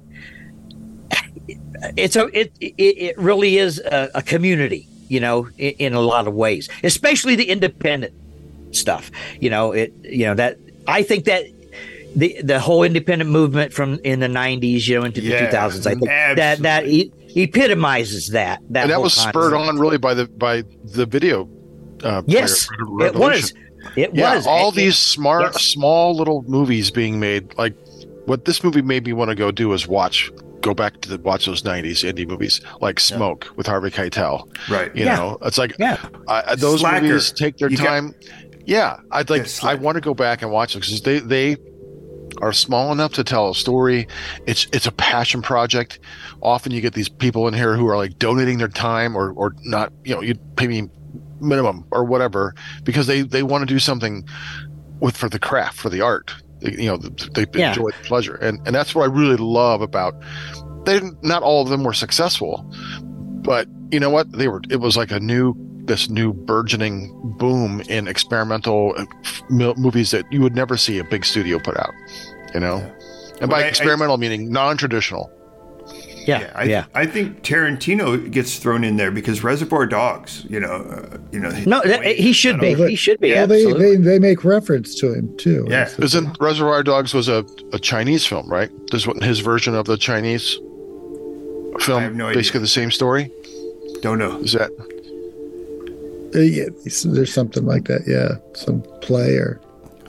It's 1.97 2.16
a 2.16 2.26
it 2.39 2.53
it, 2.61 2.74
it 2.78 3.18
really 3.18 3.59
is 3.59 3.78
a, 3.78 4.11
a 4.14 4.22
community. 4.22 4.87
You 5.09 5.18
know, 5.20 5.49
in, 5.59 5.72
in 5.78 5.95
a 5.95 6.01
lot 6.01 6.28
of 6.28 6.35
ways, 6.35 6.68
especially 6.85 7.35
the 7.37 7.49
independent 7.51 8.12
stuff. 8.74 9.11
You 9.41 9.51
know, 9.51 9.72
it 9.72 9.93
you 10.05 10.24
know 10.26 10.35
that 10.35 10.57
I 10.87 11.03
think 11.03 11.24
that 11.24 11.45
the 12.14 12.41
the 12.43 12.61
whole 12.61 12.83
independent 12.85 13.31
movement 13.31 13.72
from 13.72 13.99
in 14.05 14.20
the 14.20 14.28
'90s, 14.28 14.87
you 14.87 14.99
know, 14.99 15.05
into 15.05 15.20
the 15.20 15.28
Yeah, 15.28 15.51
2000s. 15.51 15.87
I 15.87 15.95
think 15.95 16.05
that 16.37 16.59
that 16.61 16.87
e- 16.87 17.11
epitomizes 17.35 18.28
that. 18.28 18.61
That 18.70 18.83
and 18.85 18.91
that 18.93 19.01
was 19.03 19.14
spurred 19.14 19.55
on 19.55 19.78
really 19.78 19.99
by 19.99 20.14
the 20.14 20.26
by 20.26 20.62
the 20.85 21.07
video. 21.07 21.49
Uh, 22.05 22.22
Yes, 22.26 22.68
it 23.01 23.14
was. 23.14 23.53
It 23.97 24.11
yeah, 24.14 24.35
was. 24.37 24.47
all 24.47 24.68
It- 24.70 24.74
these 24.76 24.97
smart, 24.99 25.43
yes. 25.55 25.62
small 25.64 26.14
little 26.16 26.45
movies 26.47 26.91
being 26.91 27.18
made. 27.18 27.53
Like 27.59 27.74
what 28.26 28.45
this 28.45 28.62
movie 28.62 28.83
made 28.83 29.05
me 29.07 29.12
want 29.12 29.31
to 29.31 29.35
go 29.35 29.51
do 29.51 29.72
is 29.72 29.87
watch, 29.89 30.31
go 30.61 30.75
back 30.75 31.01
to 31.03 31.09
the 31.09 31.19
watch 31.19 31.47
those 31.47 31.63
'90s 31.63 32.05
indie 32.05 32.27
movies 32.29 32.61
like 32.81 33.01
Smoke 33.01 33.49
with 33.57 33.67
Harvey 33.67 33.91
Keitel. 33.91 34.49
Right. 34.69 34.95
You 34.95 35.05
Yeah. 35.05 35.17
know, 35.17 35.39
it's 35.43 35.59
like 35.59 35.75
Yeah. 35.79 35.99
I, 36.29 36.55
those 36.55 36.81
Slacker. 36.81 37.07
movies 37.07 37.33
take 37.33 37.59
their 37.59 37.71
You 37.71 37.77
got- 37.79 37.87
time. 37.87 38.15
yeah, 38.67 38.97
I'd 39.11 39.31
like. 39.31 39.47
Yeah, 39.63 39.69
I 39.71 39.75
want 39.75 39.97
to 39.97 40.01
go 40.01 40.15
back 40.15 40.43
and 40.43 40.51
watch 40.51 40.73
them 40.75 40.81
because 40.81 41.03
they 41.03 41.19
they 41.21 41.57
are 42.41 42.53
small 42.53 42.93
enough 42.93 43.13
to 43.15 43.25
tell 43.25 43.51
a 43.51 43.55
story. 43.55 44.07
It's 44.47 44.67
it's 44.73 44.87
a 44.87 44.93
passion 44.93 45.43
project. 45.43 45.99
Often 46.43 46.73
you 46.73 46.81
get 46.81 46.95
these 46.95 47.09
people 47.09 47.49
in 47.49 47.55
here 47.55 47.75
who 47.77 47.87
are 47.89 47.97
like 47.97 48.19
donating 48.19 48.59
their 48.59 48.69
time 48.69 49.17
or 49.17 49.33
or 49.33 49.55
not. 49.65 49.93
You 50.05 50.15
know, 50.15 50.23
you 50.23 50.35
pay 50.57 50.67
me 50.69 50.89
minimum 51.41 51.85
or 51.91 52.05
whatever 52.05 52.55
because 52.85 53.07
they 53.07 53.23
they 53.23 53.43
want 53.43 53.63
to 53.63 53.67
do 53.67 53.79
something 53.79 54.25
with 55.01 55.17
for 55.17 55.29
the 55.29 55.39
craft 55.39 55.79
for 55.79 55.89
the 55.89 56.01
art. 56.03 56.35
They, 56.61 56.73
you 56.83 56.87
know, 56.91 56.97
they 56.97 57.47
Yeah. 57.55 57.69
enjoy 57.71 57.91
the 57.91 58.05
pleasure, 58.05 58.35
and 58.37 58.59
and 58.67 58.75
that's 58.75 58.95
what 58.95 59.03
I 59.03 59.07
really 59.13 59.37
love 59.37 59.81
about. 59.83 60.15
They 60.85 60.95
didn't, 60.95 61.23
not 61.23 61.43
all 61.43 61.63
of 61.63 61.69
them 61.69 61.85
were 61.85 61.93
successful, 61.93 62.65
but 63.43 63.69
you 63.91 64.01
know 64.01 64.11
what? 64.11 64.33
They 64.33 64.49
were. 64.49 64.61
It 64.71 64.77
was 64.81 64.97
like 64.97 65.11
a 65.11 65.21
new 65.21 65.55
this 65.87 66.09
new 66.09 66.33
burgeoning 66.33 67.11
boom 67.39 67.81
in 67.89 68.07
experimental 68.07 68.95
uh, 68.97 69.05
movies 69.49 70.11
that 70.13 70.25
you 70.31 70.41
would 70.41 70.55
never 70.55 70.77
see 70.77 70.99
a 70.99 71.05
big 71.05 71.25
studio 71.25 71.59
put 71.59 71.77
out. 71.77 71.93
You 72.55 72.61
know, 72.61 72.77
and 73.41 73.49
Well, 73.49 73.49
by 73.49 73.61
I- 73.63 73.65
I- 73.65 73.69
experimental 73.69 74.17
meaning 74.19 74.51
non-traditional. 74.53 75.31
Yeah, 76.27 76.41
Yeah, 76.41 76.53
I, 76.55 76.62
yeah. 76.64 76.85
I 76.95 77.07
think 77.07 77.43
Tarantino 77.43 78.31
gets 78.31 78.59
thrown 78.59 78.85
in 78.85 78.97
there 78.97 79.11
because 79.11 79.43
Reservoir 79.43 79.87
Dogs, 79.87 80.45
you 80.49 80.61
know, 80.61 80.73
uh, 80.73 81.18
you 81.33 81.41
know. 81.41 81.51
No, 81.66 81.81
that, 81.83 82.05
he 82.05 82.33
should 82.33 82.61
be. 82.61 82.75
He 82.75 82.95
should 82.97 83.21
be. 83.21 83.33
Well, 83.33 83.47
they, 83.47 83.64
they 83.73 83.97
they 83.97 84.18
make 84.18 84.45
reference 84.45 84.95
to 84.97 85.12
him 85.14 85.37
too. 85.37 85.66
Yeah. 85.68 85.85
That's 85.85 85.99
Isn't 85.99 86.25
thing. 86.27 86.37
Reservoir 86.41 86.83
Dogs 86.83 87.14
was 87.14 87.29
a, 87.29 87.45
a 87.73 87.79
Chinese 87.79 88.27
film, 88.27 88.49
right? 88.51 88.71
This 88.91 89.07
what 89.07 89.23
his 89.23 89.41
version 89.41 89.75
of 89.75 89.87
the 89.87 89.97
Chinese 89.97 90.55
film. 91.81 91.99
I 91.99 92.03
have 92.03 92.14
no 92.14 92.27
basically 92.33 92.59
idea. 92.59 92.61
the 92.61 92.68
same 92.68 92.91
story. 92.91 93.31
Don't 94.03 94.18
know. 94.18 94.39
Is 94.41 94.53
that 94.53 94.71
Uh, 96.35 96.39
yeah, 96.41 96.66
there's 97.05 97.33
something 97.33 97.64
like 97.66 97.85
that. 97.87 98.03
Yeah, 98.07 98.37
some 98.55 98.83
play 99.01 99.35
or 99.37 99.61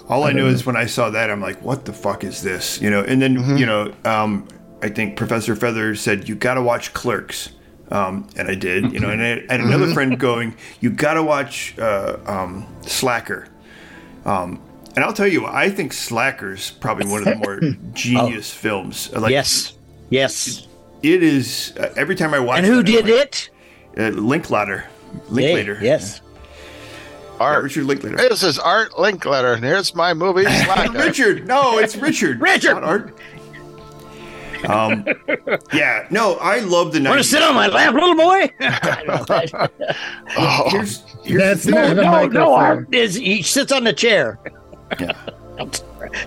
All 0.07 0.23
I, 0.23 0.29
I 0.29 0.33
know 0.33 0.43
don't 0.45 0.53
is 0.53 0.65
when 0.65 0.75
I 0.75 0.85
saw 0.85 1.09
that, 1.09 1.29
I'm 1.31 1.41
like, 1.41 1.61
what 1.63 1.85
the 1.85 1.93
fuck 1.93 2.23
is 2.23 2.41
this? 2.43 2.81
You 2.81 2.89
know, 2.89 3.01
and 3.03 3.21
then, 3.21 3.37
Mm-hmm. 3.37 3.57
you 3.57 3.65
know, 3.65 3.91
um, 4.05 4.47
I 4.81 4.89
think 4.89 5.15
Professor 5.17 5.55
Feather 5.55 5.95
said, 5.95 6.27
you 6.27 6.35
got 6.35 6.55
to 6.55 6.61
watch 6.61 6.93
Clerks. 6.93 7.49
Um, 7.89 8.27
and 8.37 8.47
I 8.47 8.55
did, 8.55 8.93
you 8.93 8.99
know, 8.99 9.09
and 9.09 9.21
I 9.21 9.27
had 9.51 9.59
another 9.61 9.85
Mm-hmm. 9.85 9.93
friend 9.93 10.19
going, 10.19 10.55
you 10.79 10.89
got 10.89 11.15
to 11.15 11.23
watch 11.23 11.77
uh, 11.77 12.17
um, 12.25 12.65
Slacker. 12.83 13.47
Um, 14.25 14.61
and 14.95 15.03
I'll 15.03 15.13
tell 15.13 15.27
you, 15.27 15.45
I 15.45 15.69
think 15.69 15.91
Slacker's 15.93 16.71
probably 16.71 17.07
one 17.09 17.19
of 17.19 17.25
the 17.25 17.35
more 17.35 17.59
genius 17.93 18.51
films. 18.53 19.11
Like, 19.13 19.31
yes, 19.31 19.73
yes. 20.09 20.67
It 21.03 21.21
is, 21.23 21.73
uh, 21.77 21.93
every 21.97 22.15
time 22.15 22.33
I 22.33 22.39
watch 22.39 22.59
And 22.59 22.65
who 22.67 22.75
that, 22.75 22.79
I'm 22.79 22.85
did 22.85 23.05
like, 23.05 23.13
it? 23.13 23.49
Uh, 23.97 24.09
Linklater. 24.21 24.79
Hey, 24.79 25.19
Linklater. 25.29 25.77
yes. 25.81 26.21
Yeah, 26.23 26.27
Art? 27.47 27.63
Richard 27.63 27.85
Linklater. 27.85 28.15
This 28.17 28.43
is 28.43 28.57
Art 28.59 28.91
Linkletter, 28.91 29.55
and 29.55 29.63
here's 29.63 29.93
my 29.95 30.13
movie. 30.13 30.43
Slacker. 30.63 30.93
Richard. 30.97 31.47
No, 31.47 31.79
it's 31.79 31.95
Richard. 31.97 32.39
Richard! 32.39 32.75
Not 32.75 32.83
Art. 32.83 33.17
Um, 34.67 35.05
yeah, 35.73 36.07
no, 36.11 36.35
I 36.35 36.59
love 36.59 36.93
the 36.93 37.01
Want 37.03 37.17
to 37.17 37.23
sit 37.23 37.41
on 37.41 37.55
my 37.55 37.67
lap, 37.67 37.93
little 37.93 38.15
boy? 38.15 38.49
Oh, 40.37 40.69
Here's, 40.69 41.03
here's 41.23 41.41
That's 41.41 41.63
the 41.63 41.71
not 41.71 41.83
thing. 41.89 41.91
a 41.91 41.95
no, 41.95 42.01
no, 42.03 42.11
microphone. 42.11 42.53
Art 42.53 42.93
is 42.95 43.15
he 43.15 43.41
sits 43.41 43.71
on 43.71 43.83
the 43.83 43.93
chair. 43.93 44.39
Yeah. 44.99 45.11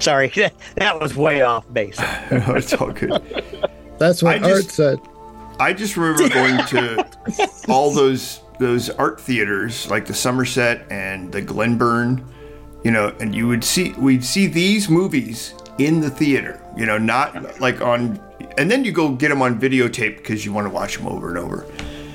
Sorry, 0.01 0.29
that, 0.37 0.55
that 0.77 1.01
was 1.01 1.17
way 1.17 1.43
off 1.43 1.71
base. 1.73 1.97
it's 2.01 2.73
all 2.75 2.93
good. 2.93 3.23
That's 3.99 4.23
what 4.23 4.43
I 4.43 4.51
Art 4.53 4.63
just- 4.65 4.71
said. 4.73 4.99
I 5.61 5.73
just 5.73 5.97
remember 5.97 6.29
going 6.29 6.57
to 6.67 7.09
all 7.69 7.93
those 7.93 8.41
those 8.59 8.91
art 8.91 9.21
theaters 9.21 9.89
like 9.89 10.05
the 10.05 10.13
Somerset 10.15 10.85
and 10.91 11.31
the 11.31 11.41
Glenburn, 11.41 12.25
you 12.83 12.91
know, 12.91 13.15
and 13.21 13.33
you 13.33 13.47
would 13.47 13.63
see 13.63 13.93
we'd 13.93 14.25
see 14.25 14.49
these 14.49 14.89
movies 14.89 15.55
in 15.79 16.01
the 16.01 16.11
theater, 16.11 16.61
you 16.77 16.87
know, 16.87 16.99
not 16.99 17.61
like 17.61 17.81
on, 17.81 18.21
and 18.59 18.71
then 18.71 18.85
you 18.85 18.93
go 18.93 19.11
get 19.11 19.29
them 19.29 19.43
on 19.43 19.61
videotape 19.61 20.17
because 20.19 20.45
you 20.45 20.53
want 20.53 20.67
to 20.67 20.71
watch 20.71 20.97
them 20.97 21.07
over 21.07 21.29
and 21.29 21.39
over. 21.39 21.67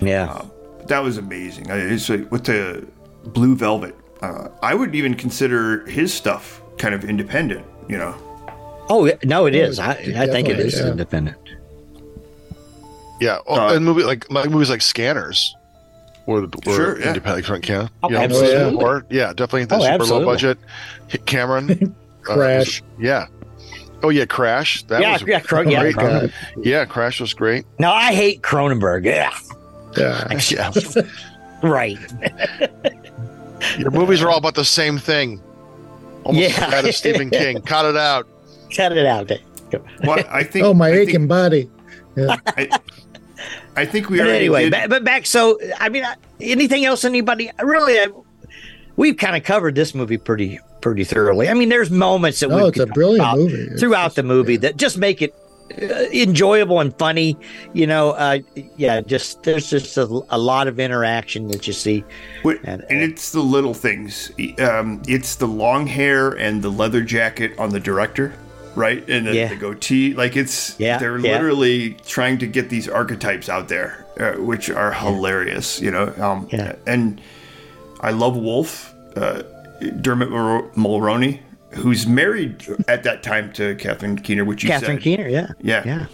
Yeah. 0.01 0.41
That 0.87 0.99
was 0.99 1.17
amazing. 1.17 1.69
I- 1.71 1.77
It's 1.77 2.09
like 2.09 2.31
with 2.31 2.45
the 2.45 2.85
Blue 3.25 3.55
Velvet. 3.55 3.95
Uh, 4.21 4.47
I 4.61 4.73
would 4.73 4.95
even 4.95 5.13
consider 5.13 5.85
his 5.85 6.13
stuff 6.13 6.61
kind 6.77 6.93
of 6.95 7.03
independent, 7.05 7.65
you 7.87 7.97
know. 7.97 8.15
Oh 8.89 9.09
no, 9.23 9.45
it 9.45 9.55
is. 9.55 9.77
I, 9.79 9.91
I 9.91 10.25
think 10.27 10.49
it 10.49 10.59
is 10.59 10.79
yeah. 10.79 10.87
independent. 10.91 11.37
yeah, 13.21 13.39
oh, 13.47 13.55
Uh, 13.69 13.73
and 13.75 13.85
movie 13.85 14.03
like 14.03 14.29
like 14.31 14.49
movies 14.49 14.69
like 14.69 14.81
Scanners 14.81 15.55
would 16.25 16.53
were 16.65 16.73
Sure, 16.73 16.99
yeah. 16.99 17.09
independent 17.09 17.45
from 17.45 17.61
Canon. 17.61 17.89
Oh, 18.03 18.09
You 18.09 18.15
know, 18.15 18.21
absolutely. 18.21 18.83
Or 18.83 19.05
yeah, 19.09 19.27
definitely 19.33 19.65
the 19.65 19.75
Oh, 19.75 19.79
super 19.79 19.93
absolutely. 19.93 20.25
low 20.25 20.31
budget. 20.33 20.57
Hit 21.07 21.25
Cameron. 21.25 21.95
uh, 22.29 22.33
Crash. 22.33 22.81
yeah. 22.99 23.27
Oh 24.01 24.09
yeah, 24.09 24.25
Crash. 24.25 24.83
That 24.83 25.01
Yeah, 25.01 25.13
was 25.13 25.21
yeah, 25.23 25.39
Cro- 25.41 25.61
yeah, 25.61 25.81
great. 25.81 25.95
Cronenberg. 25.95 26.33
Yeah, 26.63 26.85
Crash 26.85 27.19
was 27.19 27.33
great. 27.33 27.65
Now 27.79 27.93
I 27.93 28.13
hate 28.13 28.41
Cronenberg. 28.41 29.03
Yeah, 29.05 29.33
Yeah. 29.97 30.27
Yeah. 30.49 30.71
right. 31.69 31.97
Your 33.77 33.91
movies 33.91 34.21
are 34.21 34.29
all 34.29 34.37
about 34.37 34.55
the 34.55 34.63
same 34.65 34.97
thing. 34.97 35.41
Almost 36.23 36.49
Yeah. 36.49 36.61
like 36.61 36.71
that 36.71 36.85
of 36.87 36.95
Stephen 36.95 37.29
King. 37.29 37.61
Cut 37.65 37.85
it 37.85 37.97
out. 37.97 38.27
Cut 38.75 38.95
it 38.97 39.05
out. 39.05 39.31
Well, 40.03 40.23
I 40.29 40.43
think. 40.51 40.65
Oh, 40.65 40.73
my 40.73 40.89
I 40.89 40.95
think- 40.95 41.09
aching 41.09 41.27
body. 41.27 41.69
Yeah. 42.15 42.37
I, 42.47 42.69
I 43.75 43.85
think 43.85 44.09
we 44.09 44.17
But 44.17 44.23
already 44.27 44.39
anyway, 44.45 44.69
did. 44.69 44.89
but 44.89 45.03
back. 45.03 45.25
So 45.25 45.59
I 45.79 45.89
mean, 45.89 46.03
uh, 46.03 46.15
anything 46.41 46.85
else? 46.85 47.05
Anybody? 47.05 47.49
Really, 47.61 47.97
I, 47.99 48.07
we've 48.99 49.17
kind 49.17 49.35
of 49.35 49.43
covered 49.43 49.75
this 49.75 49.95
movie 49.95 50.17
pretty 50.17 50.59
pretty 50.81 51.03
thoroughly. 51.03 51.49
I 51.49 51.53
mean, 51.53 51.69
there's 51.69 51.89
moments 51.89 52.39
that 52.41 52.49
No, 52.49 52.57
we 52.57 52.63
it's 52.69 52.79
a 52.79 52.85
brilliant 52.85 53.37
movie. 53.37 53.53
It's 53.71 53.79
throughout 53.81 54.07
just- 54.07 54.15
the 54.17 54.23
movie 54.23 54.57
that 54.57 54.77
just 54.77 54.97
make 54.97 55.21
it 55.21 55.33
uh, 55.81 56.05
enjoyable 56.11 56.79
and 56.79 56.97
funny. 56.97 57.37
You 57.73 57.85
know, 57.87 58.11
uh, 58.11 58.39
yeah, 58.77 59.01
just 59.01 59.43
there's 59.43 59.69
just 59.69 59.97
a, 59.97 60.05
a 60.29 60.37
lot 60.37 60.67
of 60.67 60.79
interaction 60.79 61.47
that 61.49 61.67
you 61.67 61.73
see. 61.73 62.03
Wait, 62.43 62.59
And- 62.63 62.83
and, 62.89 62.99
it's 63.01 63.31
the 63.31 63.41
little 63.41 63.73
things. 63.73 64.31
Um, 64.59 65.01
it's 65.07 65.35
the 65.35 65.47
long 65.47 65.85
hair 65.87 66.31
and 66.31 66.61
the 66.61 66.69
leather 66.71 67.01
jacket 67.01 67.51
on 67.59 67.69
the 67.69 67.79
director, 67.79 68.33
right? 68.75 69.07
And 69.09 69.27
the, 69.27 69.35
Yeah. 69.35 69.49
the 69.49 69.55
goatee. 69.57 70.13
Like 70.13 70.35
it's 70.35 70.75
Yeah, 70.79 70.97
they're 70.97 71.19
yeah. 71.19 71.33
literally 71.33 71.97
trying 72.07 72.37
to 72.39 72.47
get 72.47 72.69
these 72.69 72.87
archetypes 72.89 73.47
out 73.49 73.67
there, 73.67 74.05
uh, 74.19 74.33
which 74.41 74.69
are 74.71 74.91
hilarious. 74.93 75.79
You 75.81 75.91
know, 75.91 76.13
um, 76.17 76.47
Yeah. 76.51 76.75
and 76.87 77.21
I 78.01 78.11
love 78.11 78.37
Wolf, 78.37 78.93
uh, 79.15 79.43
Dermot 80.01 80.29
Mulroney, 80.29 81.39
who's 81.73 82.07
married 82.07 82.65
at 82.87 83.03
that 83.03 83.23
time 83.23 83.51
to 83.53 83.75
Catherine 83.75 84.17
Keener, 84.17 84.45
which 84.45 84.63
you 84.63 84.69
Catherine 84.69 84.97
said. 84.97 85.03
Keener, 85.03 85.27
yeah, 85.27 85.51
Yeah. 85.61 85.83
yeah. 85.85 86.05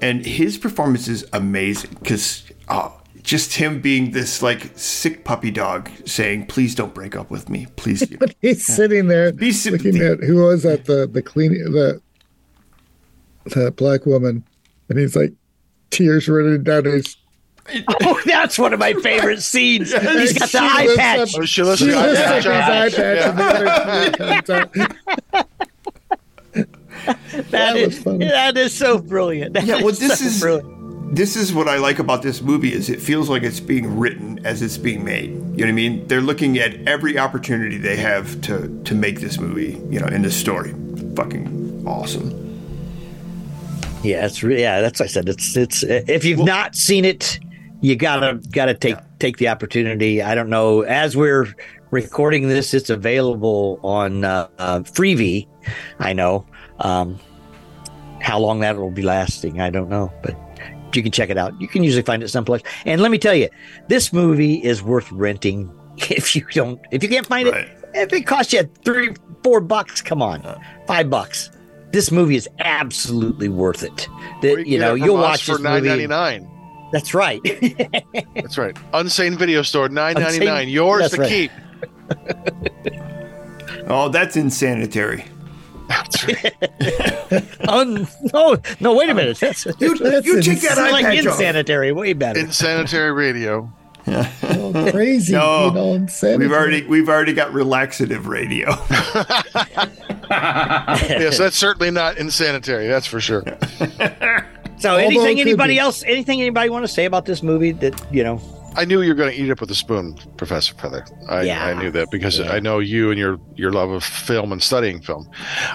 and 0.00 0.24
his 0.24 0.58
performance 0.58 1.08
is 1.08 1.26
amazing 1.32 1.96
because 2.00 2.44
oh, 2.68 3.00
just 3.22 3.54
him 3.54 3.80
being 3.80 4.12
this 4.12 4.42
like 4.42 4.70
sick 4.76 5.24
puppy 5.24 5.50
dog 5.50 5.90
saying, 6.04 6.46
"Please 6.46 6.74
don't 6.74 6.94
break 6.94 7.16
up 7.16 7.30
with 7.30 7.48
me, 7.48 7.66
please." 7.76 8.06
But 8.18 8.34
he's 8.40 8.64
sitting 8.64 9.08
there 9.08 9.32
Be 9.32 9.52
looking 9.70 9.98
at 9.98 10.20
who 10.20 10.36
was 10.44 10.62
that 10.62 10.84
the 10.84 11.06
the 11.06 11.22
cleaning 11.22 11.72
the 11.72 12.00
the 13.46 13.70
black 13.72 14.06
woman, 14.06 14.44
and 14.88 14.98
he's 14.98 15.16
like 15.16 15.32
tears 15.90 16.28
running 16.28 16.62
down 16.62 16.84
his. 16.84 17.16
Oh, 18.02 18.20
that's 18.24 18.58
one 18.58 18.72
of 18.72 18.78
my 18.78 18.92
favorite 18.94 19.42
scenes. 19.42 19.92
He's 19.92 20.32
got 20.38 20.48
the 20.50 20.58
She 20.58 20.58
eye 20.58 20.94
patch. 20.96 21.18
up- 21.34 21.40
Oh, 21.40 21.44
she 21.44 21.62
lifts 21.62 21.82
She 21.82 21.86
lifts 21.94 22.20
up 22.20 22.34
his 22.36 22.46
up. 22.46 22.52
eye 22.52 22.90
patch, 22.90 22.96
and 23.24 23.38
the 23.38 23.44
other 23.44 24.10
tear 24.10 24.42
comes 24.42 24.50
out. 24.50 25.46
That 26.54 27.50
that 27.50 27.76
is 27.76 27.98
funny. 27.98 28.26
that 28.26 28.56
is 28.56 28.72
so 28.72 28.98
brilliant. 28.98 29.54
That 29.54 29.64
Yeah, 29.64 29.76
well, 29.76 29.94
this 29.94 30.18
so 30.18 30.24
is 30.26 30.40
brilliant. 30.40 31.14
this 31.14 31.36
is 31.36 31.52
what 31.52 31.68
I 31.68 31.76
like 31.76 31.98
about 31.98 32.22
this 32.22 32.40
movie 32.40 32.72
is 32.72 32.88
it 32.88 33.00
feels 33.00 33.28
like 33.28 33.42
it's 33.42 33.60
being 33.60 33.98
written 33.98 34.44
as 34.46 34.62
it's 34.62 34.78
being 34.78 35.04
made. 35.04 35.30
You 35.30 35.36
know 35.38 35.48
what 35.64 35.68
I 35.68 35.72
mean? 35.72 36.06
They're 36.08 36.20
looking 36.22 36.58
at 36.58 36.74
every 36.88 37.18
opportunity 37.18 37.76
they 37.76 37.96
have 37.96 38.40
to 38.42 38.80
to 38.84 38.94
make 38.94 39.20
this 39.20 39.38
movie, 39.38 39.80
you 39.90 40.00
know, 40.00 40.06
in 40.06 40.22
this 40.22 40.36
story. 40.36 40.74
Fucking 41.14 41.84
awesome. 41.86 42.42
Yeah, 44.02 44.24
it's 44.26 44.42
really 44.42 44.62
yeah. 44.62 44.80
That's 44.80 44.98
what 45.00 45.06
I 45.06 45.08
said. 45.08 45.28
It's 45.28 45.56
it's 45.56 45.82
if 45.82 46.24
you've 46.24 46.44
not 46.44 46.74
seen 46.74 47.04
it, 47.04 47.38
you 47.86 47.94
gotta 47.94 48.40
gotta 48.50 48.74
take 48.74 48.96
take 49.20 49.36
the 49.36 49.46
opportunity. 49.48 50.20
I 50.20 50.34
don't 50.34 50.48
know. 50.50 50.80
As 50.80 51.16
we're 51.16 51.54
recording 51.92 52.48
this, 52.48 52.74
it's 52.74 52.90
available 52.90 53.78
on 53.84 54.24
uh, 54.24 54.48
uh, 54.58 54.80
Freevee. 54.80 55.46
I 56.00 56.12
know. 56.12 56.44
Um, 56.80 57.18
how 58.20 58.40
long 58.40 58.58
that 58.60 58.76
will 58.76 58.90
be 58.90 59.02
lasting, 59.02 59.60
I 59.60 59.70
don't 59.70 59.88
know, 59.88 60.12
but 60.22 60.34
you 60.94 61.02
can 61.02 61.12
check 61.12 61.30
it 61.30 61.38
out. 61.38 61.58
You 61.60 61.68
can 61.68 61.84
usually 61.84 62.02
find 62.02 62.22
it 62.24 62.28
someplace. 62.28 62.62
And 62.84 63.00
let 63.00 63.10
me 63.12 63.18
tell 63.18 63.34
you, 63.34 63.48
this 63.88 64.12
movie 64.12 64.54
is 64.64 64.82
worth 64.82 65.10
renting. 65.12 65.70
If 66.10 66.34
you 66.36 66.44
don't, 66.52 66.78
if 66.90 67.02
you 67.02 67.08
can't 67.08 67.26
find 67.26 67.48
Right. 67.48 67.68
it, 67.68 67.84
if 67.94 68.12
it 68.12 68.26
costs 68.26 68.52
you 68.52 68.68
three, 68.84 69.14
four 69.44 69.60
bucks, 69.60 70.02
come 70.02 70.20
on, 70.20 70.42
five 70.86 71.08
bucks. 71.08 71.50
This 71.92 72.10
movie 72.10 72.36
is 72.36 72.48
absolutely 72.58 73.48
worth 73.48 73.82
it. 73.82 74.08
That 74.42 74.56
Or 74.56 74.60
you, 74.60 74.78
know, 74.78 74.94
you'll 74.94 75.16
watch 75.16 75.44
for 75.44 75.52
this 75.52 75.60
nine 75.62 75.84
ninety 75.84 76.06
nine. 76.06 76.50
That's 76.92 77.14
right. 77.14 77.40
That's 78.34 78.56
right. 78.58 78.74
Unsane 78.94 79.36
Video 79.36 79.62
Store 79.62 79.88
nine 79.88 80.14
ninety 80.14 80.44
nine. 80.44 80.68
Yours 80.68 81.02
that's 81.10 81.14
to 81.14 81.20
right. 81.20 81.28
keep. 81.28 81.50
Oh, 83.88 84.08
that's 84.08 84.36
insanitary. 84.36 85.24
Un- 87.68 88.08
no, 88.32 88.56
no, 88.80 88.94
wait 88.96 89.08
a 89.08 89.14
minute. 89.14 89.38
That's, 89.38 89.64
You, 89.78 89.96
That's 89.98 90.26
you 90.26 90.42
take 90.42 90.60
that 90.62 90.74
that's 90.74 90.78
eye 90.80 90.90
like 90.90 91.04
patch 91.04 91.18
off. 91.26 91.34
insanitary. 91.34 91.92
Way 91.92 92.12
better. 92.12 92.40
Insanitary 92.40 93.12
Radio. 93.12 93.72
Oh, 94.08 94.88
crazy, 94.92 95.32
No, 95.32 95.66
you 95.66 95.72
know, 95.74 95.92
insanity. 95.94 96.44
We've 96.46 96.52
already 96.56 96.86
we've 96.86 97.08
already 97.08 97.32
got 97.34 97.52
relaxative 97.52 98.28
radio. 98.28 98.68
yes, 100.30 101.38
that's 101.38 101.56
certainly 101.56 101.90
not 101.90 102.16
insanitary. 102.16 102.86
That's 102.86 103.06
for 103.08 103.20
sure. 103.20 103.42
So, 104.78 104.90
Although 104.90 105.04
anything 105.04 105.40
anybody 105.40 105.74
be. 105.74 105.78
else, 105.78 106.02
anything 106.04 106.40
anybody 106.40 106.70
want 106.70 106.84
to 106.84 106.88
say 106.88 107.04
about 107.04 107.24
this 107.24 107.42
movie 107.42 107.72
that 107.72 108.00
you 108.12 108.22
know? 108.22 108.40
I 108.76 108.84
knew 108.84 109.00
you 109.00 109.08
were 109.08 109.14
going 109.14 109.34
to 109.34 109.40
eat 109.40 109.48
it 109.48 109.50
up 109.50 109.60
with 109.62 109.70
a 109.70 109.74
spoon, 109.74 110.18
Professor 110.36 110.74
Feather. 110.74 111.06
I, 111.30 111.42
Yeah. 111.42 111.64
I 111.64 111.72
knew 111.72 111.90
that 111.92 112.10
because 112.10 112.40
I 112.40 112.60
know 112.60 112.78
you 112.78 113.10
and 113.10 113.18
your 113.18 113.40
your 113.54 113.72
love 113.72 113.88
of 113.90 114.04
film 114.04 114.52
and 114.52 114.62
studying 114.62 115.00
film. 115.00 115.28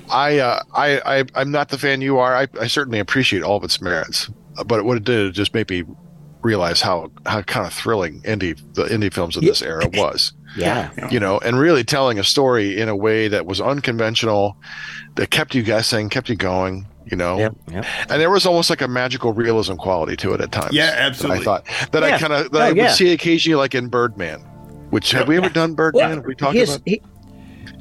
I 0.09 0.37
uh, 0.37 0.61
I, 0.75 1.01
I 1.19 1.23
I'm 1.33 1.49
not 1.49 1.69
the 1.69 1.79
fan 1.79 2.01
you 2.01 2.19
are. 2.19 2.35
I, 2.35 2.47
I 2.59 2.67
certainly 2.67 2.99
appreciate 2.99 3.41
all 3.41 3.57
of 3.57 3.63
its 3.63 3.81
merits, 3.81 4.29
but 4.67 4.85
what 4.85 4.97
it 4.97 5.03
did 5.03 5.25
it 5.27 5.31
just 5.31 5.53
made 5.55 5.67
me 5.69 5.83
realize 6.43 6.79
how 6.81 7.11
how 7.25 7.41
kind 7.41 7.65
of 7.65 7.73
thrilling 7.73 8.21
indie 8.21 8.59
the 8.75 8.83
indie 8.85 9.11
films 9.11 9.35
of 9.35 9.41
this 9.43 9.63
era 9.63 9.89
was. 9.93 10.33
Yeah, 10.57 10.89
You 11.09 11.19
know, 11.21 11.39
and 11.39 11.57
really 11.57 11.83
telling 11.85 12.19
a 12.19 12.25
story 12.25 12.77
in 12.77 12.89
a 12.89 12.95
way 12.95 13.29
that 13.29 13.45
was 13.45 13.61
unconventional, 13.61 14.57
that 15.15 15.31
kept 15.31 15.55
you 15.55 15.63
guessing, 15.63 16.09
kept 16.09 16.27
you 16.27 16.35
going. 16.35 16.85
You 17.05 17.17
know, 17.17 17.37
Yep, 17.39 17.55
yep. 17.71 17.85
and 18.09 18.21
there 18.21 18.29
was 18.29 18.45
almost 18.45 18.69
like 18.69 18.81
a 18.81 18.87
magical 18.87 19.33
realism 19.33 19.73
quality 19.75 20.15
to 20.17 20.33
it 20.33 20.41
at 20.41 20.51
times. 20.51 20.73
Yeah, 20.73 20.91
that 20.91 20.99
absolutely. 20.99 21.39
I 21.41 21.43
thought 21.43 21.65
that 21.91 22.03
I 22.03 22.17
kind 22.19 22.31
of 22.31 22.51
that 22.51 22.61
Oh, 22.61 22.65
I 22.65 22.69
yeah. 22.71 22.83
would 22.83 22.91
see 22.91 23.11
occasionally, 23.11 23.55
like 23.57 23.73
in 23.75 23.87
Birdman. 23.87 24.39
Which 24.91 25.11
have 25.11 25.27
we 25.27 25.37
ever 25.37 25.49
done 25.49 25.73
Birdman? 25.73 26.01
Well, 26.07 26.15
Have 26.17 26.25
we 26.25 26.35
talked 26.35 26.55
his- 26.55 26.75
about? 26.75 26.81
he- 26.85 27.01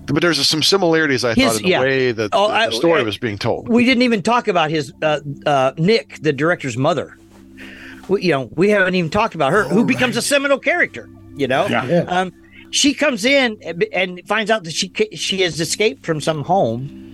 But 0.06 0.22
there's 0.22 0.44
some 0.46 0.62
similarities 0.62 1.24
I 1.24 1.34
His- 1.34 1.44
thought 1.44 1.56
in 1.58 1.62
the 1.64 1.68
yeah. 1.68 1.80
way 1.80 2.12
that 2.12 2.30
Oh, 2.32 2.48
the, 2.48 2.70
the 2.70 2.76
story 2.76 3.00
I- 3.00 3.04
was 3.04 3.18
being 3.18 3.36
told. 3.36 3.68
we 3.68 3.84
didn't 3.84 4.02
even 4.02 4.22
talk 4.22 4.48
about 4.48 4.70
his 4.70 4.92
uh, 5.02 5.20
uh, 5.44 5.72
Nick, 5.76 6.18
the 6.22 6.32
director's 6.32 6.76
mother. 6.76 7.16
We, 8.08 8.22
you 8.22 8.32
know, 8.32 8.48
we 8.54 8.70
haven't 8.70 8.94
even 8.94 9.10
talked 9.10 9.34
about 9.34 9.52
her, 9.52 9.64
who 9.64 9.84
becomes 9.84 10.16
a 10.16 10.22
seminal 10.22 10.58
character. 10.58 11.08
You 11.36 11.46
know, 11.48 11.66
Yeah. 11.68 11.84
Yeah. 11.86 12.00
um, 12.08 12.32
she 12.70 12.94
comes 12.94 13.24
in 13.24 13.58
and- 13.62 13.84
and 13.92 14.20
finds 14.26 14.50
out 14.50 14.64
that 14.64 14.72
she 14.72 14.90
she 15.14 15.42
has 15.42 15.60
escaped 15.60 16.06
from 16.06 16.20
some 16.20 16.42
home, 16.44 17.09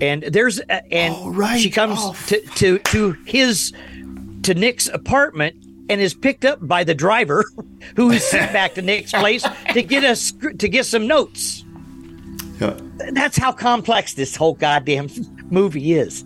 and 0.00 0.22
there's 0.22 0.60
a, 0.60 0.92
and 0.92 1.14
Oh, 1.16 1.30
right. 1.30 1.60
she 1.60 1.70
comes 1.70 1.98
Oh, 2.00 2.16
to 2.28 2.40
to 2.56 2.78
to 2.78 3.12
his 3.26 3.72
to 4.42 4.54
Nick's 4.54 4.88
apartment 4.88 5.56
and 5.90 6.00
is 6.00 6.14
picked 6.14 6.44
up 6.44 6.58
by 6.66 6.84
the 6.84 6.94
driver, 6.94 7.44
who 7.96 8.10
is 8.10 8.24
sent 8.24 8.52
back 8.52 8.74
to 8.74 8.82
Nick's 8.82 9.12
place 9.12 9.44
to 9.72 9.82
get 9.82 10.04
us 10.04 10.32
to 10.58 10.68
get 10.68 10.86
some 10.86 11.06
notes. 11.06 11.64
Yeah. 12.60 12.76
That's 13.12 13.36
how 13.36 13.52
complex 13.52 14.14
this 14.14 14.34
whole 14.36 14.54
goddamn 14.54 15.08
movie 15.50 15.92
is 15.94 16.22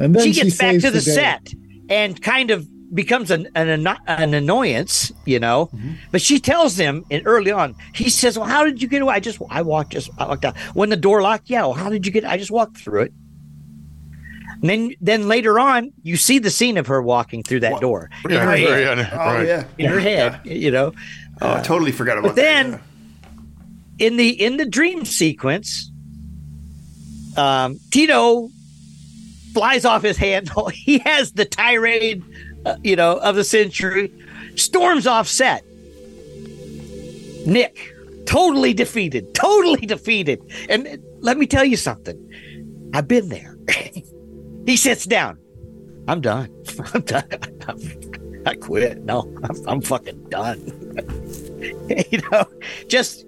and 0.00 0.14
then 0.14 0.22
she 0.24 0.32
gets 0.32 0.56
back 0.56 0.74
to 0.80 0.90
the, 0.90 1.00
day. 1.00 1.12
set 1.12 1.52
and 1.88 2.20
kind 2.22 2.50
of 2.50 2.66
becomes 2.96 3.30
an 3.30 3.46
an, 3.54 3.86
an 4.08 4.34
annoyance, 4.34 5.12
you 5.24 5.38
know. 5.38 5.66
Mm-hmm. 5.66 5.92
But 6.10 6.20
she 6.20 6.40
tells 6.40 6.76
him, 6.76 7.04
and 7.12 7.22
early 7.26 7.52
on, 7.52 7.76
he 7.94 8.10
says, 8.10 8.36
"Well, 8.36 8.48
how 8.48 8.64
did 8.64 8.82
you 8.82 8.88
get 8.88 9.02
away? 9.02 9.14
I 9.14 9.20
just 9.20 9.40
I 9.48 9.62
walked 9.62 9.92
just 9.92 10.10
I 10.18 10.26
walked 10.26 10.44
out 10.44 10.56
when 10.74 10.88
the 10.88 10.96
door 10.96 11.22
locked. 11.22 11.48
Yeah, 11.48 11.60
well, 11.62 11.74
how 11.74 11.88
did 11.90 12.04
you 12.04 12.10
get? 12.10 12.24
I 12.24 12.36
just 12.36 12.50
walked 12.50 12.78
through 12.78 13.02
it." 13.02 13.12
And 14.62 14.70
then 14.70 14.94
then 15.00 15.28
later 15.28 15.60
on, 15.60 15.92
you 16.02 16.16
see 16.16 16.38
the 16.40 16.50
scene 16.50 16.78
of 16.78 16.86
her 16.88 17.00
walking 17.02 17.42
through 17.44 17.60
that 17.60 17.80
door 17.80 18.10
in 18.24 18.30
her 18.32 18.56
head. 18.56 18.98
yeah, 18.98 19.10
Oh 19.12 19.16
right. 19.34 19.46
yeah. 19.46 19.64
In 19.78 19.86
her 19.86 20.00
head, 20.00 20.40
you 20.44 20.70
know. 20.72 20.92
Oh, 21.40 21.54
I 21.56 21.60
totally 21.60 21.92
forgot 21.92 22.16
about 22.18 22.28
But 22.30 22.36
then 22.36 22.70
that. 22.72 22.80
in 23.98 24.16
the 24.16 24.30
in 24.30 24.56
the 24.56 24.64
dream 24.66 25.04
sequence, 25.04 25.90
um, 27.36 27.78
Tito 27.90 28.48
flies 29.52 29.84
off 29.84 30.02
his 30.02 30.16
handle. 30.16 30.68
He 30.74 30.98
has 31.00 31.32
the 31.32 31.44
tirade, 31.44 32.22
you 32.82 32.96
know, 32.96 33.18
of 33.18 33.36
the 33.36 33.44
century. 33.44 34.12
Storms 34.56 35.06
offset. 35.06 35.64
Nick, 37.46 37.94
totally 38.26 38.74
defeated, 38.74 39.34
totally 39.34 39.86
defeated. 39.86 40.42
And 40.68 41.02
let 41.20 41.38
me 41.38 41.46
tell 41.46 41.64
you 41.64 41.76
something. 41.76 42.20
I've 42.92 43.08
been 43.08 43.28
there. 43.28 43.56
he 44.66 44.76
sits 44.76 45.04
down. 45.04 45.38
I'm 46.08 46.20
done. 46.20 46.50
I'm 46.94 47.02
done. 47.02 47.24
I 48.46 48.54
quit. 48.54 49.02
No, 49.02 49.32
I'm, 49.42 49.68
I'm 49.68 49.80
fucking 49.80 50.28
done. 50.28 50.60
you 52.10 52.20
know, 52.30 52.44
just 52.88 53.26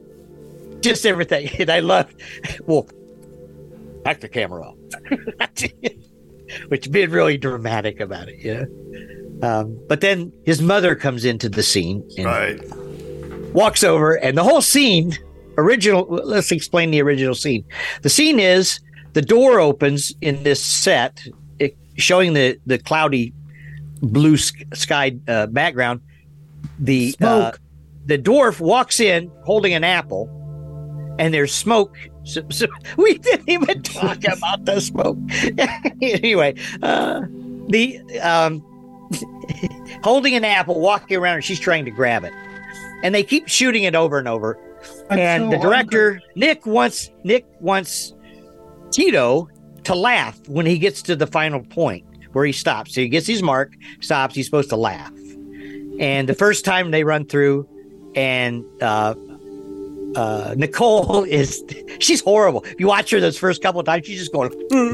just 0.81 1.05
everything. 1.05 1.49
And 1.59 1.71
I 1.71 1.81
love 1.81 2.15
well, 2.67 2.89
back 4.05 4.21
the 4.21 4.29
camera 4.29 4.69
off. 4.69 4.77
Which 6.69 6.91
being 6.91 7.11
really 7.11 7.37
dramatic 7.37 8.01
about 8.01 8.29
it, 8.29 8.39
you 8.39 8.55
know. 8.55 9.28
Um, 9.43 9.79
but 9.89 10.01
then 10.01 10.33
his 10.45 10.61
mother 10.61 10.95
comes 10.95 11.25
into 11.25 11.49
the 11.49 11.63
scene 11.63 12.03
and 12.17 12.27
Right. 12.27 12.61
walks 13.55 13.85
over, 13.85 14.15
and 14.15 14.37
the 14.37 14.43
whole 14.43 14.63
scene, 14.63 15.17
original. 15.57 16.07
Let's 16.09 16.51
explain 16.53 16.91
the 16.91 17.01
original 17.03 17.35
scene. 17.35 17.65
The 18.03 18.09
scene 18.11 18.41
is 18.41 18.81
the 19.13 19.23
door 19.23 19.61
opens 19.61 20.13
in 20.21 20.43
this 20.43 20.63
set, 20.65 21.23
it, 21.59 21.77
showing 21.97 22.33
the 22.35 22.59
the 22.67 22.79
cloudy 22.79 23.33
blue 24.03 24.37
sk- 24.37 24.65
sky 24.75 25.17
uh, 25.29 25.47
background. 25.47 26.01
The 26.81 27.15
uh, 27.21 27.53
the 28.07 28.19
dwarf 28.19 28.59
walks 28.61 28.99
in 29.01 29.31
holding 29.45 29.73
an 29.75 29.85
apple, 29.85 30.29
and 31.19 31.33
there's 31.33 31.55
smoke. 31.55 31.97
So, 32.29 32.43
so 32.51 32.67
we 32.99 33.17
didn't 33.17 33.49
even 33.49 33.83
talk 33.83 34.19
about 34.31 34.67
the 34.67 34.83
smoke. 34.83 35.17
anyway, 36.03 36.57
uh, 36.83 37.23
the 37.71 37.99
um, 38.21 38.63
holding 40.03 40.35
an 40.35 40.45
apple, 40.45 40.81
walking 40.81 41.17
around, 41.17 41.37
and 41.37 41.45
she's 41.45 41.61
trying 41.61 41.85
to 41.85 41.91
grab 41.91 42.25
it, 42.25 42.33
and 43.03 43.15
they 43.15 43.23
keep 43.23 43.49
shooting 43.49 43.85
it 43.85 43.95
over 43.95 44.19
and 44.19 44.29
over. 44.29 44.59
I'm 45.11 45.19
and 45.19 45.45
so 45.45 45.51
the 45.51 45.63
director 45.63 46.21
Nick 46.37 46.67
wants 46.67 47.11
Nick 47.25 47.47
wants 47.61 48.15
Tito 48.91 49.49
to 49.85 49.95
laugh 49.95 50.39
when 50.49 50.67
he 50.67 50.79
gets 50.79 51.03
to 51.03 51.17
the 51.17 51.27
final 51.27 51.61
point 51.63 52.05
where 52.33 52.45
he 52.45 52.53
stops. 52.53 52.95
So 52.95 53.01
he 53.01 53.09
gets 53.09 53.27
his 53.27 53.43
mark, 53.43 53.75
stops. 54.01 54.35
He's 54.35 54.47
supposed 54.47 54.71
to 54.71 54.77
laugh. 54.77 55.13
And 55.99 56.29
the 56.29 56.35
first 56.35 56.65
time 56.65 56.91
they 56.91 57.05
run 57.05 57.27
through, 57.27 57.69
and 58.15 58.65
uh, 58.81 59.15
uh, 60.17 60.55
Nicole 60.57 61.25
is 61.25 61.63
she's 61.99 62.21
horrible. 62.21 62.63
If 62.65 62.81
you 62.81 62.87
watch 62.87 63.11
her 63.11 63.21
those 63.21 63.39
first 63.39 63.63
couple 63.63 63.81
of 63.81 63.87
times, 63.87 64.07
she's 64.07 64.19
just 64.19 64.33
going, 64.33 64.51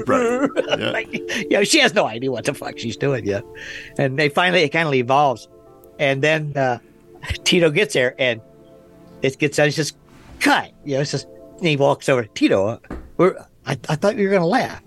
Right. 0.06 0.48
Yeah. 0.78 0.90
like, 0.90 1.12
you 1.12 1.48
know, 1.50 1.64
she 1.64 1.78
has 1.80 1.94
no 1.94 2.06
idea 2.06 2.30
what 2.30 2.44
the 2.44 2.54
fuck 2.54 2.78
she's 2.78 2.96
doing. 2.96 3.26
Yeah, 3.26 3.40
and 3.98 4.18
they 4.18 4.28
finally 4.28 4.62
it 4.62 4.70
kind 4.70 4.88
of 4.88 4.94
evolves, 4.94 5.48
and 5.98 6.22
then 6.22 6.56
uh, 6.56 6.78
Tito 7.44 7.70
gets 7.70 7.94
there 7.94 8.14
and 8.18 8.40
it 9.22 9.38
gets 9.38 9.56
done. 9.56 9.66
He 9.66 9.72
says, 9.72 9.92
"Cut." 10.40 10.72
You 10.84 10.94
know, 10.96 11.00
it's 11.02 11.12
just 11.12 11.26
and 11.58 11.66
he 11.68 11.76
walks 11.76 12.08
over. 12.08 12.22
To 12.24 12.28
Tito, 12.34 12.66
uh, 12.66 12.78
we're, 13.16 13.36
I, 13.66 13.78
I 13.88 13.94
thought 13.96 14.16
you 14.16 14.26
were 14.28 14.34
gonna 14.34 14.46
laugh. 14.46 14.82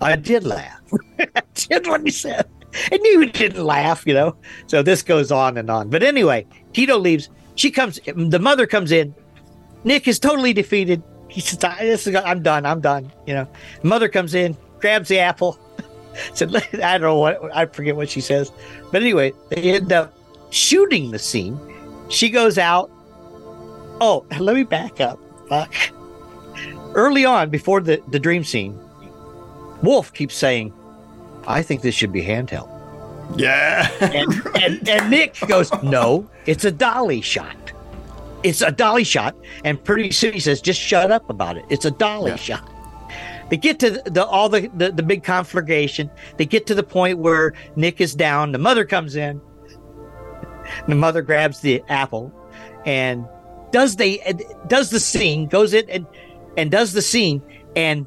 I 0.00 0.14
did 0.16 0.44
laugh. 0.44 0.80
That's 1.34 1.68
what 1.88 2.02
he 2.02 2.10
said. 2.10 2.46
I 2.92 2.96
knew 2.98 3.20
he 3.20 3.26
didn't 3.26 3.64
laugh, 3.64 4.04
you 4.06 4.14
know. 4.14 4.36
So 4.68 4.82
this 4.82 5.02
goes 5.02 5.32
on 5.32 5.56
and 5.58 5.68
on. 5.70 5.88
But 5.90 6.02
anyway, 6.02 6.46
Tito 6.72 6.96
leaves. 6.98 7.30
She 7.56 7.70
comes. 7.72 7.98
The 8.06 8.38
mother 8.38 8.66
comes 8.66 8.92
in. 8.92 9.14
Nick 9.88 10.06
is 10.06 10.18
totally 10.18 10.52
defeated. 10.52 11.02
He 11.28 11.40
says, 11.40 11.64
"I- 11.64 11.84
this 11.84 12.06
is, 12.06 12.14
"I'm 12.14 12.42
done. 12.42 12.66
I'm 12.66 12.80
done." 12.80 13.10
You 13.26 13.34
know. 13.34 13.48
Mother 13.82 14.08
comes 14.08 14.34
in, 14.34 14.56
grabs 14.80 15.08
the 15.08 15.18
apple. 15.18 15.58
Said, 16.34 16.54
"I 16.74 16.98
don't 16.98 17.00
know 17.02 17.18
what. 17.18 17.40
I 17.56 17.64
forget 17.66 17.96
what 17.96 18.10
she 18.10 18.20
says." 18.20 18.52
But 18.92 19.02
anyway, 19.02 19.32
they 19.50 19.62
end 19.74 19.92
up 19.92 20.12
shooting 20.50 21.10
the 21.10 21.18
scene. 21.18 21.58
She 22.10 22.28
goes 22.28 22.58
out. 22.58 22.90
Oh, 24.00 24.24
let 24.38 24.54
me 24.54 24.62
back 24.64 25.00
up. 25.00 25.18
Fuck. 25.48 25.74
Early 26.94 27.24
on, 27.24 27.50
before 27.50 27.80
the 27.80 28.02
the 28.08 28.18
dream 28.18 28.44
scene, 28.44 28.78
Wolf 29.82 30.12
keeps 30.12 30.34
saying, 30.34 30.72
"I 31.46 31.62
think 31.62 31.80
this 31.82 31.94
should 31.94 32.12
be 32.12 32.22
handheld." 32.22 32.68
Yeah. 33.36 33.88
and, 34.00 34.32
and 34.56 34.88
and 34.88 35.10
Nick 35.10 35.38
goes, 35.46 35.70
"No, 35.82 36.28
it's 36.46 36.64
a 36.64 36.72
dolly 36.72 37.20
shot. 37.20 37.67
It's 38.42 38.62
a 38.62 38.70
dolly 38.70 39.04
shot." 39.04 39.36
And 39.64 39.82
pretty 39.82 40.10
soon 40.10 40.32
he 40.32 40.40
says, 40.40 40.60
"Just 40.60 40.80
shut 40.80 41.10
up 41.10 41.28
about 41.30 41.56
it. 41.56 41.64
It's 41.68 41.84
a 41.84 41.90
dolly 41.90 42.36
shot." 42.36 42.68
They 43.50 43.56
get 43.56 43.78
to 43.80 43.90
the, 43.90 44.10
the 44.10 44.26
all 44.26 44.48
the, 44.48 44.70
the 44.74 44.92
the 44.92 45.02
big 45.02 45.22
conflagration. 45.24 46.10
They 46.36 46.44
get 46.44 46.66
to 46.66 46.74
the 46.74 46.82
point 46.82 47.18
where 47.18 47.54
Nick 47.76 48.00
is 48.00 48.14
down. 48.14 48.52
The 48.52 48.58
mother 48.58 48.84
comes 48.84 49.16
in. 49.16 49.40
The 50.86 50.94
mother 50.94 51.22
grabs 51.22 51.60
the 51.60 51.82
apple, 51.88 52.32
and 52.84 53.26
does 53.72 53.96
they 53.96 54.18
does 54.66 54.90
the 54.90 55.00
scene 55.00 55.46
goes 55.46 55.72
in 55.72 55.88
and 55.88 56.06
and 56.56 56.70
does 56.70 56.92
the 56.92 57.02
scene 57.02 57.42
and 57.74 58.06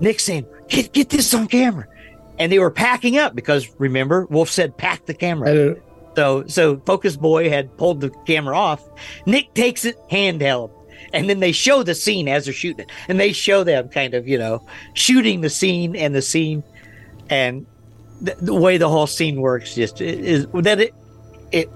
Nick 0.00 0.20
saying, 0.20 0.46
"Get 0.68 0.92
get 0.92 1.08
this 1.08 1.34
on 1.34 1.48
camera," 1.48 1.86
and 2.38 2.52
they 2.52 2.58
were 2.60 2.70
packing 2.70 3.18
up 3.18 3.34
because 3.34 3.68
remember 3.78 4.26
Wolf 4.26 4.50
said, 4.50 4.76
"Pack 4.76 5.06
the 5.06 5.14
camera." 5.14 5.76
So 6.18 6.44
so 6.48 6.78
Focus 6.84 7.16
Boy 7.16 7.48
had 7.48 7.76
pulled 7.76 8.00
the 8.00 8.10
camera 8.26 8.58
off. 8.58 8.82
Nick 9.24 9.54
takes 9.54 9.84
it 9.84 9.94
handheld, 10.10 10.72
and 11.12 11.30
then 11.30 11.38
they 11.38 11.52
show 11.52 11.84
the 11.84 11.94
scene 11.94 12.26
as 12.26 12.46
they're 12.46 12.52
shooting 12.52 12.86
it, 12.86 12.90
and 13.06 13.20
they 13.20 13.32
show 13.32 13.62
them 13.62 13.88
kind 13.88 14.14
of 14.14 14.26
you 14.26 14.36
know 14.36 14.66
shooting 14.94 15.42
the 15.42 15.48
scene 15.48 15.94
and 15.94 16.16
the 16.16 16.20
scene, 16.20 16.64
and 17.30 17.66
the, 18.20 18.34
the 18.40 18.52
way 18.52 18.78
the 18.78 18.88
whole 18.88 19.06
scene 19.06 19.40
works 19.40 19.76
just 19.76 20.00
is 20.00 20.48
that 20.54 20.80
it 20.80 20.92
it 21.52 21.70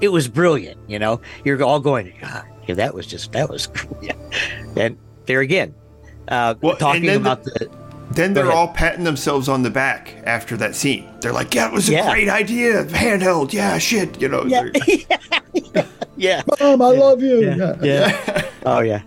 it 0.00 0.08
was 0.10 0.28
brilliant. 0.28 0.78
You 0.86 1.00
know, 1.00 1.20
you're 1.44 1.60
all 1.64 1.80
going, 1.80 2.12
God, 2.20 2.44
that 2.68 2.94
was 2.94 3.08
just 3.08 3.32
that 3.32 3.50
was. 3.50 3.68
And 4.76 4.98
there 5.26 5.40
again, 5.40 5.74
uh, 6.28 6.54
talking 6.54 7.08
about 7.08 7.42
the- 7.42 7.50
the, 7.50 7.83
Then 8.14 8.32
they're 8.32 8.52
all 8.52 8.68
patting 8.68 9.04
themselves 9.04 9.48
on 9.48 9.62
the 9.62 9.70
back 9.70 10.14
after 10.24 10.56
that 10.58 10.74
scene. 10.74 11.08
They're 11.20 11.32
like, 11.32 11.54
"Yeah, 11.54 11.66
it 11.68 11.72
was 11.72 11.88
a 11.88 11.92
Yeah. 11.92 12.10
great 12.10 12.28
idea. 12.28 12.84
Handheld. 12.84 13.52
Yeah, 13.52 13.78
shit. 13.78 14.20
You 14.20 14.28
know." 14.28 14.44
Yeah. 14.44 14.64
they're- 14.72 15.86
yeah. 16.16 16.42
Mom, 16.60 16.80
I 16.82 16.88
love 16.90 17.22
you. 17.22 17.40
Yeah. 17.42 17.74
yeah. 17.82 18.42
oh 18.66 18.80
yeah. 18.80 19.02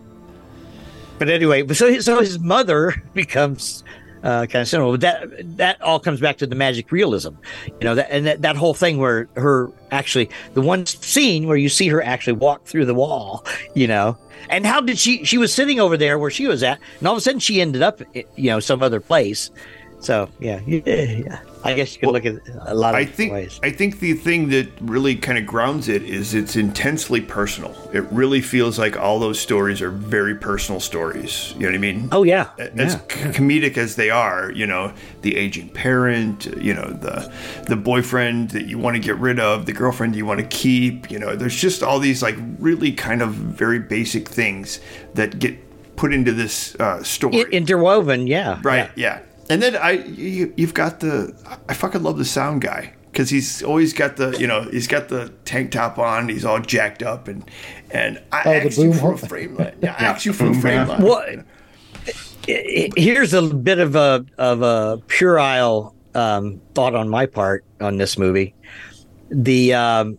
But 1.20 1.30
anyway, 1.30 1.66
so 1.74 2.00
so 2.00 2.20
his 2.20 2.38
mother 2.40 2.94
becomes 3.14 3.84
uh, 4.24 4.46
kind 4.46 4.62
of 4.62 4.68
similar. 4.68 4.98
But 4.98 5.02
that 5.02 5.58
that 5.58 5.82
all 5.82 6.00
comes 6.00 6.20
back 6.20 6.38
to 6.38 6.48
the 6.48 6.56
magic 6.56 6.92
realism, 6.92 7.34
you 7.68 7.86
know. 7.86 7.96
That 7.96 8.12
and 8.12 8.26
that, 8.26 8.42
that 8.42 8.56
whole 8.56 8.74
thing 8.74 8.98
where 8.98 9.28
her 9.36 9.72
actually 9.92 10.30
the 10.54 10.62
one 10.62 10.86
scene 10.86 11.48
where 11.48 11.58
you 11.58 11.70
see 11.70 11.88
her 11.88 12.02
actually 12.02 12.34
walk 12.34 12.66
through 12.66 12.86
the 12.86 12.94
wall, 12.96 13.46
you 13.74 13.88
know. 13.88 14.18
And 14.50 14.66
how 14.66 14.82
did 14.82 14.98
she? 14.98 15.26
She 15.26 15.38
was 15.38 15.54
sitting 15.54 15.80
over 15.80 15.98
there 15.98 16.18
where 16.18 16.32
she 16.32 16.48
was 16.48 16.64
at, 16.64 16.80
and 17.00 17.08
all 17.08 17.14
of 17.14 17.18
a 17.18 17.22
sudden 17.22 17.40
she 17.40 17.60
ended 17.60 17.82
up, 17.82 18.02
you 18.14 18.50
know, 18.50 18.60
some 18.60 18.82
other 18.82 19.00
place. 19.00 19.52
So 20.00 20.30
yeah, 20.40 20.60
yeah, 20.66 20.82
yeah. 20.86 21.40
I 21.64 21.74
guess 21.74 21.94
you 21.94 22.00
could 22.00 22.12
look 22.12 22.26
at 22.26 22.36
a 22.68 22.76
lot 22.76 22.94
of 22.94 23.00
I 23.00 23.06
think 23.06 23.34
ways. 23.34 23.60
I 23.64 23.72
think 23.72 24.00
the 24.00 24.14
thing 24.14 24.50
that 24.50 24.70
really 24.80 25.16
kind 25.16 25.38
of 25.38 25.46
grounds 25.46 25.90
it 25.90 26.04
is 26.04 26.34
it's 26.34 26.56
intensely 26.56 27.20
personal. 27.20 27.76
It 27.94 28.04
really 28.12 28.42
feels 28.42 28.78
like 28.78 28.96
all 28.96 29.20
those 29.20 29.40
stories 29.40 29.82
are 29.82 29.90
very 29.90 30.36
personal 30.36 30.80
stories. 30.80 31.54
You 31.56 31.62
know 31.62 31.68
what 31.70 31.76
I 31.76 31.80
mean? 31.80 32.10
Oh 32.12 32.24
yeah, 32.24 32.52
As 32.58 32.94
c- 32.94 33.00
comedic 33.34 33.78
as 33.78 33.96
they 33.96 34.10
are, 34.10 34.52
you 34.52 34.68
know, 34.68 34.94
the 35.24 35.36
aging 35.36 35.70
parent, 35.70 36.46
you 36.58 36.74
know, 36.74 36.90
the 36.90 37.32
the 37.68 37.76
boyfriend 37.76 38.52
that 38.52 38.68
you 38.68 38.78
want 38.78 38.96
to 38.96 39.02
get 39.02 39.18
rid 39.18 39.40
of, 39.40 39.66
the 39.66 39.74
girlfriend 39.74 40.16
you 40.16 40.26
want 40.26 40.40
to 40.40 40.48
keep, 40.48 41.10
you 41.10 41.20
know, 41.20 41.36
there's 41.36 41.56
just 41.56 41.82
all 41.84 42.00
these 42.00 42.22
like 42.22 42.36
really 42.60 42.92
kind 42.92 43.22
of 43.22 43.34
very 43.34 43.80
basic 43.80 44.30
things 44.30 44.80
that 45.16 45.40
get 45.40 45.58
put 45.98 46.14
into 46.14 46.32
this 46.32 46.76
uh, 46.76 47.04
story. 47.04 47.42
Interwoven, 47.52 48.28
yeah, 48.28 48.60
Right. 48.64 48.90
Yeah. 48.96 49.22
And 49.50 49.62
then 49.62 49.76
I, 49.76 49.92
you, 49.92 50.54
you've 50.58 50.74
got 50.74 51.00
the, 51.00 51.34
I 51.70 51.74
fucking 51.74 52.04
love 52.04 52.18
the 52.18 52.26
sound 52.26 52.62
guy 52.62 52.94
because 53.12 53.30
he's 53.30 53.64
always 53.64 53.94
got 53.94 54.18
the, 54.18 54.32
you 54.38 54.46
know, 54.48 54.64
he's 54.64 54.88
got 54.88 55.08
the 55.10 55.30
tank 55.46 55.72
top 55.72 55.98
on. 55.98 56.28
He's 56.30 56.44
all 56.46 56.60
jacked 56.60 57.02
up 57.02 57.28
and, 57.28 57.50
and 57.92 58.22
I 58.32 58.42
Oh, 58.46 58.52
the 58.60 58.66
asked 58.66 58.78
you 58.78 58.94
for 58.94 59.14
a 59.14 59.18
frame 59.18 59.56
line. 59.56 59.76
Yeah, 59.82 59.96
I 59.98 60.04
asked 60.06 60.26
you 60.26 60.34
for 60.34 60.50
a 60.50 60.54
frame 60.54 60.88
line. 60.88 61.02
Well, 61.02 61.24
i- 61.26 61.44
i- 62.50 62.90
here's 62.98 63.34
a 63.34 63.42
bit 63.42 63.80
of 63.80 63.96
a 63.96 64.26
of 64.38 64.62
a 64.62 65.02
puerile 65.08 65.96
um, 66.14 66.60
thought 66.76 66.96
on 66.96 67.08
my 67.10 67.26
part 67.26 67.64
on 67.80 67.98
this 67.98 68.18
movie. 68.18 68.54
The 69.30 69.74
um, 69.74 70.18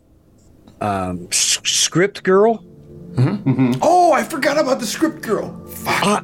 um, 0.81 1.29
s- 1.31 1.61
script 1.65 2.23
girl. 2.23 2.65
Oh, 3.83 4.13
I 4.13 4.23
forgot 4.23 4.59
about 4.59 4.79
the 4.81 4.87
script 4.87 5.23
girl. 5.23 5.61
Uh, 5.87 6.21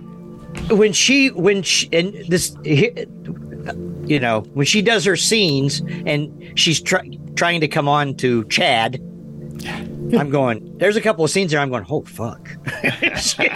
when 0.71 0.93
she 0.93 1.31
when 1.31 1.63
she 1.63 1.89
and 1.93 2.15
this 2.29 2.57
you 2.65 4.21
know 4.21 4.41
when 4.55 4.67
she 4.67 4.83
does 4.83 5.05
her 5.05 5.17
scenes 5.17 5.81
and 6.07 6.53
she's 6.59 6.81
try, 6.81 7.09
trying 7.37 7.61
to 7.61 7.69
come 7.69 7.89
on 7.89 8.15
to 8.17 8.45
Chad. 8.45 8.97
I'm 10.19 10.31
going. 10.31 10.77
There's 10.79 10.97
a 10.97 11.01
couple 11.01 11.25
of 11.25 11.31
scenes 11.31 11.51
there. 11.53 11.61
I'm 11.61 11.71
going. 11.71 11.87
Oh 11.91 12.03
fuck, 12.03 12.49
She- 13.19 13.49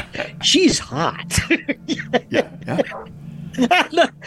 she's 0.43 0.79
hot. 0.79 1.39
yeah, 1.87 2.03
yeah. 2.31 2.83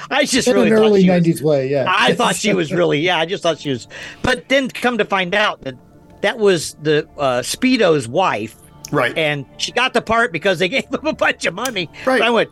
I 0.09 0.25
just 0.25 0.47
In 0.47 0.55
really 0.55 0.69
an 0.71 0.75
thought 0.77 0.85
early 0.85 1.01
she 1.03 1.09
was- 1.09 1.23
'90s 1.23 1.41
way, 1.41 1.67
yeah. 1.69 1.85
I 1.87 2.13
thought 2.13 2.35
she 2.35 2.53
was 2.53 2.71
really, 2.71 2.99
yeah, 2.99 3.17
I 3.17 3.25
just 3.25 3.41
thought 3.43 3.59
she 3.59 3.69
was. 3.69 3.87
But 4.21 4.49
then 4.49 4.69
come 4.69 4.97
to 4.97 5.05
find 5.05 5.33
out 5.33 5.61
that 5.61 5.75
that 6.21 6.37
was 6.37 6.75
the 6.81 7.07
uh, 7.17 7.41
Speedo's 7.41 8.07
wife. 8.07 8.55
Right. 8.91 9.17
And 9.17 9.45
she 9.57 9.71
got 9.71 9.93
the 9.93 10.01
part 10.01 10.31
because 10.31 10.59
they 10.59 10.69
gave 10.69 10.85
him 10.85 11.07
a 11.07 11.13
bunch 11.13 11.45
of 11.45 11.53
money. 11.53 11.89
Right. 12.05 12.21
I 12.21 12.29
went, 12.29 12.49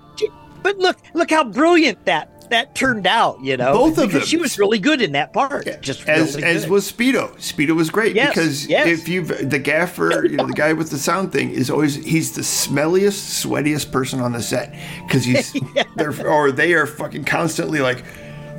but 0.64 0.78
look, 0.78 0.98
look 1.14 1.30
how 1.30 1.44
brilliant 1.44 2.06
that 2.06 2.40
that 2.50 2.76
turned 2.76 3.08
out. 3.08 3.42
You 3.44 3.58
know, 3.58 3.74
Both 3.74 3.98
of 3.98 4.08
Because 4.08 4.22
them. 4.22 4.28
She 4.28 4.38
was 4.38 4.60
really 4.60 4.80
good 4.80 5.02
in 5.02 5.12
that 5.14 5.34
part. 5.34 5.68
Just 5.82 6.08
as 6.08 6.36
really 6.36 6.48
as 6.48 6.64
good. 6.64 6.72
was 6.72 6.92
Speedo. 6.92 7.32
Speedo 7.36 7.76
was 7.76 7.90
great 7.90 8.16
Yes, 8.16 8.30
because 8.30 8.68
yes. 8.68 8.88
if 8.88 9.08
you 9.08 9.26
have 9.26 9.50
the 9.50 9.60
gaffer, 9.60 10.26
you 10.26 10.38
know, 10.38 10.48
the 10.48 10.54
guy 10.54 10.74
with 10.74 10.90
the 10.90 10.98
sound 10.98 11.32
thing 11.32 11.52
is 11.52 11.70
always 11.70 11.96
he's 11.96 12.34
the 12.34 12.42
smelliest, 12.42 13.46
sweatiest 13.46 13.92
person 13.92 14.20
on 14.20 14.32
the 14.34 14.42
set 14.42 14.76
because 15.06 15.24
he's 15.24 15.56
they're 15.96 16.28
or 16.28 16.52
they 16.52 16.74
are 16.74 16.86
fucking 16.86 17.24
constantly 17.26 17.80
like 17.80 18.04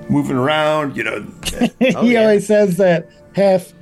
moving 0.09 0.37
around. 0.37 0.97
You 0.97 1.05
know, 1.05 1.27
oh, 1.61 2.03
he 2.03 2.17
always 2.17 2.49
has 2.49 2.77
that 2.79 3.09
half 3.35 3.73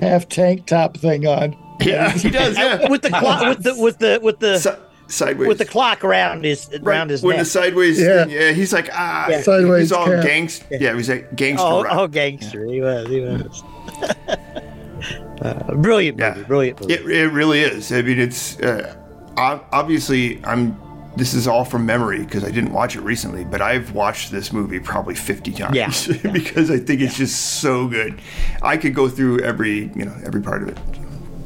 half 0.00 0.28
tank 0.28 0.66
top 0.66 0.96
thing 0.96 1.26
on. 1.26 1.56
Yeah, 1.80 2.10
he 2.16 2.30
does. 2.30 2.56
Yeah, 2.56 2.88
with 2.88 3.02
the 3.02 3.10
clock, 3.10 3.42
with 3.48 3.62
the 3.62 3.74
with 3.80 3.98
the 3.98 4.20
with 4.22 4.38
the 4.40 4.58
Si- 4.58 4.70
sideways 5.08 5.48
with 5.48 5.58
the 5.58 5.64
clock 5.64 6.02
around 6.04 6.44
his 6.44 6.68
around 6.82 7.10
his 7.10 7.22
when 7.22 7.36
neck. 7.36 7.44
the 7.44 7.50
sideways. 7.50 8.00
Yeah. 8.00 8.24
thing, 8.24 8.30
yeah, 8.34 8.52
he's 8.52 8.72
like 8.72 8.88
ah, 8.92 9.28
Yeah. 9.28 9.42
Sideways 9.42 9.82
He's 9.82 9.92
all 9.92 10.06
gangster 10.06 10.64
gangst. 10.70 10.80
Yeah, 10.80 10.94
he's 10.96 11.08
like 11.08 11.34
gangster. 11.36 11.66
oh, 11.66 11.86
oh, 11.88 12.06
gangster! 12.08 12.64
He 12.66 12.80
was. 12.80 13.06
He 13.08 13.20
was. 13.20 13.62
uh, 15.42 15.74
brilliant 15.74 16.18
movie. 16.18 16.40
Yeah. 16.40 16.46
Brilliant 16.46 16.80
movie. 16.80 16.94
It, 16.94 17.06
it 17.10 17.28
really 17.28 17.60
is. 17.60 17.92
I 17.92 18.02
mean, 18.02 18.18
it's 18.18 18.58
uh, 18.60 18.94
obviously 19.36 20.44
I'm. 20.44 20.76
This 21.16 21.32
is 21.32 21.48
all 21.48 21.64
from 21.64 21.86
memory 21.86 22.18
because 22.26 22.44
I 22.44 22.50
didn't 22.50 22.74
watch 22.74 22.94
it 22.94 23.00
recently, 23.00 23.42
but 23.42 23.62
I've 23.62 23.92
watched 23.92 24.30
this 24.30 24.52
movie 24.52 24.78
probably 24.78 25.14
50 25.14 25.50
times 25.52 25.74
Yeah. 25.74 26.30
because 26.30 26.70
I 26.70 26.76
think 26.78 27.00
it's 27.00 27.16
just 27.16 27.60
so 27.62 27.88
good. 27.88 28.20
I 28.60 28.76
could 28.76 28.94
go 28.94 29.08
through 29.08 29.40
every 29.40 29.90
you 29.96 30.04
know 30.04 30.14
every 30.26 30.42
part 30.42 30.62
of 30.62 30.68
it. 30.68 30.78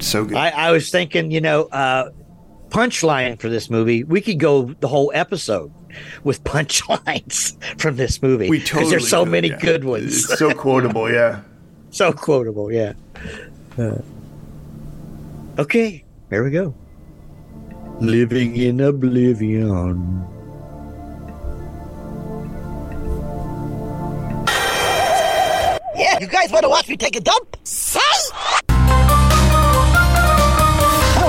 So 0.00 0.24
good. 0.24 0.36
I, 0.36 0.50
I 0.50 0.70
was 0.72 0.90
thinking, 0.90 1.30
you 1.30 1.40
know, 1.40 1.64
uh, 1.64 2.10
punchline 2.70 3.38
for 3.38 3.48
this 3.48 3.68
movie. 3.68 4.04
We 4.04 4.20
could 4.20 4.38
go 4.38 4.74
the 4.80 4.88
whole 4.88 5.12
episode 5.14 5.72
with 6.24 6.42
punchlines 6.44 7.56
from 7.80 7.96
this 7.96 8.22
movie 8.22 8.48
we 8.48 8.58
because 8.58 8.70
totally. 8.70 8.90
there's 8.90 9.08
so 9.08 9.24
could, 9.24 9.32
many 9.32 9.48
yeah. 9.48 9.58
good 9.58 9.84
ones. 9.84 10.30
It's 10.30 10.38
so 10.38 10.54
quotable, 10.54 11.10
yeah. 11.10 11.42
so 11.90 12.12
quotable, 12.12 12.72
yeah. 12.72 12.94
Uh, 13.78 13.98
okay, 15.58 16.04
here 16.30 16.44
we 16.44 16.50
go. 16.50 16.74
Living 18.00 18.56
in 18.56 18.80
oblivion. 18.80 20.26
Yeah, 25.96 26.18
you 26.18 26.26
guys 26.28 26.50
want 26.50 26.62
to 26.62 26.68
watch 26.70 26.88
me 26.88 26.96
take 26.96 27.16
a 27.16 27.20
dump? 27.20 27.56
Say! 27.64 28.00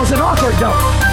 Was 0.02 0.12
an 0.14 0.20
awkward 0.20 0.60
dump. 0.60 1.11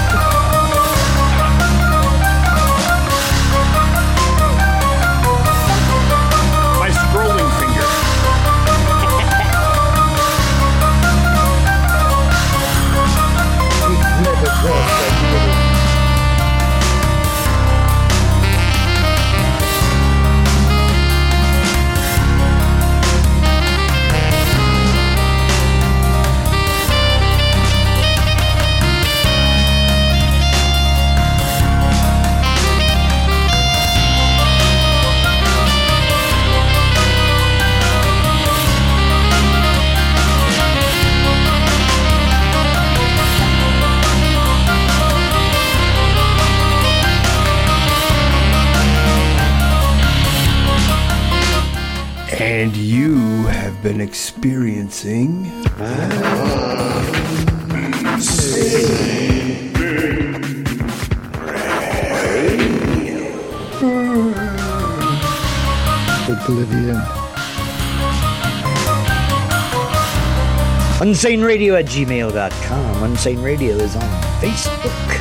Unsaneradio 71.19 71.77
at 71.77 71.87
gmail.com. 71.87 72.95
Unsane 73.03 73.43
Radio 73.43 73.75
is 73.75 73.97
on 73.97 74.03
Facebook. 74.41 75.19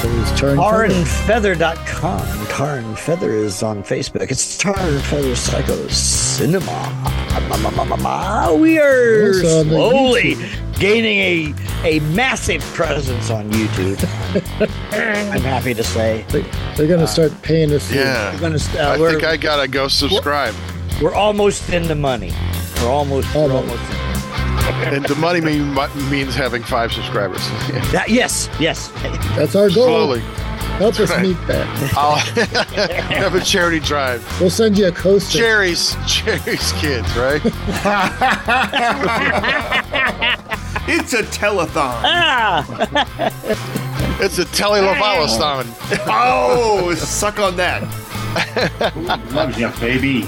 So 0.00 0.08
it's 0.08 0.40
Tarr 0.40 0.84
and 0.84 1.06
Fether. 1.06 1.54
Feather.com. 1.54 2.46
Tarr 2.46 2.78
and 2.78 2.98
Fether 2.98 3.30
is 3.32 3.62
on 3.62 3.82
Facebook. 3.82 4.30
It's 4.30 4.56
Tarr 4.56 4.74
and 4.78 5.02
Fether 5.02 5.36
Psycho 5.36 5.86
Cinema. 5.88 6.64
Ma, 7.50 7.58
ma, 7.58 7.70
ma, 7.72 7.84
ma, 7.84 7.96
ma. 7.96 8.54
We 8.54 8.78
are 8.78 9.34
Also 9.34 9.60
on 9.60 9.68
the 9.68 9.74
slowly 9.74 10.36
gaining 10.78 11.18
a, 11.18 11.54
a 11.84 12.00
massive 12.14 12.62
presence 12.72 13.28
on 13.28 13.50
YouTube. 13.50 14.02
I'm 14.92 15.42
happy 15.42 15.74
to 15.74 15.84
say. 15.84 16.24
They, 16.30 16.40
they're 16.74 16.88
going 16.88 17.00
to 17.00 17.06
start 17.06 17.32
paying 17.42 17.70
us. 17.74 17.92
Yeah. 17.92 18.32
We're, 18.32 18.40
gonna, 18.40 18.56
uh, 18.78 18.94
I 18.94 19.10
think 19.10 19.24
I 19.24 19.36
gotta 19.36 19.68
go 19.68 19.88
subscribe. 19.88 20.54
we're 21.02 21.12
almost 21.12 21.68
in 21.68 21.86
the 21.86 21.94
money. 21.94 22.32
We're 22.80 22.88
almost, 22.88 23.34
we're 23.34 23.42
Almost. 23.42 23.58
almost 23.58 23.82
And 24.86 25.04
the 25.04 25.14
money 25.16 25.40
mean, 25.40 25.74
means 26.10 26.34
having 26.34 26.62
five 26.62 26.92
subscribers. 26.92 27.46
that, 27.92 28.06
yes, 28.08 28.48
yes. 28.58 28.88
That's 29.36 29.54
our 29.54 29.68
goal. 29.68 29.86
Slowly. 29.86 30.22
Help 30.80 30.98
us 30.98 31.10
right. 31.10 31.22
meet 31.22 31.36
that. 31.46 31.92
I'll 31.94 32.16
have 32.16 33.34
a 33.34 33.40
charity 33.40 33.80
drive. 33.80 34.24
We'll 34.40 34.48
send 34.48 34.78
you 34.78 34.88
a 34.88 34.92
coaster. 34.92 35.36
Jerry's 35.36 35.94
Jerry's 36.06 36.72
kids, 36.72 37.14
right? 37.16 37.42
It's 40.92 41.12
a 41.12 41.22
telethon. 41.22 42.00
Ah! 42.02 42.64
It's 44.20 44.38
a 44.38 44.44
telenovela 44.44 45.28
Oh, 46.08 46.94
suck 46.94 47.38
on 47.38 47.56
that. 47.56 47.82
Loves 49.32 49.58
you, 49.58 49.68
baby. 49.80 50.26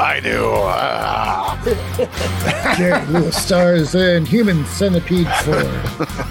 I 0.00 0.20
do. 0.20 0.44
Ah. 0.46 1.60
Jerry 2.78 3.04
Lewis 3.08 3.36
stars 3.36 3.94
in 3.94 4.24
Human 4.24 4.64
Centipede 4.64 5.26
4. 5.44 5.54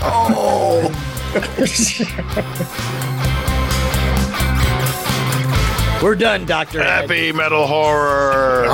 Oh, 0.02 0.90
We're 6.04 6.16
done, 6.16 6.46
Doctor. 6.46 6.82
Happy 6.84 7.32
Metal 7.32 7.68
Horror 7.68 8.66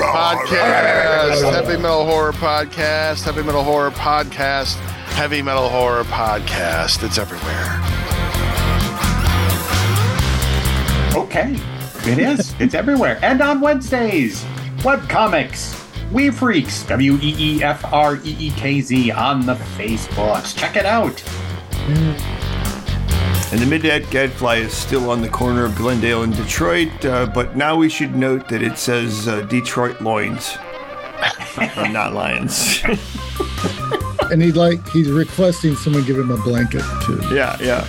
Podcast. 0.00 1.52
Heavy 1.52 1.76
Metal 1.76 2.06
Horror 2.06 2.32
Podcast. 2.32 3.24
Heavy 3.24 3.42
Metal 3.42 3.64
Horror 3.64 3.90
Podcast. 3.90 4.76
Heavy 5.10 5.42
Metal 5.42 5.68
Horror 5.68 6.04
Podcast. 6.04 7.02
It's 7.02 7.18
everywhere. 7.18 7.82
Okay, 11.14 11.56
it 12.06 12.18
is. 12.18 12.54
It's 12.60 12.74
everywhere. 12.74 13.18
And 13.22 13.40
on 13.40 13.60
Wednesdays, 13.60 14.44
webcomics. 14.78 15.84
Wee 16.12 16.28
Freekz, 16.28 16.88
W 16.88 17.18
E 17.20 17.34
E 17.38 17.62
F 17.62 17.84
R 17.92 18.16
E 18.16 18.36
E 18.38 18.50
K 18.52 18.80
Z 18.80 19.10
on 19.10 19.44
the 19.44 19.54
Facebooks. 19.54 20.56
Check 20.56 20.76
it 20.76 20.86
out. 20.86 21.22
And 23.50 23.60
the 23.60 23.66
Midnight 23.66 24.10
Gadfly 24.10 24.56
is 24.56 24.72
still 24.72 25.10
on 25.10 25.20
the 25.20 25.28
corner 25.28 25.64
of 25.64 25.74
Glendale 25.74 26.22
and 26.22 26.34
Detroit, 26.34 27.04
uh, 27.04 27.26
but 27.26 27.56
now 27.56 27.76
we 27.76 27.88
should 27.88 28.14
note 28.14 28.48
that 28.48 28.62
it 28.62 28.78
says 28.78 29.26
uh, 29.26 29.42
Detroit 29.42 30.00
Loins, 30.00 30.56
not 31.90 32.12
Lions. 32.14 32.82
And 34.30 34.42
he'd 34.42 34.56
like, 34.56 34.86
he's 34.90 35.08
requesting 35.10 35.74
someone 35.74 36.04
give 36.04 36.18
him 36.18 36.30
a 36.30 36.36
blanket 36.42 36.82
too. 37.02 37.18
yeah, 37.34 37.56
yeah. 37.62 37.86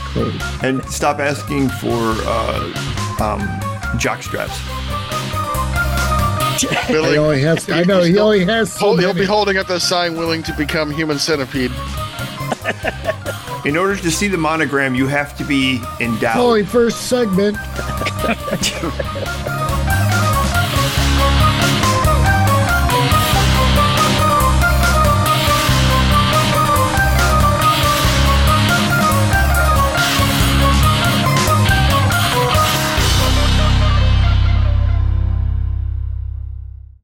And 0.63 0.81
stop 0.85 1.19
asking 1.19 1.67
for 1.67 1.89
uh, 1.91 3.17
um, 3.19 3.68
jock 3.99 4.23
straps. 4.23 4.59
He 6.87 6.97
only 7.17 7.41
has, 7.41 7.69
I 7.69 7.83
know, 7.83 8.01
he 8.03 8.17
only 8.17 8.43
has 8.43 8.73
so 8.73 8.79
Hold, 8.79 8.99
he'll 8.99 9.13
be 9.13 9.23
holding 9.23 9.55
up 9.55 9.67
the 9.67 9.79
sign 9.79 10.17
willing 10.17 10.43
to 10.43 10.53
become 10.57 10.91
human 10.91 11.17
centipede. 11.17 11.71
In 13.65 13.77
order 13.77 13.95
to 13.95 14.11
see 14.11 14.27
the 14.27 14.37
monogram, 14.37 14.93
you 14.93 15.07
have 15.07 15.37
to 15.37 15.45
be 15.45 15.81
endowed. 16.01 16.33
Holy 16.33 16.65
first 16.65 17.07
segment. 17.07 17.55